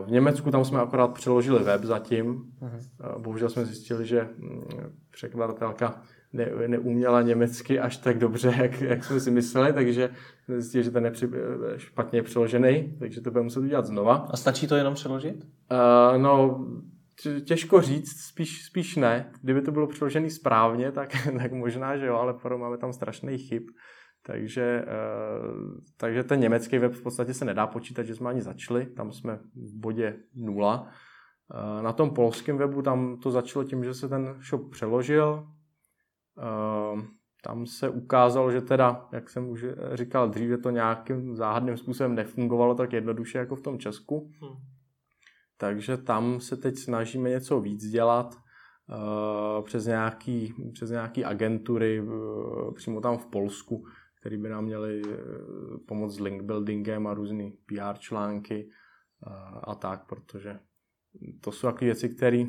V 0.04 0.10
Německu 0.10 0.50
tam 0.50 0.64
jsme 0.64 0.80
akorát 0.80 1.08
přeložili 1.08 1.64
web 1.64 1.84
zatím. 1.84 2.52
Uh-huh. 2.62 3.18
Bohužel 3.18 3.48
jsme 3.48 3.64
zjistili, 3.64 4.06
že 4.06 4.28
mm, 4.38 4.62
překladatelka 5.10 6.02
ne, 6.32 6.50
neuměla 6.66 7.22
německy 7.22 7.80
až 7.80 7.96
tak 7.96 8.18
dobře, 8.18 8.54
jak, 8.58 8.80
jak 8.80 9.04
jsme 9.04 9.20
si 9.20 9.30
mysleli, 9.30 9.72
takže 9.72 10.10
jsme 10.44 10.60
zjistili, 10.60 10.84
že 10.84 10.90
ten 10.90 11.04
je 11.04 11.12
špatně 11.76 12.22
přeložený, 12.22 12.96
takže 12.98 13.20
to 13.20 13.30
budeme 13.30 13.44
muset 13.44 13.60
udělat 13.60 13.86
znova. 13.86 14.14
A 14.30 14.36
stačí 14.36 14.66
to 14.66 14.76
jenom 14.76 14.94
přeložit? 14.94 15.44
Uh, 15.44 16.22
no, 16.22 16.66
těžko 17.44 17.80
říct, 17.80 18.20
spíš, 18.20 18.64
spíš 18.64 18.96
ne. 18.96 19.32
Kdyby 19.42 19.62
to 19.62 19.72
bylo 19.72 19.86
přeložené 19.86 20.30
správně, 20.30 20.92
tak, 20.92 21.10
tak 21.38 21.52
možná, 21.52 21.96
že 21.96 22.06
jo, 22.06 22.16
ale 22.16 22.34
opravdu 22.34 22.58
máme 22.58 22.78
tam 22.78 22.92
strašný 22.92 23.38
chyb. 23.38 23.62
Takže, 24.22 24.84
uh, 24.84 25.70
takže 25.96 26.24
ten 26.24 26.40
německý 26.40 26.78
web 26.78 26.92
v 26.92 27.02
podstatě 27.02 27.34
se 27.34 27.44
nedá 27.44 27.66
počítat, 27.66 28.02
že 28.02 28.14
jsme 28.14 28.30
ani 28.30 28.42
začali, 28.42 28.86
tam 28.86 29.12
jsme 29.12 29.36
v 29.54 29.74
bodě 29.74 30.16
nula. 30.34 30.88
Uh, 31.54 31.82
na 31.82 31.92
tom 31.92 32.10
polském 32.10 32.58
webu 32.58 32.82
tam 32.82 33.16
to 33.16 33.30
začalo 33.30 33.64
tím, 33.64 33.84
že 33.84 33.94
se 33.94 34.08
ten 34.08 34.38
shop 34.48 34.70
přeložil. 34.70 35.46
Uh, 36.36 37.00
tam 37.42 37.66
se 37.66 37.88
ukázalo, 37.88 38.50
že 38.50 38.60
teda, 38.60 39.08
jak 39.12 39.30
jsem 39.30 39.48
už 39.48 39.64
říkal 39.92 40.28
dříve, 40.28 40.58
to 40.58 40.70
nějakým 40.70 41.36
záhadným 41.36 41.76
způsobem 41.76 42.14
nefungovalo 42.14 42.74
tak 42.74 42.92
jednoduše 42.92 43.38
jako 43.38 43.56
v 43.56 43.60
tom 43.60 43.78
Česku. 43.78 44.30
Hmm. 44.40 44.79
Takže 45.60 45.96
tam 45.96 46.40
se 46.40 46.56
teď 46.56 46.78
snažíme 46.78 47.30
něco 47.30 47.60
víc 47.60 47.86
dělat 47.86 48.34
uh, 48.34 49.64
přes, 49.64 49.86
nějaký, 49.86 50.54
přes 50.72 50.90
nějaký 50.90 51.24
agentury 51.24 52.00
uh, 52.00 52.74
přímo 52.74 53.00
tam 53.00 53.18
v 53.18 53.26
Polsku, 53.26 53.84
které 54.20 54.38
by 54.38 54.48
nám 54.48 54.64
měly 54.64 55.02
uh, 55.02 55.14
pomoct 55.88 56.14
s 56.14 56.20
link 56.20 56.42
buildingem 56.42 57.06
a 57.06 57.14
různý 57.14 57.50
PR 57.50 57.98
články 57.98 58.70
a 59.64 59.74
tak, 59.74 60.06
protože 60.06 60.58
to 61.40 61.52
jsou 61.52 61.66
takové 61.66 61.86
věci, 61.86 62.08
které 62.08 62.44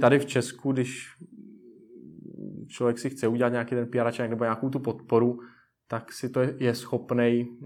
tady 0.00 0.18
v 0.18 0.26
Česku, 0.26 0.72
když 0.72 1.08
člověk 2.68 2.98
si 2.98 3.10
chce 3.10 3.28
udělat 3.28 3.48
nějaký 3.48 3.74
ten 3.74 3.86
PR 3.86 4.12
článek 4.12 4.30
nebo 4.30 4.44
nějakou 4.44 4.68
tu 4.68 4.80
podporu, 4.80 5.38
tak 5.88 6.12
si 6.12 6.28
to 6.28 6.40
je 6.40 6.74
schopný 6.74 7.58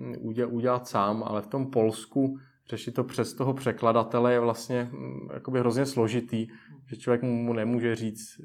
udělat 0.51 0.87
sám, 0.87 1.23
ale 1.23 1.43
v 1.43 1.47
tom 1.47 1.71
Polsku 1.71 2.39
řešit 2.71 2.93
to 2.93 3.05
přes 3.05 3.35
toho 3.35 3.55
překladatele 3.55 4.33
je 4.33 4.41
vlastně 4.41 4.91
mm, 4.93 5.29
jakoby 5.35 5.59
hrozně 5.59 5.87
složitý, 5.87 6.47
že 6.87 6.97
člověk 6.97 7.23
mu 7.23 7.53
nemůže 7.53 7.97
říct, 7.97 8.41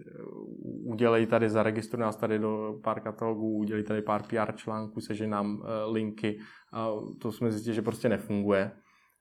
udělej 0.85 1.27
tady, 1.27 1.49
zaregistruj 1.49 2.01
nás 2.01 2.15
tady 2.15 2.39
do 2.39 2.79
pár 2.83 2.99
katalogů, 2.99 3.57
udělej 3.57 3.83
tady 3.83 4.01
pár 4.01 4.23
PR 4.23 4.55
článků, 4.55 5.01
sežej 5.01 5.27
nám 5.27 5.63
eh, 5.63 5.91
linky 5.91 6.39
a 6.73 6.89
to 7.21 7.31
jsme 7.31 7.51
zjistili, 7.51 7.75
že 7.75 7.81
prostě 7.81 8.09
nefunguje. 8.09 8.71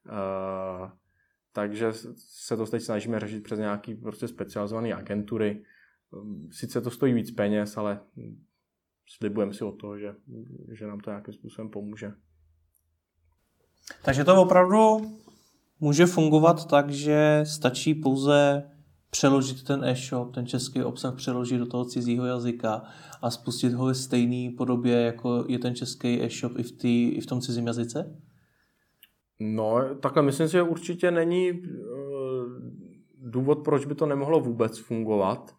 Eh, 0.09 0.91
takže 1.53 1.93
se 2.15 2.57
to 2.57 2.65
teď 2.65 2.81
snažíme 2.81 3.19
řešit 3.19 3.43
přes 3.43 3.59
nějaký 3.59 3.95
prostě 3.95 4.27
specializované 4.27 4.93
agentury. 4.93 5.63
Sice 6.51 6.81
to 6.81 6.89
stojí 6.89 7.13
víc 7.13 7.31
peněz, 7.31 7.77
ale 7.77 7.99
slibujeme 9.07 9.53
si 9.53 9.63
o 9.63 9.71
to, 9.71 9.97
že, 9.97 10.15
že 10.71 10.87
nám 10.87 10.99
to 10.99 11.09
nějakým 11.09 11.33
způsobem 11.33 11.69
pomůže. 11.69 12.13
Takže 14.05 14.23
to 14.23 14.41
opravdu 14.41 15.01
může 15.79 16.05
fungovat 16.05 16.67
tak, 16.67 16.89
že 16.89 17.43
stačí 17.47 17.93
pouze 17.93 18.63
přeložit 19.09 19.63
ten 19.63 19.83
e-shop, 19.83 20.33
ten 20.33 20.45
český 20.45 20.83
obsah 20.83 21.15
přeložit 21.15 21.57
do 21.57 21.65
toho 21.65 21.85
cizího 21.85 22.25
jazyka 22.25 22.83
a 23.21 23.29
spustit 23.29 23.73
ho 23.73 23.85
ve 23.85 23.95
stejné 23.95 24.51
podobě, 24.57 25.01
jako 25.01 25.45
je 25.47 25.59
ten 25.59 25.75
český 25.75 26.21
e-shop 26.21 26.51
i 26.57 26.63
v, 26.63 26.71
tý, 26.71 27.09
i 27.09 27.21
v 27.21 27.25
tom 27.25 27.41
cizím 27.41 27.67
jazyce? 27.67 28.19
No, 29.39 29.95
takhle 30.01 30.23
myslím 30.23 30.47
si, 30.47 30.51
že 30.51 30.61
určitě 30.61 31.11
není 31.11 31.51
uh, 31.51 31.59
důvod, 33.17 33.55
proč 33.63 33.85
by 33.85 33.95
to 33.95 34.05
nemohlo 34.05 34.39
vůbec 34.39 34.79
fungovat. 34.79 35.55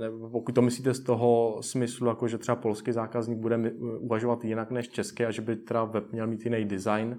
Nebo 0.00 0.30
pokud 0.30 0.54
to 0.54 0.62
myslíte 0.62 0.94
z 0.94 1.00
toho 1.00 1.58
smyslu, 1.60 2.06
jako 2.06 2.28
že 2.28 2.38
třeba 2.38 2.56
polský 2.56 2.92
zákazník 2.92 3.38
bude 3.38 3.72
uvažovat 3.98 4.44
jinak 4.44 4.70
než 4.70 4.88
český 4.88 5.24
a 5.24 5.30
že 5.30 5.42
by 5.42 5.56
teda 5.56 5.84
web 5.84 6.12
měl 6.12 6.26
mít 6.26 6.44
jiný 6.44 6.64
design. 6.64 7.18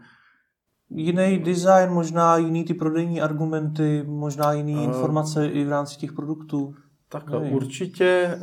Jiný 0.89 1.39
design, 1.39 1.89
možná 1.89 2.37
jiný 2.37 2.63
ty 2.63 2.73
prodejní 2.73 3.21
argumenty, 3.21 4.03
možná 4.07 4.53
jiný 4.53 4.75
uh, 4.75 4.83
informace 4.83 5.47
i 5.47 5.63
v 5.63 5.69
rámci 5.69 5.97
těch 5.97 6.13
produktů. 6.13 6.75
Tak 7.09 7.29
Nevím. 7.29 7.53
určitě, 7.53 8.39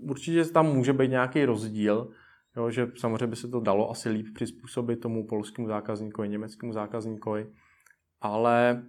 určitě 0.00 0.44
tam 0.44 0.66
může 0.66 0.92
být 0.92 1.10
nějaký 1.10 1.44
rozdíl, 1.44 2.10
jo, 2.56 2.70
že 2.70 2.88
samozřejmě 2.96 3.26
by 3.26 3.36
se 3.36 3.48
to 3.48 3.60
dalo 3.60 3.90
asi 3.90 4.10
líp 4.10 4.26
přizpůsobit 4.34 5.00
tomu 5.00 5.26
polskému 5.26 5.68
zákazníkovi, 5.68 6.28
německému 6.28 6.72
zákazníkovi, 6.72 7.46
ale 8.20 8.82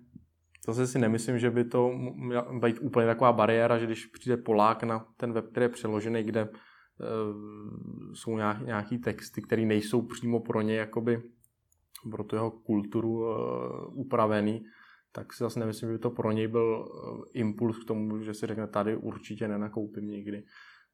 Zase 0.74 0.88
si 0.88 1.00
nemyslím, 1.00 1.40
že 1.40 1.52
by 1.52 1.64
to 1.64 1.92
měla 2.16 2.60
být 2.60 2.80
úplně 2.82 3.08
taková 3.08 3.34
bariéra, 3.34 3.78
že 3.78 3.86
když 3.86 4.06
přijde 4.06 4.38
Polák 4.38 4.84
na 4.84 5.06
ten 5.18 5.34
web, 5.34 5.48
který 5.52 5.64
je 5.64 5.70
přeložený, 5.70 6.24
kde 6.24 6.50
uh, 6.50 8.14
jsou 8.14 8.38
nějaký, 8.38 8.64
nějaký 8.64 8.98
texty, 8.98 9.42
které 9.42 9.66
nejsou 9.66 10.02
přímo 10.02 10.40
pro 10.40 10.62
ně 10.62 10.76
jakoby 10.76 11.22
pro 12.12 12.24
tu 12.24 12.36
jeho 12.36 12.52
kulturu 12.52 13.20
uh, 13.20 14.00
upravený, 14.00 14.66
tak 15.12 15.34
si 15.34 15.44
zase 15.44 15.60
nemyslím, 15.60 15.90
že 15.90 15.94
by 15.94 16.00
to 16.00 16.10
pro 16.10 16.32
něj 16.32 16.48
byl 16.48 16.86
eh, 16.86 17.40
impuls 17.40 17.80
k 17.84 17.88
tomu, 17.88 18.24
že 18.24 18.34
si 18.34 18.48
řekne, 18.48 18.68
tady 18.68 18.96
určitě 18.96 19.48
nenakoupím 19.48 20.08
nikdy. 20.08 20.44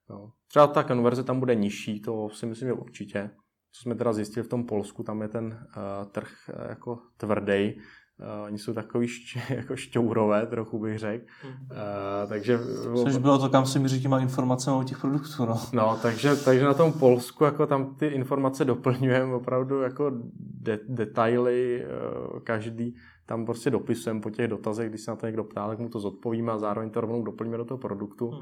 No. 0.10 0.32
Třeba 0.48 0.68
ta 0.68 0.84
konverze 0.84 1.24
tam 1.24 1.40
bude 1.40 1.56
nižší, 1.56 2.02
to 2.02 2.30
si 2.30 2.46
myslím, 2.46 2.68
že 2.68 2.74
určitě. 2.74 3.30
Co 3.72 3.82
jsme 3.82 3.96
teda 3.96 4.14
zjistili 4.14 4.44
v 4.44 4.50
tom 4.50 4.66
Polsku, 4.66 5.04
tam 5.04 5.22
je 5.22 5.28
ten 5.28 5.46
uh, 5.46 6.12
trh 6.12 6.32
uh, 6.50 6.70
jako 6.70 7.00
tvrdý. 7.18 7.82
Uh, 8.20 8.45
oni 8.45 8.57
jsou 8.57 8.74
takový 8.74 9.07
šť, 9.07 9.38
jako 9.49 9.76
šťourové, 9.76 10.45
trochu 10.45 10.80
bych 10.80 10.99
řekl. 10.99 11.26
Uh, 11.43 12.30
takže... 12.30 12.59
Což 13.03 13.18
bylo 13.18 13.39
to, 13.39 13.49
kam 13.49 13.66
se 13.66 13.80
míří 13.80 14.01
těma 14.01 14.20
informacemi 14.20 14.78
o 14.78 14.84
těch 14.84 15.01
produktů, 15.01 15.45
no. 15.45 15.61
No, 15.74 15.99
takže, 16.01 16.36
takže 16.36 16.66
na 16.66 16.74
tom 16.74 16.93
Polsku 16.93 17.43
jako 17.43 17.68
tam 17.68 17.95
ty 17.95 18.07
informace 18.07 18.66
doplňujeme 18.66 19.34
opravdu 19.34 19.82
jako 19.82 20.11
de, 20.38 20.80
detaily 20.88 21.86
uh, 21.86 22.39
každý 22.39 22.95
tam 23.26 23.45
prostě 23.45 23.70
dopisujeme 23.70 24.22
po 24.22 24.30
těch 24.30 24.47
dotazech, 24.47 24.89
když 24.89 25.01
se 25.01 25.11
na 25.11 25.18
to 25.18 25.26
někdo 25.26 25.43
ptá, 25.43 25.68
tak 25.68 25.80
mu 25.80 25.89
to 25.89 25.99
zodpovíme 25.99 26.51
a 26.51 26.57
zároveň 26.57 26.89
to 26.89 27.01
rovnou 27.01 27.24
doplníme 27.24 27.57
do 27.57 27.66
toho 27.66 27.78
produktu. 27.78 28.30
Hmm. 28.30 28.41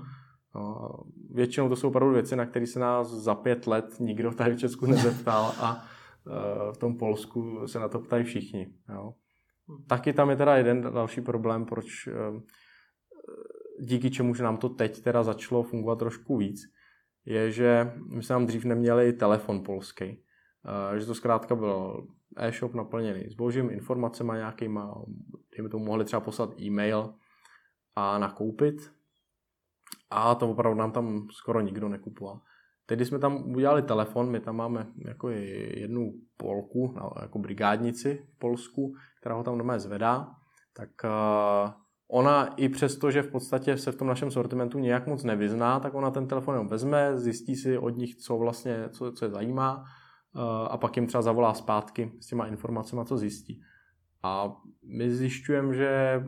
No, 0.55 0.89
většinou 1.29 1.69
to 1.69 1.75
jsou 1.75 1.87
opravdu 1.87 2.13
věci, 2.13 2.35
na 2.35 2.45
které 2.45 2.67
se 2.67 2.79
nás 2.79 3.11
za 3.11 3.35
pět 3.35 3.67
let 3.67 3.85
nikdo 3.99 4.31
tady 4.31 4.55
v 4.55 4.59
Česku 4.59 4.85
nezeptal 4.85 5.51
a 5.59 5.85
uh, 6.25 6.73
v 6.73 6.77
tom 6.77 6.97
Polsku 6.97 7.67
se 7.67 7.79
na 7.79 7.87
to 7.87 7.99
ptají 7.99 8.23
všichni. 8.23 8.67
Jo. 8.89 9.13
Hmm. 9.67 9.85
Taky 9.87 10.13
tam 10.13 10.29
je 10.29 10.35
teda 10.35 10.55
jeden 10.55 10.81
další 10.81 11.21
problém, 11.21 11.65
proč 11.65 12.07
uh, 12.07 12.41
díky 13.79 14.11
čemu, 14.11 14.35
že 14.35 14.43
nám 14.43 14.57
to 14.57 14.69
teď 14.69 15.01
teda 15.01 15.23
začalo 15.23 15.63
fungovat 15.63 15.99
trošku 15.99 16.37
víc, 16.37 16.61
je, 17.25 17.51
že 17.51 17.91
my 18.09 18.23
jsme 18.23 18.33
tam 18.33 18.45
dřív 18.45 18.65
neměli 18.65 19.13
telefon 19.13 19.63
polský. 19.63 20.23
Uh, 20.91 20.97
že 20.97 21.05
to 21.05 21.15
zkrátka 21.15 21.55
byl 21.55 22.07
e-shop 22.37 22.73
naplněný 22.73 23.29
zbožím, 23.29 23.69
informacemi 23.69 24.31
nějakýma, 24.35 25.03
dejme 25.57 25.69
tomu 25.69 25.85
mohli 25.85 26.05
třeba 26.05 26.19
poslat 26.19 26.61
e-mail 26.61 27.13
a 27.95 28.17
nakoupit. 28.19 28.75
A 30.09 30.35
to 30.35 30.49
opravdu 30.49 30.79
nám 30.79 30.91
tam 30.91 31.27
skoro 31.31 31.61
nikdo 31.61 31.89
nekupoval. 31.89 32.41
Teď, 32.85 32.97
když 32.97 33.07
jsme 33.07 33.19
tam 33.19 33.55
udělali 33.55 33.81
telefon, 33.81 34.31
my 34.31 34.39
tam 34.39 34.55
máme 34.55 34.87
jako 35.05 35.29
jednu 35.29 36.13
polku, 36.37 36.95
jako 37.21 37.39
brigádnici 37.39 38.27
v 38.35 38.39
Polsku, 38.39 38.95
která 39.23 39.35
ho 39.35 39.43
tam 39.43 39.57
doma 39.57 39.79
zvedá, 39.79 40.27
tak 40.73 40.89
uh, 41.03 41.71
ona 42.07 42.45
i 42.45 42.69
přesto, 42.69 43.11
že 43.11 43.21
v 43.21 43.31
podstatě 43.31 43.77
se 43.77 43.91
v 43.91 43.95
tom 43.95 44.07
našem 44.07 44.31
sortimentu 44.31 44.79
nějak 44.79 45.07
moc 45.07 45.23
nevyzná, 45.23 45.79
tak 45.79 45.93
ona 45.93 46.11
ten 46.11 46.27
telefon 46.27 46.67
vezme, 46.67 47.17
zjistí 47.17 47.55
si 47.55 47.77
od 47.77 47.89
nich, 47.89 48.15
co 48.15 48.37
vlastně, 48.37 48.89
co, 48.89 49.11
co 49.11 49.25
je 49.25 49.31
zajímá 49.31 49.85
Eh, 50.35 50.67
a 50.69 50.77
pak 50.77 50.97
jim 50.97 51.07
třeba 51.07 51.21
zavolá 51.21 51.53
zpátky 51.53 52.11
s 52.19 52.27
těma 52.27 52.45
informacemi, 52.47 53.01
co 53.05 53.17
zjistí. 53.17 53.61
A 54.23 54.55
my 54.83 55.11
zjišťujeme, 55.11 55.73
že 55.73 56.23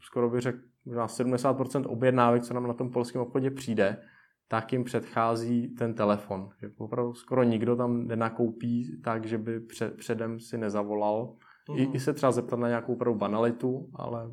skoro 0.00 0.30
bych 0.30 0.40
řekl, 0.40 0.58
na 0.86 1.06
70% 1.06 1.84
objednávek, 1.86 2.42
co 2.42 2.54
nám 2.54 2.66
na 2.66 2.74
tom 2.74 2.90
polském 2.90 3.22
obchodě 3.22 3.50
přijde, 3.50 3.96
tak 4.48 4.72
jim 4.72 4.84
předchází 4.84 5.68
ten 5.68 5.94
telefon. 5.94 6.50
Že 6.60 6.70
opravdu 6.78 7.14
skoro 7.14 7.42
nikdo 7.42 7.76
tam 7.76 8.06
nenakoupí 8.06 9.00
tak, 9.04 9.26
že 9.26 9.38
by 9.38 9.60
před, 9.60 9.96
předem 9.96 10.40
si 10.40 10.58
nezavolal. 10.58 11.36
Mm. 11.70 11.78
I. 11.78 11.90
I 11.92 12.00
se 12.00 12.12
třeba 12.12 12.32
zeptat 12.32 12.58
na 12.58 12.68
nějakou 12.68 12.92
opravdu 12.92 13.18
banalitu, 13.18 13.90
ale 13.94 14.30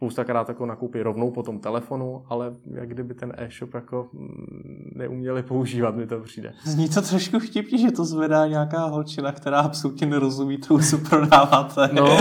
spousta 0.00 0.24
krát 0.24 0.48
jako 0.48 0.66
nakoupí 0.66 1.02
rovnou 1.02 1.30
po 1.30 1.42
tom 1.42 1.60
telefonu, 1.60 2.24
ale 2.28 2.56
jak 2.74 2.88
kdyby 2.88 3.14
ten 3.14 3.32
e-shop 3.36 3.74
jako 3.74 4.08
mm, 4.12 4.92
neuměli 4.96 5.42
používat, 5.42 5.96
mi 5.96 6.06
to 6.06 6.20
přijde. 6.20 6.52
Zní 6.64 6.88
to 6.88 7.02
trošku 7.02 7.38
vtipně, 7.38 7.78
že 7.78 7.92
to 7.92 8.04
zvedá 8.04 8.46
nějaká 8.46 8.84
holčina, 8.84 9.32
která 9.32 9.60
absolutně 9.60 10.06
nerozumí 10.06 10.58
tomu, 10.58 10.80
co 10.80 10.98
prodáváte. 10.98 11.90
No, 11.92 12.18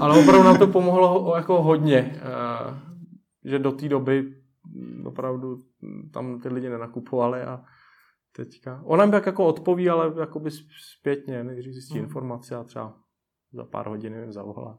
ale 0.00 0.22
opravdu 0.22 0.44
nám 0.44 0.58
to 0.58 0.66
pomohlo 0.66 1.32
jako 1.36 1.62
hodně, 1.62 2.16
eh, 2.16 2.74
že 3.44 3.58
do 3.58 3.72
té 3.72 3.88
doby 3.88 4.34
opravdu 5.04 5.58
tam 6.12 6.40
ty 6.40 6.48
lidi 6.48 6.68
nenakupovali 6.68 7.42
a 7.42 7.60
teďka. 8.36 8.82
Ona 8.84 9.04
jim 9.04 9.10
tak 9.10 9.26
jako 9.26 9.46
odpoví, 9.46 9.90
ale 9.90 10.12
jakoby 10.20 10.50
zpětně, 10.98 11.44
než 11.44 11.64
zjistí 11.64 11.94
hmm. 11.94 12.04
informace 12.04 12.56
a 12.56 12.64
třeba 12.64 12.96
za 13.52 13.64
pár 13.64 13.86
hodin 13.86 14.14
jim 14.14 14.32
zavolá. 14.32 14.78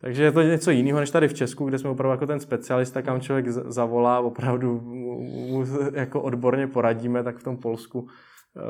Takže 0.00 0.22
je 0.22 0.32
to 0.32 0.42
něco 0.42 0.70
jiného 0.70 1.00
než 1.00 1.10
tady 1.10 1.28
v 1.28 1.34
Česku, 1.34 1.64
kde 1.64 1.78
jsme 1.78 1.90
opravdu 1.90 2.10
jako 2.10 2.26
ten 2.26 2.40
specialista, 2.40 3.02
kam 3.02 3.20
člověk 3.20 3.48
zavolá, 3.48 4.20
opravdu 4.20 4.80
mu 4.80 5.64
jako 5.92 6.22
odborně 6.22 6.66
poradíme, 6.66 7.22
tak 7.22 7.38
v 7.38 7.42
tom 7.42 7.56
Polsku 7.56 8.08
eh, 8.56 8.60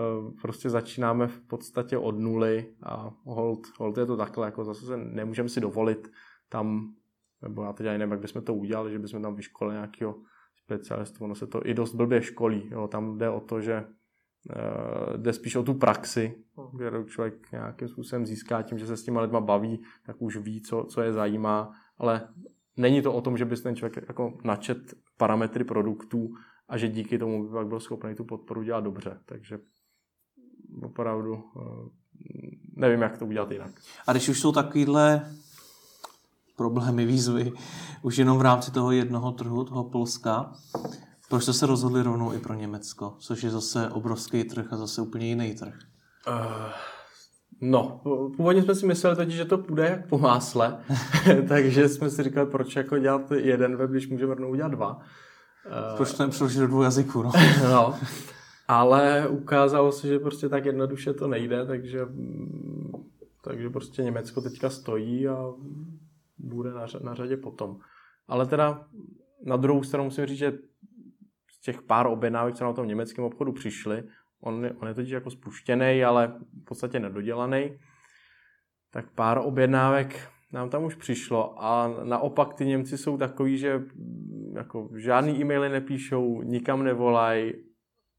prostě 0.42 0.70
začínáme 0.70 1.26
v 1.26 1.40
podstatě 1.40 1.98
od 1.98 2.18
nuly 2.18 2.74
a 2.82 3.10
hold, 3.24 3.60
hold 3.78 3.98
je 3.98 4.06
to 4.06 4.16
takhle, 4.16 4.46
jako 4.46 4.64
zase 4.64 4.86
se 4.86 4.96
nemůžeme 4.96 5.48
si 5.48 5.60
dovolit 5.60 6.10
tam, 6.48 6.94
nebo 7.42 7.62
já 7.62 7.72
teď 7.72 7.86
ani 7.86 7.98
nevím, 7.98 8.12
jak 8.12 8.20
bychom 8.20 8.42
to 8.42 8.54
udělali, 8.54 8.92
že 8.92 8.98
bychom 8.98 9.22
tam 9.22 9.34
vyškolili 9.34 9.74
nějakého 9.74 10.14
specialistu, 10.64 11.24
ono 11.24 11.34
se 11.34 11.46
to 11.46 11.66
i 11.66 11.74
dost 11.74 11.94
blbě 11.94 12.22
školí, 12.22 12.68
jo, 12.70 12.88
tam 12.88 13.18
jde 13.18 13.28
o 13.28 13.40
to, 13.40 13.60
že 13.60 13.84
uh, 13.84 15.16
jde 15.16 15.32
spíš 15.32 15.56
o 15.56 15.62
tu 15.62 15.74
praxi, 15.74 16.44
kterou 16.74 17.04
člověk 17.04 17.52
nějakým 17.52 17.88
způsobem 17.88 18.26
získá 18.26 18.62
tím, 18.62 18.78
že 18.78 18.86
se 18.86 18.96
s 18.96 19.04
těma 19.04 19.20
lidma 19.20 19.40
baví, 19.40 19.82
tak 20.06 20.16
už 20.22 20.36
ví, 20.36 20.62
co, 20.62 20.84
co 20.84 21.02
je 21.02 21.12
zajímá, 21.12 21.72
ale 21.98 22.28
není 22.76 23.02
to 23.02 23.12
o 23.12 23.20
tom, 23.20 23.36
že 23.36 23.44
by 23.44 23.56
ten 23.56 23.76
člověk 23.76 24.08
jako 24.08 24.38
načet 24.44 24.94
parametry 25.16 25.64
produktů 25.64 26.34
a 26.68 26.78
že 26.78 26.88
díky 26.88 27.18
tomu 27.18 27.44
by 27.44 27.52
pak 27.52 27.66
byl 27.66 27.80
schopný 27.80 28.14
tu 28.14 28.24
podporu 28.24 28.62
dělat 28.62 28.84
dobře. 28.84 29.20
Takže 29.26 29.58
opravdu 30.82 31.34
uh, 31.34 31.88
nevím, 32.76 33.02
jak 33.02 33.18
to 33.18 33.26
udělat 33.26 33.50
jinak. 33.50 33.72
A 34.06 34.12
když 34.12 34.28
už 34.28 34.40
jsou 34.40 34.52
takovýhle 34.52 35.34
problémy, 36.56 37.06
výzvy, 37.06 37.52
už 38.02 38.16
jenom 38.16 38.38
v 38.38 38.42
rámci 38.42 38.70
toho 38.70 38.90
jednoho 38.90 39.32
trhu, 39.32 39.64
toho 39.64 39.84
Polska, 39.84 40.52
proč 41.28 41.42
jste 41.42 41.52
se 41.52 41.66
rozhodli 41.66 42.02
rovnou 42.02 42.32
i 42.32 42.38
pro 42.38 42.54
Německo, 42.54 43.14
což 43.18 43.42
je 43.42 43.50
zase 43.50 43.88
obrovský 43.88 44.44
trh 44.44 44.72
a 44.72 44.76
zase 44.76 45.02
úplně 45.02 45.26
jiný 45.26 45.54
trh? 45.54 45.74
Uh, 46.28 46.34
no, 47.60 48.00
původně 48.36 48.62
jsme 48.62 48.74
si 48.74 48.86
mysleli 48.86 49.16
totiž, 49.16 49.34
že 49.34 49.44
to 49.44 49.58
půjde 49.58 49.84
jak 49.84 50.08
po 50.08 50.18
másle, 50.18 50.78
takže 51.48 51.88
jsme 51.88 52.10
si 52.10 52.22
říkali, 52.22 52.50
proč 52.50 52.76
jako 52.76 52.98
dělat 52.98 53.32
jeden 53.32 53.76
web, 53.76 53.90
když 53.90 54.08
můžeme 54.08 54.34
rovnou 54.34 54.50
udělat 54.50 54.72
dva. 54.72 54.96
Uh, 54.96 55.96
proč 55.96 56.12
to 56.12 56.22
nepřeložit 56.22 56.60
do 56.60 56.66
dvou 56.66 56.82
jazyků, 56.82 57.22
no? 57.22 57.32
no. 57.70 57.94
Ale 58.68 59.28
ukázalo 59.28 59.92
se, 59.92 60.06
že 60.06 60.18
prostě 60.18 60.48
tak 60.48 60.64
jednoduše 60.64 61.12
to 61.12 61.26
nejde, 61.26 61.66
takže, 61.66 62.00
takže 63.44 63.70
prostě 63.70 64.02
Německo 64.02 64.40
teďka 64.40 64.70
stojí 64.70 65.28
a 65.28 65.52
bude 66.38 66.72
na, 66.72 66.86
na 67.02 67.14
řadě 67.14 67.36
potom. 67.36 67.78
Ale 68.28 68.46
teda 68.46 68.88
na 69.44 69.56
druhou 69.56 69.82
stranu 69.82 70.04
musím 70.04 70.26
říct, 70.26 70.38
že 70.38 70.58
těch 71.62 71.82
pár 71.82 72.06
objednávek, 72.06 72.54
co 72.54 72.64
na 72.64 72.72
tom 72.72 72.88
německém 72.88 73.24
obchodu 73.24 73.52
přišly, 73.52 74.04
on, 74.40 74.66
on 74.78 74.88
je 74.88 74.94
totiž 74.94 75.10
jako 75.10 75.30
spuštěný, 75.30 76.04
ale 76.04 76.40
v 76.62 76.64
podstatě 76.64 77.00
nedodělaný, 77.00 77.78
tak 78.90 79.10
pár 79.10 79.38
objednávek 79.38 80.28
nám 80.52 80.70
tam 80.70 80.84
už 80.84 80.94
přišlo 80.94 81.64
a 81.64 81.88
naopak 82.04 82.54
ty 82.54 82.66
Němci 82.66 82.98
jsou 82.98 83.16
takový, 83.16 83.58
že 83.58 83.82
jako 84.54 84.90
žádný 84.96 85.40
e-maily 85.40 85.68
nepíšou, 85.68 86.42
nikam 86.42 86.84
nevolají, 86.84 87.52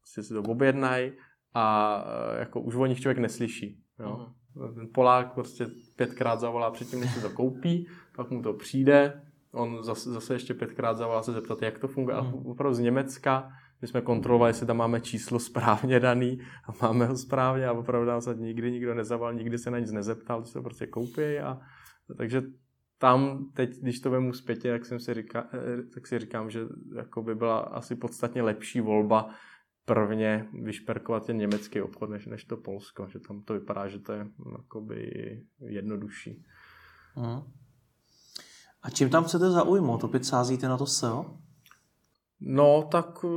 si 0.04 0.22
si 0.22 0.34
to 0.34 0.42
objednají 0.42 1.12
a 1.54 2.04
e, 2.34 2.38
jako 2.38 2.60
už 2.60 2.74
o 2.74 2.86
nich 2.86 3.00
člověk 3.00 3.18
neslyší. 3.18 3.82
Jo. 3.98 4.26
Uh-huh. 4.56 4.74
Ten 4.74 4.88
Polák 4.94 5.32
prostě 5.32 5.66
pětkrát 5.96 6.40
zavolá 6.40 6.70
předtím, 6.70 7.00
než 7.00 7.14
se 7.14 7.20
to 7.20 7.30
koupí, 7.30 7.88
pak 8.16 8.30
mu 8.30 8.42
to 8.42 8.52
přijde, 8.52 9.22
on 9.52 9.84
zase, 9.84 10.10
zase 10.10 10.34
ještě 10.34 10.54
pětkrát 10.54 10.96
zavolal 10.96 11.22
se 11.22 11.32
zeptat, 11.32 11.62
jak 11.62 11.78
to 11.78 11.88
funguje. 11.88 12.16
Mm. 12.16 12.26
A 12.26 12.32
opravdu 12.44 12.74
z 12.74 12.78
Německa 12.78 13.50
my 13.82 13.88
jsme 13.88 14.00
kontrolovali, 14.00 14.50
jestli 14.50 14.66
tam 14.66 14.76
máme 14.76 15.00
číslo 15.00 15.38
správně 15.38 16.00
daný 16.00 16.38
a 16.64 16.86
máme 16.86 17.06
ho 17.06 17.16
správně 17.16 17.66
a 17.66 17.72
opravdu 17.72 18.08
nám 18.08 18.20
se 18.20 18.34
nikdy 18.34 18.72
nikdo 18.72 18.94
nezavolal, 18.94 19.34
nikdy 19.34 19.58
se 19.58 19.70
na 19.70 19.78
nic 19.78 19.92
nezeptal, 19.92 20.42
to 20.42 20.48
se 20.48 20.60
prostě 20.60 20.86
koupí 20.86 21.38
a 21.38 21.60
takže 22.16 22.42
tam 22.98 23.50
teď, 23.54 23.70
když 23.82 24.00
to 24.00 24.10
vemu 24.10 24.32
zpětě, 24.32 24.72
tak, 24.72 24.84
jsem 24.84 25.00
si 25.00 25.14
říká, 25.14 25.48
eh, 25.54 25.82
tak 25.94 26.06
si 26.06 26.18
říkám, 26.18 26.50
že 26.50 26.60
jako 26.96 27.22
by 27.22 27.34
byla 27.34 27.58
asi 27.58 27.96
podstatně 27.96 28.42
lepší 28.42 28.80
volba 28.80 29.30
prvně 29.84 30.48
vyšperkovat 30.62 31.26
ten 31.26 31.36
německý 31.36 31.80
obchod, 31.80 32.10
než, 32.10 32.26
než 32.26 32.44
to 32.44 32.56
Polsko, 32.56 33.08
že 33.08 33.18
tam 33.18 33.42
to 33.42 33.54
vypadá, 33.54 33.88
že 33.88 33.98
to 33.98 34.12
je 34.12 34.26
jakoby 34.52 35.10
jednodušší. 35.60 36.44
Mm. 37.16 37.65
A 38.86 38.90
čím 38.90 39.10
tam 39.10 39.24
chcete 39.24 39.50
zaujmout? 39.50 40.04
Opět 40.04 40.24
sázíte 40.24 40.68
na 40.68 40.76
to 40.76 40.86
SEO? 40.86 41.26
No, 42.40 42.88
tak 42.90 43.24
eh, 43.24 43.28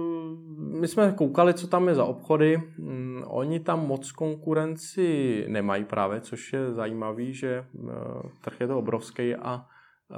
my 0.79 0.87
jsme 0.87 1.11
koukali, 1.11 1.53
co 1.53 1.67
tam 1.67 1.87
je 1.87 1.95
za 1.95 2.05
obchody. 2.05 2.57
Mm, 2.77 3.23
oni 3.27 3.59
tam 3.59 3.87
moc 3.87 4.11
konkurenci 4.11 5.45
nemají 5.47 5.85
právě, 5.85 6.21
což 6.21 6.53
je 6.53 6.73
zajímavý, 6.73 7.33
že 7.33 7.65
eh, 7.75 7.89
trh 8.41 8.61
je 8.61 8.67
to 8.67 8.79
obrovský 8.79 9.35
a 9.35 9.65
eh, 10.11 10.15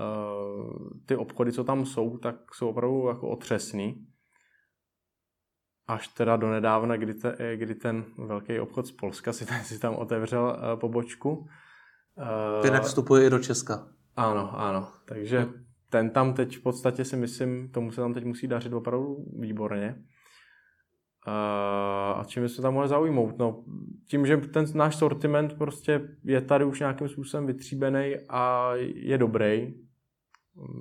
ty 1.05 1.15
obchody, 1.15 1.51
co 1.51 1.63
tam 1.63 1.86
jsou, 1.86 2.17
tak 2.17 2.36
jsou 2.53 2.69
opravdu 2.69 3.07
jako 3.07 3.29
otřesný. 3.29 4.07
Až 5.88 6.07
teda 6.07 6.38
do 6.38 6.51
nedávna, 6.51 6.97
kdy, 6.97 7.13
te, 7.13 7.57
kdy 7.57 7.75
ten 7.75 8.05
velký 8.17 8.59
obchod 8.59 8.88
z 8.88 8.91
Polska 8.91 9.34
si, 9.34 9.45
si 9.63 9.79
tam 9.79 9.95
otevřel 9.95 10.57
pobočku. 10.75 11.47
Ten 12.61 12.79
vstupuje 12.79 13.27
i 13.27 13.29
do 13.29 13.39
Česka. 13.39 13.88
Ano, 14.16 14.59
ano. 14.59 14.88
Takže 15.05 15.47
ten 15.89 16.09
tam 16.09 16.34
teď 16.34 16.57
v 16.57 16.62
podstatě 16.62 17.05
si 17.05 17.16
myslím, 17.16 17.72
tomu 17.72 17.91
se 17.91 18.01
tam 18.01 18.14
teď 18.14 18.26
musí 18.26 18.47
dařit 18.47 18.74
opravdu 18.74 19.26
výborně. 19.39 20.03
A 21.28 22.24
čím 22.26 22.49
jsme 22.49 22.62
tam 22.62 22.74
mohli 22.74 22.89
zaujmout? 22.89 23.38
No, 23.38 23.64
tím, 24.09 24.26
že 24.26 24.38
ten 24.38 24.66
náš 24.76 24.95
sortiment 24.95 25.57
prostě 25.57 26.01
je 26.24 26.41
tady 26.41 26.66
už 26.66 26.80
nějakým 26.80 27.07
způsobem 27.07 27.47
vytříbený 27.47 28.16
a 28.30 28.72
je 28.95 29.18
dobrý. 29.18 29.74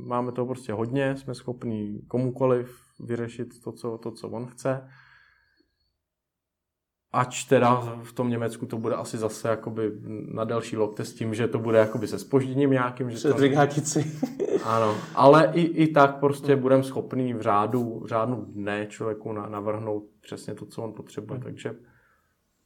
Máme 0.07 0.33
toho 0.33 0.47
prostě 0.47 0.73
hodně, 0.73 1.17
jsme 1.17 1.35
schopni 1.35 2.03
komukoliv 2.09 2.81
vyřešit 3.01 3.49
to, 3.65 3.73
co, 3.73 3.99
to, 3.99 4.11
co 4.11 4.29
on 4.29 4.47
chce. 4.47 4.89
Ač 7.13 7.45
teda 7.45 7.99
v 8.03 8.13
tom 8.13 8.31
Německu 8.31 8.67
to 8.67 8.79
bude 8.79 8.95
asi 8.95 9.19
zase 9.19 9.49
jakoby 9.49 9.93
na 10.35 10.45
další 10.45 10.77
lokte 10.77 11.05
s 11.05 11.15
tím, 11.15 11.35
že 11.35 11.49
to 11.49 11.59
bude 11.59 11.79
jakoby 11.79 12.07
se 12.07 12.19
spožděním 12.19 12.71
nějakým. 12.71 13.11
Že 13.11 13.19
to... 13.29 13.35
Ano, 14.65 14.97
ale 15.15 15.51
i, 15.55 15.61
i 15.61 15.93
tak 15.93 16.21
prostě 16.21 16.57
budeme 16.57 16.83
schopný 16.83 17.35
v 17.35 17.41
řádu, 17.41 18.01
v 18.05 18.07
řádu 18.07 18.47
dne 18.49 18.87
člověku 18.87 19.33
navrhnout 19.33 20.05
přesně 20.21 20.55
to, 20.55 20.67
co 20.67 20.83
on 20.83 20.93
potřebuje, 20.93 21.37
hmm. 21.37 21.45
takže 21.45 21.75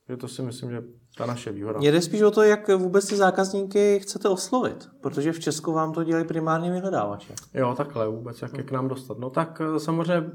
že 0.08 0.16
to 0.16 0.28
si 0.28 0.42
myslím, 0.42 0.70
že 0.70 0.82
ta 1.16 1.26
naše 1.26 1.52
výhoda. 1.52 1.78
Jde 1.82 2.02
spíš 2.02 2.22
o 2.22 2.30
to, 2.30 2.42
jak 2.42 2.68
vůbec 2.68 3.08
ty 3.08 3.16
zákazníky 3.16 3.98
chcete 4.00 4.28
oslovit, 4.28 4.88
protože 5.00 5.32
v 5.32 5.40
Česku 5.40 5.72
vám 5.72 5.92
to 5.92 6.04
dělají 6.04 6.26
primárně 6.26 6.70
vyhledávače. 6.70 7.34
Jo, 7.54 7.74
takhle 7.76 8.08
vůbec, 8.08 8.42
jak 8.42 8.56
je 8.56 8.62
k 8.62 8.72
nám 8.72 8.88
dostat. 8.88 9.18
No 9.18 9.30
tak 9.30 9.60
eh, 9.64 9.80
samozřejmě 9.80 10.30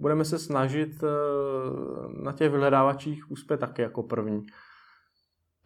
budeme 0.00 0.24
se 0.24 0.38
snažit 0.38 1.02
eh, 1.02 1.06
na 2.22 2.32
těch 2.32 2.50
vyhledávačích 2.50 3.30
uspět 3.30 3.58
taky 3.58 3.82
jako 3.82 4.02
první. 4.02 4.46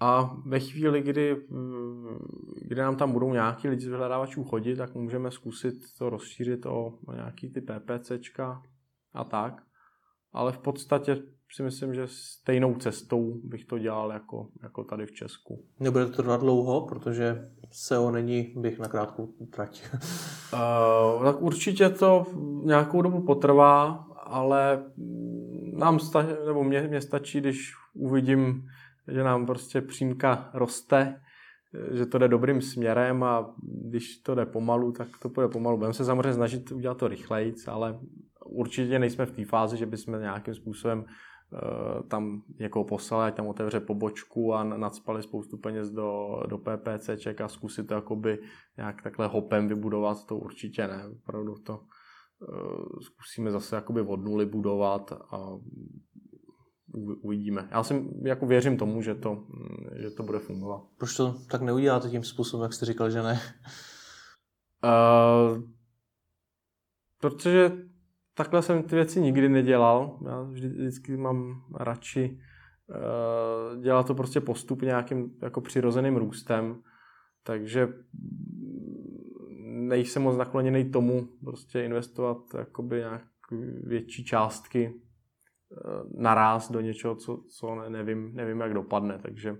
A 0.01 0.37
ve 0.47 0.61
chvíli, 0.61 1.03
kdy, 1.03 1.47
mm, 1.49 2.19
kdy 2.63 2.81
nám 2.81 2.97
tam 2.97 3.13
budou 3.13 3.33
nějaký 3.33 3.69
lidi 3.69 3.85
z 3.85 3.89
vyhledávačů 3.89 4.45
chodit, 4.45 4.77
tak 4.77 4.95
můžeme 4.95 5.31
zkusit 5.31 5.75
to 5.99 6.11
rozšířit 6.11 6.67
o, 6.67 6.99
o 7.07 7.13
nějaký 7.15 7.51
ty 7.51 7.61
PPCčka 7.61 8.63
a 9.13 9.25
tak. 9.25 9.63
Ale 10.33 10.53
v 10.53 10.59
podstatě 10.59 11.23
si 11.55 11.63
myslím, 11.63 11.95
že 11.95 12.07
stejnou 12.07 12.75
cestou 12.75 13.41
bych 13.45 13.65
to 13.65 13.79
dělal 13.79 14.13
jako, 14.13 14.49
jako 14.63 14.85
tady 14.85 15.07
v 15.07 15.13
Česku. 15.13 15.65
Nebude 15.81 16.07
to 16.07 16.13
trvat 16.13 16.41
dlouho, 16.41 16.87
protože 16.87 17.51
SEO 17.71 18.11
není 18.11 18.55
bych 18.57 18.79
na 18.79 18.89
krátkou 18.89 19.27
trať. 19.53 19.83
uh, 19.95 21.25
tak 21.25 21.43
určitě 21.43 21.91
to 21.91 22.27
nějakou 22.65 23.03
dobu 23.03 23.23
potrvá, 23.23 24.07
ale 24.35 24.85
nám 25.73 25.99
sta- 25.99 26.27
nebo 26.47 26.65
mě, 26.65 26.89
mě 26.89 27.01
stačí, 27.01 27.41
když 27.41 27.73
uvidím 27.95 28.69
že 29.09 29.25
nám 29.25 29.47
prostě 29.47 29.81
přímka 29.81 30.51
roste, 30.55 31.21
že 31.93 32.07
to 32.07 32.19
jde 32.19 32.29
dobrým 32.29 32.63
směrem 32.63 33.23
a 33.23 33.55
když 33.63 34.19
to 34.19 34.35
jde 34.35 34.47
pomalu, 34.47 34.93
tak 34.93 35.09
to 35.23 35.29
půjde 35.29 35.49
pomalu. 35.49 35.77
Budeme 35.77 35.95
se 35.95 36.05
samozřejmě 36.05 36.33
snažit 36.35 36.73
udělat 36.73 36.99
to 36.99 37.09
rychleji, 37.09 37.55
ale 37.69 37.99
určitě 38.45 38.99
nejsme 38.99 39.27
v 39.27 39.33
té 39.33 39.45
fázi, 39.45 39.77
že 39.77 39.87
bychom 39.87 40.21
nějakým 40.21 40.55
způsobem 40.55 40.99
uh, 40.99 42.09
tam 42.09 42.43
někoho 42.59 42.85
poslali, 42.85 43.27
ať 43.27 43.35
tam 43.35 43.47
otevře 43.47 43.81
pobočku 43.81 44.55
a 44.55 44.65
nadspali 44.65 45.23
spoustu 45.23 45.57
peněz 45.57 45.91
do, 45.91 46.41
do 46.47 46.59
PPCček 46.59 47.41
a 47.41 47.49
zkusit 47.49 47.87
to 47.87 47.95
jakoby 47.95 48.39
nějak 48.77 49.03
takhle 49.03 49.27
hopem 49.27 49.69
vybudovat, 49.69 50.27
to 50.27 50.37
určitě 50.37 50.87
ne. 50.87 51.05
Opravdu 51.23 51.55
to 51.55 51.81
zkusíme 53.03 53.51
zase 53.51 53.77
jakoby 53.77 54.01
od 54.01 54.25
nuly 54.25 54.47
budovat 54.47 55.13
a 55.13 55.49
uvidíme. 57.23 57.69
Já 57.71 57.83
si 57.83 58.11
jako 58.23 58.47
věřím 58.47 58.77
tomu, 58.77 59.03
že 59.03 59.15
to, 59.15 59.47
že 59.97 60.11
to 60.11 60.23
bude 60.23 60.39
fungovat. 60.39 60.83
Proč 60.99 61.17
to 61.17 61.35
tak 61.51 61.63
neuděláte 61.63 62.11
tím 62.11 62.25
způsobem, 62.25 62.63
jak 62.63 62.73
jste 62.73 62.87
říkal, 62.87 63.11
že 63.11 63.23
ne? 63.23 63.41
Uh, 64.85 65.63
protože 67.21 67.73
takhle 68.35 68.63
jsem 68.63 68.83
ty 68.83 68.95
věci 68.95 69.21
nikdy 69.21 69.49
nedělal. 69.49 70.19
Já 70.27 70.43
vždy, 70.43 70.69
vždycky 70.69 71.17
mám 71.17 71.65
radši 71.81 72.39
uh, 72.89 73.83
dělat 73.83 74.07
to 74.07 74.15
prostě 74.15 74.41
postupně 74.41 74.87
nějakým 74.87 75.39
jako 75.43 75.61
přirozeným 75.61 76.17
růstem. 76.17 76.83
Takže 77.43 77.89
nejsem 79.89 80.23
moc 80.23 80.37
nakloněný 80.37 80.91
tomu 80.91 81.29
prostě 81.45 81.85
investovat 81.85 82.39
jakoby 82.59 82.97
nějak 82.97 83.23
větší 83.83 84.25
částky 84.25 84.95
Eh, 85.77 86.03
naráz 86.23 86.71
do 86.71 86.81
něčeho, 86.81 87.15
co, 87.17 87.45
co 87.59 87.75
ne, 87.75 87.91
nevím, 87.91 88.35
nevím, 88.35 88.61
jak 88.61 88.75
dopadne. 88.75 89.19
Takže 89.19 89.57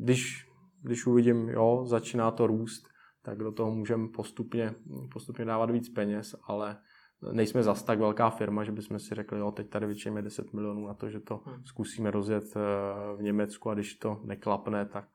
když, 0.00 0.48
když 0.82 1.06
uvidím, 1.06 1.48
jo, 1.48 1.82
začíná 1.86 2.30
to 2.30 2.46
růst, 2.46 2.88
tak 3.22 3.38
do 3.38 3.52
toho 3.52 3.70
můžeme 3.70 4.08
postupně, 4.08 4.74
postupně 5.12 5.44
dávat 5.44 5.70
víc 5.70 5.88
peněz, 5.88 6.36
ale 6.42 6.76
nejsme 7.32 7.62
zas 7.62 7.82
tak 7.82 7.98
velká 7.98 8.30
firma, 8.30 8.64
že 8.64 8.72
bychom 8.72 8.98
si 8.98 9.14
řekli, 9.14 9.38
jo, 9.38 9.52
teď 9.52 9.68
tady 9.68 9.86
vyčejme 9.86 10.22
10 10.22 10.52
milionů 10.52 10.86
na 10.86 10.94
to, 10.94 11.08
že 11.08 11.20
to 11.20 11.42
hmm. 11.44 11.64
zkusíme 11.64 12.10
rozjet 12.10 12.44
eh, 12.56 12.60
v 13.16 13.22
Německu 13.22 13.70
a 13.70 13.74
když 13.74 13.94
to 13.94 14.20
neklapne, 14.24 14.86
tak 14.86 15.08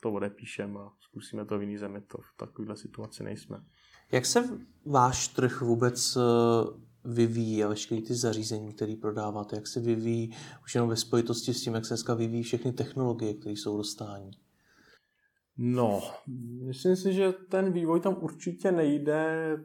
to 0.00 0.12
odepíšeme 0.12 0.80
a 0.80 0.92
zkusíme 1.00 1.44
to 1.44 1.58
v 1.58 1.62
jiný 1.62 1.78
zemi. 1.78 2.00
To 2.00 2.18
v 2.18 2.36
takovéhle 2.36 2.76
situaci 2.76 3.24
nejsme. 3.24 3.64
Jak 4.12 4.26
se 4.26 4.58
váš 4.86 5.28
trh 5.28 5.60
vůbec 5.60 6.16
eh, 6.16 6.20
vyvíjí 7.04 7.64
a 7.64 7.68
veškeré 7.68 8.02
ty 8.02 8.14
zařízení, 8.14 8.72
které 8.72 8.96
prodáváte, 9.00 9.56
jak 9.56 9.66
se 9.66 9.80
vyvíjí 9.80 10.36
už 10.64 10.74
jenom 10.74 10.90
ve 10.90 10.96
spojitosti 10.96 11.54
s 11.54 11.62
tím, 11.62 11.74
jak 11.74 11.84
se 11.84 11.94
dneska 11.94 12.14
vyvíjí 12.14 12.42
všechny 12.42 12.72
technologie, 12.72 13.34
které 13.34 13.52
jsou 13.52 13.76
dostání? 13.76 14.30
No, 15.60 16.02
myslím 16.66 16.96
si, 16.96 17.12
že 17.12 17.32
ten 17.32 17.72
vývoj 17.72 18.00
tam 18.00 18.16
určitě 18.20 18.72
nejde 18.72 19.56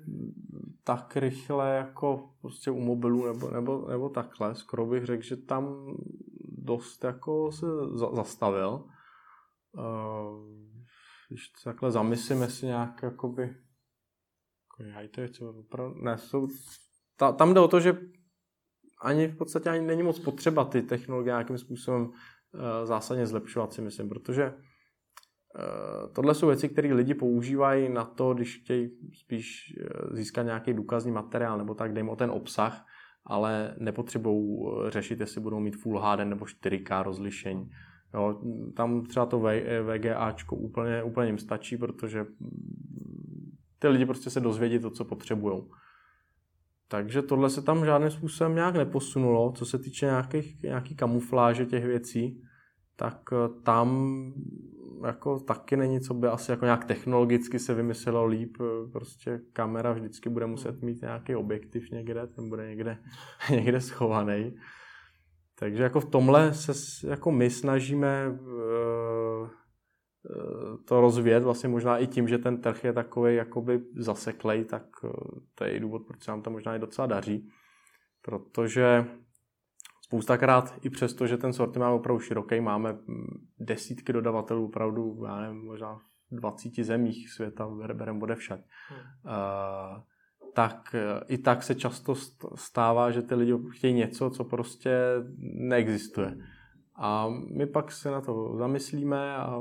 tak 0.84 1.18
rychle 1.18 1.76
jako 1.76 2.30
prostě 2.42 2.72
u 2.72 2.80
mobilů 2.80 3.26
nebo, 3.26 3.52
nebo, 3.52 3.88
nebo 3.90 4.10
takhle. 4.10 4.56
Skoro 4.56 4.86
bych 4.86 5.06
řekl, 5.06 5.24
že 5.24 5.38
tam 5.38 5.96
dost 6.58 7.04
jako 7.04 7.52
se 7.52 7.66
za, 7.94 8.16
zastavil. 8.16 8.84
Uh, 9.74 10.64
když 11.30 11.50
takhle 11.64 11.92
zamyslím, 11.92 12.42
jestli 12.42 12.68
nějak 12.68 13.04
jakoby 13.04 13.56
jako, 14.80 15.10
to 15.16 15.22
je 15.22 15.30
co, 15.30 15.50
opravdu, 15.50 16.02
ne, 16.02 16.18
jsou 16.18 16.48
ta, 17.18 17.32
tam 17.32 17.54
jde 17.54 17.60
o 17.60 17.68
to, 17.68 17.80
že 17.80 17.98
ani 19.02 19.28
v 19.28 19.38
podstatě 19.38 19.70
ani 19.70 19.86
není 19.86 20.04
moc 20.04 20.20
potřeba 20.20 20.66
ty 20.66 20.82
technologie 20.82 21.32
nějakým 21.32 21.58
způsobem 21.58 22.02
uh, 22.02 22.14
zásadně 22.84 23.28
zlepšovat 23.28 23.74
si 23.74 23.82
myslím, 23.82 24.10
protože 24.10 24.54
uh, 24.54 26.14
tohle 26.14 26.36
jsou 26.36 26.48
věci, 26.48 26.70
které 26.70 26.94
lidi 26.94 27.14
používají 27.14 27.90
na 27.90 28.06
to, 28.06 28.34
když 28.34 28.60
chtějí 28.64 28.90
spíš 29.14 29.74
získat 30.12 30.44
nějaký 30.44 30.74
důkazní 30.74 31.12
materiál 31.12 31.58
nebo 31.58 31.76
tak, 31.76 31.94
dejme 31.94 32.12
o 32.12 32.16
ten 32.16 32.32
obsah, 32.32 32.86
ale 33.26 33.76
nepotřebují 33.80 34.72
řešit, 34.90 35.20
jestli 35.20 35.42
budou 35.42 35.60
mít 35.60 35.76
Full 35.76 36.00
HD 36.00 36.20
nebo 36.20 36.46
4K 36.46 37.04
rozlišení. 37.04 37.70
Jo, 38.14 38.42
tam 38.76 39.06
třeba 39.06 39.26
to 39.26 39.44
VGAčko 39.84 40.56
úplně, 40.56 41.04
úplně 41.04 41.28
jim 41.28 41.38
stačí, 41.38 41.78
protože 41.78 42.26
ty 43.80 43.88
lidi 43.88 44.06
prostě 44.06 44.30
se 44.30 44.40
dozvědí 44.40 44.80
to, 44.80 44.90
co 44.90 45.06
potřebují. 45.06 45.64
Takže 46.88 47.22
tohle 47.22 47.50
se 47.50 47.62
tam 47.62 47.86
žádným 47.86 48.12
způsobem 48.12 48.56
nějak 48.56 48.76
neposunulo, 48.76 49.52
co 49.52 49.66
se 49.66 49.80
týče 49.80 50.06
nějakých, 50.06 50.64
nějaký 50.64 50.96
kamufláže 50.96 51.66
těch 51.66 51.86
věcí, 51.86 52.42
tak 52.96 53.20
eh, 53.34 53.62
tam 53.64 54.18
jako 55.06 55.40
taky 55.40 55.78
není, 55.78 56.02
co 56.02 56.14
by 56.14 56.28
asi 56.28 56.52
jako 56.52 56.66
nějak 56.66 56.86
technologicky 56.86 57.60
se 57.60 57.74
vymyslelo 57.74 58.26
líp. 58.26 58.58
Eh, 58.62 58.92
prostě 58.92 59.42
kamera 59.54 59.94
vždycky 59.94 60.30
bude 60.30 60.46
muset 60.46 60.82
mít 60.82 61.02
nějaký 61.02 61.36
objektiv 61.36 61.92
někde, 61.92 62.28
ten 62.28 62.50
bude 62.50 62.70
někde, 62.70 62.98
někde 63.52 63.82
schovaný. 63.82 64.54
Takže 65.60 65.84
jako 65.84 66.00
v 66.00 66.10
tomhle 66.10 66.54
se 66.54 66.74
jako 67.08 67.32
my 67.32 67.50
snažíme 67.50 68.30
uh, 68.30 69.50
Eh, 70.30 70.78
to 70.86 71.02
rozvíjet 71.02 71.44
vlastně 71.44 71.70
možná 71.70 71.98
i 71.98 72.08
tím, 72.08 72.28
že 72.28 72.38
ten 72.38 72.62
trh 72.62 72.84
je 72.84 72.94
takový 72.94 73.36
jakoby 73.36 73.82
zaseklej, 73.96 74.66
tak 74.66 74.84
eh, 75.04 75.10
to 75.56 75.64
je 75.64 75.72
i 75.72 75.80
důvod, 75.80 76.02
proč 76.08 76.24
se 76.24 76.32
nám 76.32 76.42
to 76.42 76.50
možná 76.50 76.76
i 76.76 76.80
docela 76.80 77.08
daří. 77.08 77.50
Protože 78.22 79.06
spoustakrát 80.02 80.76
i 80.82 80.90
přesto, 80.90 81.28
že 81.28 81.38
ten 81.38 81.54
sortiment 81.54 81.90
je 81.90 81.96
opravdu 81.96 82.20
široký, 82.20 82.62
máme 82.62 82.98
desítky 83.60 84.14
dodavatelů 84.14 84.66
opravdu, 84.66 85.24
já 85.26 85.40
nevím, 85.40 85.66
možná 85.66 85.96
v 85.96 86.02
20 86.36 86.84
zemích 86.84 87.30
světa, 87.30 87.68
bereme 87.94 88.20
bude 88.20 88.36
však. 88.36 88.60
Hmm. 88.90 89.00
Uh, 89.00 90.04
tak 90.54 90.96
i 91.28 91.38
tak 91.38 91.64
se 91.64 91.76
často 91.76 92.16
stává, 92.56 93.12
že 93.12 93.22
ty 93.22 93.36
lidi 93.36 93.54
chtějí 93.70 93.94
něco, 93.94 94.30
co 94.30 94.44
prostě 94.44 94.98
neexistuje. 95.40 96.38
A 96.96 97.30
my 97.58 97.66
pak 97.66 97.92
se 97.92 98.12
na 98.12 98.22
to 98.22 98.56
zamyslíme 98.58 99.36
a, 99.36 99.60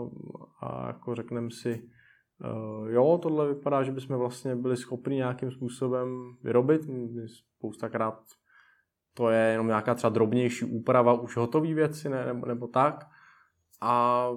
a 0.61 0.87
jako 0.87 1.15
řekneme 1.15 1.51
si, 1.51 1.89
uh, 2.45 2.91
jo, 2.91 3.19
tohle 3.23 3.55
vypadá, 3.55 3.83
že 3.83 3.93
bychom 3.93 4.17
vlastně 4.17 4.57
byli 4.57 4.77
schopni 4.77 5.17
nějakým 5.17 5.51
způsobem 5.51 6.37
vyrobit. 6.43 6.83
Spoustakrát 7.27 8.19
to 9.15 9.31
je 9.31 9.41
jenom 9.41 9.67
nějaká 9.67 9.95
třeba 9.95 10.11
drobnější 10.11 10.65
úprava 10.65 11.13
už 11.13 11.37
hotové 11.37 11.75
věci 11.75 12.09
ne, 12.09 12.27
nebo, 12.27 12.47
nebo 12.47 12.67
tak. 12.67 13.09
A 13.81 14.29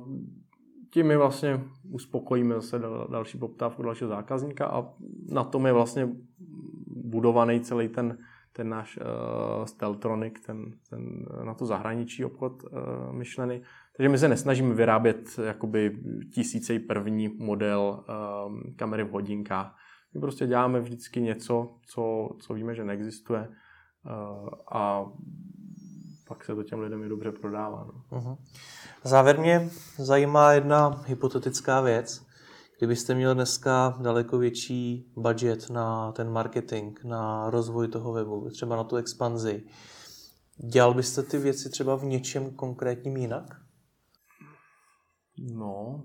tím 0.89 1.07
my 1.07 1.17
vlastně 1.17 1.63
uspokojíme 1.91 2.55
zase 2.55 2.81
další 3.09 3.37
poptávku 3.37 3.83
dalšího 3.83 4.07
zákazníka 4.07 4.65
a 4.65 4.89
na 5.29 5.43
tom 5.43 5.65
je 5.65 5.73
vlastně 5.73 6.09
budovaný 6.87 7.59
celý 7.59 7.87
ten, 7.87 8.17
ten 8.53 8.69
náš 8.69 8.97
uh, 8.97 9.65
Steltronic, 9.65 10.33
ten, 10.45 10.71
ten 10.89 11.25
na 11.43 11.53
to 11.53 11.65
zahraničí 11.65 12.25
obchod 12.25 12.63
uh, 12.63 12.69
myšlený. 13.13 13.61
Takže 13.97 14.09
my 14.09 14.17
se 14.17 14.27
nesnažíme 14.27 14.73
vyrábět 14.73 15.39
jakoby 15.45 15.97
tisícej 16.33 16.79
první 16.79 17.27
model 17.27 18.03
um, 18.47 18.73
kamery 18.75 19.03
v 19.03 19.11
hodinkách. 19.11 19.75
My 20.13 20.21
prostě 20.21 20.47
děláme 20.47 20.79
vždycky 20.79 21.21
něco, 21.21 21.75
co, 21.87 22.29
co 22.39 22.53
víme, 22.53 22.75
že 22.75 22.83
neexistuje 22.83 23.47
uh, 23.47 24.49
a 24.71 25.05
pak 26.27 26.45
se 26.45 26.55
to 26.55 26.63
těm 26.63 26.79
lidem 26.79 27.03
i 27.03 27.09
dobře 27.09 27.31
prodává. 27.31 27.87
No. 27.87 28.19
Uh-huh. 28.19 28.37
Závěr 29.03 29.39
mě 29.39 29.69
zajímá 29.97 30.51
jedna 30.51 31.03
hypotetická 31.05 31.81
věc. 31.81 32.25
Kdybyste 32.77 33.15
měl 33.15 33.35
dneska 33.35 33.97
daleko 34.01 34.37
větší 34.37 35.13
budget 35.17 35.69
na 35.69 36.11
ten 36.11 36.31
marketing, 36.31 36.99
na 37.03 37.49
rozvoj 37.49 37.87
toho 37.87 38.13
webu, 38.13 38.49
třeba 38.49 38.75
na 38.75 38.83
tu 38.83 38.95
expanzi, 38.95 39.63
dělal 40.57 40.93
byste 40.93 41.23
ty 41.23 41.37
věci 41.37 41.69
třeba 41.69 41.95
v 41.95 42.03
něčem 42.03 42.51
konkrétním 42.51 43.17
jinak? 43.17 43.45
No. 45.53 46.03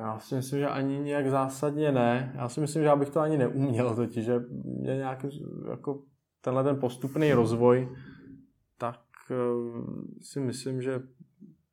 Já 0.00 0.18
si 0.18 0.34
myslím, 0.34 0.58
že 0.58 0.68
ani 0.68 0.98
nějak 0.98 1.30
zásadně 1.30 1.92
ne. 1.92 2.32
Já 2.34 2.48
si 2.48 2.60
myslím, 2.60 2.82
že 2.82 2.86
já 2.86 2.96
bych 2.96 3.10
to 3.10 3.20
ani 3.20 3.38
neuměl, 3.38 3.96
totiž, 3.96 4.24
že 4.24 4.40
mě 4.64 4.96
nějaký, 4.96 5.44
jako 5.70 6.02
tenhle 6.40 6.64
ten 6.64 6.80
postupný 6.80 7.32
rozvoj, 7.32 7.88
tak 8.78 9.00
eh, 9.30 9.34
si 10.20 10.40
myslím, 10.40 10.82
že 10.82 11.02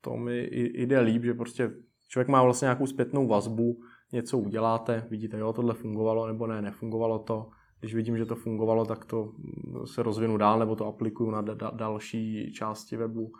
to 0.02 0.18
mi 0.18 0.50
jde 0.52 1.00
líp, 1.00 1.24
že 1.24 1.34
prostě 1.34 1.72
člověk 2.08 2.28
má 2.28 2.44
vlastně 2.44 2.66
nějakou 2.66 2.86
zpětnou 2.88 3.28
vazbu, 3.28 3.80
něco 4.12 4.38
uděláte, 4.38 5.08
vidíte, 5.10 5.40
jo, 5.40 5.54
tohle 5.54 5.74
fungovalo, 5.74 6.28
nebo 6.28 6.48
ne, 6.48 6.62
nefungovalo 6.62 7.20
to. 7.20 7.50
Když 7.80 7.96
vidím, 7.96 8.18
že 8.18 8.26
to 8.26 8.36
fungovalo, 8.36 8.86
tak 8.86 9.06
to 9.06 9.32
se 9.86 10.04
rozvinu 10.04 10.38
dál, 10.38 10.60
nebo 10.60 10.76
to 10.76 10.86
aplikuju 10.86 11.32
na 11.32 11.44
da- 11.44 11.76
další 11.76 12.54
části 12.54 12.98
webu. 12.98 13.32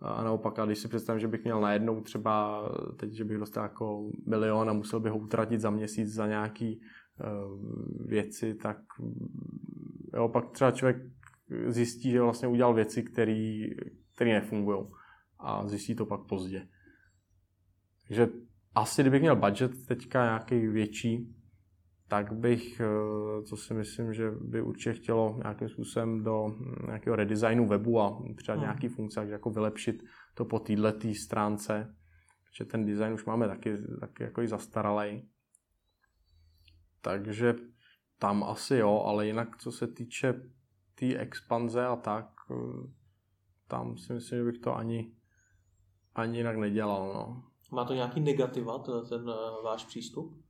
A 0.00 0.24
naopak, 0.24 0.58
a 0.58 0.66
když 0.66 0.78
si 0.78 0.88
představím, 0.88 1.20
že 1.20 1.28
bych 1.28 1.44
měl 1.44 1.60
najednou 1.60 2.00
třeba 2.00 2.62
teď, 2.96 3.12
že 3.12 3.24
bych 3.24 3.38
dostal 3.38 3.62
jako 3.62 4.10
milion 4.26 4.70
a 4.70 4.72
musel 4.72 5.00
bych 5.00 5.12
ho 5.12 5.18
utratit 5.18 5.60
za 5.60 5.70
měsíc 5.70 6.08
za 6.08 6.26
nějaký 6.26 6.80
uh, 6.80 8.06
věci, 8.06 8.54
tak 8.54 8.78
mm, 9.00 9.28
jo, 10.14 10.28
pak 10.28 10.50
třeba 10.50 10.70
člověk 10.70 10.96
zjistí, 11.68 12.10
že 12.10 12.22
vlastně 12.22 12.48
udělal 12.48 12.74
věci, 12.74 13.02
které 13.02 13.66
nefungují 14.24 14.86
a 15.38 15.68
zjistí 15.68 15.94
to 15.94 16.06
pak 16.06 16.20
pozdě. 16.28 16.68
Takže 18.08 18.28
asi 18.74 19.02
kdybych 19.02 19.20
měl 19.20 19.36
budget 19.36 19.86
teďka 19.88 20.24
nějaký 20.24 20.66
větší, 20.66 21.34
tak 22.10 22.32
bych, 22.32 22.80
eh, 22.80 23.42
co 23.42 23.56
si 23.56 23.74
myslím, 23.74 24.14
že 24.14 24.30
by 24.30 24.62
určitě 24.62 24.92
chtělo 24.92 25.38
nějakým 25.42 25.68
způsobem 25.68 26.24
do 26.24 26.56
nějakého 26.86 27.16
redesignu 27.16 27.66
webu 27.66 28.00
a 28.00 28.22
třeba 28.36 28.54
hmm. 28.56 28.64
nějaký 28.64 28.88
funkce, 28.88 29.26
jako 29.28 29.50
vylepšit 29.50 30.02
to 30.34 30.44
po 30.44 30.58
této 30.58 31.14
stránce, 31.14 31.94
protože 32.44 32.64
ten 32.64 32.86
design 32.86 33.12
už 33.12 33.24
máme 33.24 33.48
taky, 33.48 33.78
taky 34.00 34.22
jako 34.22 34.42
i 34.42 34.48
zastaralý. 34.48 35.28
Takže 37.00 37.54
tam 38.18 38.44
asi 38.44 38.76
jo, 38.76 39.02
ale 39.06 39.26
jinak 39.26 39.56
co 39.56 39.72
se 39.72 39.86
týče 39.86 40.32
té 40.32 40.40
tý 40.94 41.16
expanze 41.16 41.86
a 41.86 41.96
tak, 41.96 42.30
eh, 42.50 42.90
tam 43.68 43.98
si 43.98 44.12
myslím, 44.12 44.38
že 44.38 44.44
bych 44.44 44.58
to 44.58 44.76
ani 44.76 45.12
ani 46.14 46.38
jinak 46.38 46.56
nedělal. 46.56 47.12
No. 47.14 47.42
Má 47.72 47.84
to 47.84 47.94
nějaký 47.94 48.20
negativa, 48.20 48.78
ten, 48.78 48.94
ten 49.08 49.28
uh, 49.28 49.64
váš 49.64 49.84
přístup? 49.84 50.44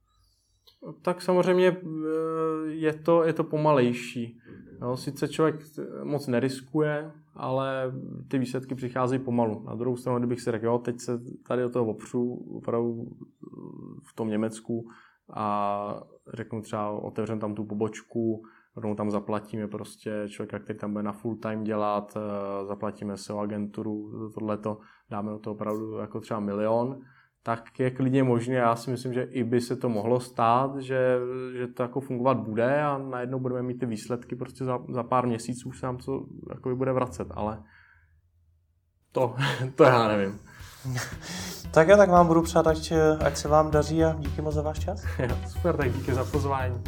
Tak 1.02 1.22
samozřejmě 1.22 1.68
eh, 1.68 1.76
je 2.66 2.92
to, 2.92 3.24
je 3.24 3.32
to 3.32 3.44
pomalejší. 3.44 4.38
No, 4.80 4.96
sice 4.96 5.28
člověk 5.28 5.56
moc 6.04 6.26
neriskuje, 6.26 7.12
ale 7.34 7.92
ty 8.28 8.38
výsledky 8.38 8.74
přicházejí 8.74 9.22
pomalu. 9.22 9.64
Na 9.66 9.74
druhou 9.74 9.96
stranu, 9.96 10.18
kdybych 10.18 10.40
si 10.40 10.50
řekl, 10.50 10.66
jo, 10.66 10.78
teď 10.78 11.00
se 11.00 11.20
tady 11.48 11.62
do 11.62 11.70
toho 11.70 11.86
opřu 11.86 12.34
opravdu 12.34 13.04
v 14.10 14.14
tom 14.14 14.28
Německu 14.28 14.84
a 15.34 16.02
řeknu 16.34 16.62
třeba, 16.62 16.90
otevřem 16.90 17.40
tam 17.40 17.54
tu 17.54 17.64
pobočku, 17.64 18.42
rovnou 18.76 18.94
tam 18.94 19.10
zaplatíme 19.10 19.68
prostě 19.68 20.24
člověka, 20.28 20.58
který 20.58 20.78
tam 20.78 20.92
bude 20.92 21.02
na 21.02 21.12
full 21.12 21.36
time 21.36 21.64
dělat, 21.64 22.16
zaplatíme 22.64 23.16
se 23.16 23.32
o 23.32 23.38
agenturu, 23.38 24.30
tohleto, 24.34 24.78
dáme 25.10 25.30
do 25.30 25.38
toho 25.38 25.54
opravdu 25.54 25.96
jako 25.96 26.20
třeba 26.20 26.40
milion, 26.40 27.00
tak 27.42 27.80
je 27.80 27.90
klidně 27.90 28.22
možné, 28.22 28.54
já 28.54 28.76
si 28.76 28.90
myslím, 28.90 29.12
že 29.12 29.22
i 29.22 29.44
by 29.44 29.60
se 29.60 29.76
to 29.76 29.88
mohlo 29.88 30.20
stát, 30.20 30.76
že, 30.76 31.18
že 31.56 31.66
to 31.66 31.82
jako 31.82 32.00
fungovat 32.00 32.38
bude 32.38 32.82
a 32.82 32.98
najednou 32.98 33.38
budeme 33.38 33.62
mít 33.62 33.78
ty 33.78 33.86
výsledky 33.86 34.36
prostě 34.36 34.64
za, 34.64 34.78
za 34.88 35.02
pár 35.02 35.26
měsíců 35.26 35.68
už 35.68 35.78
se 35.78 35.86
nám 35.86 35.96
to 35.96 36.24
jako 36.48 36.76
bude 36.76 36.92
vracet, 36.92 37.28
ale 37.30 37.62
to, 39.12 39.34
to 39.74 39.84
já 39.84 40.08
nevím. 40.08 40.40
tak 41.70 41.88
jo, 41.88 41.96
tak 41.96 42.10
vám 42.10 42.26
budu 42.26 42.42
přát, 42.42 42.66
ať, 42.66 42.92
ať 43.24 43.36
se 43.36 43.48
vám 43.48 43.70
daří 43.70 44.04
a 44.04 44.16
díky 44.18 44.42
moc 44.42 44.54
za 44.54 44.62
váš 44.62 44.78
čas. 44.78 45.04
super, 45.48 45.76
tak 45.76 45.92
díky 45.92 46.14
za 46.14 46.24
pozvání. 46.24 46.82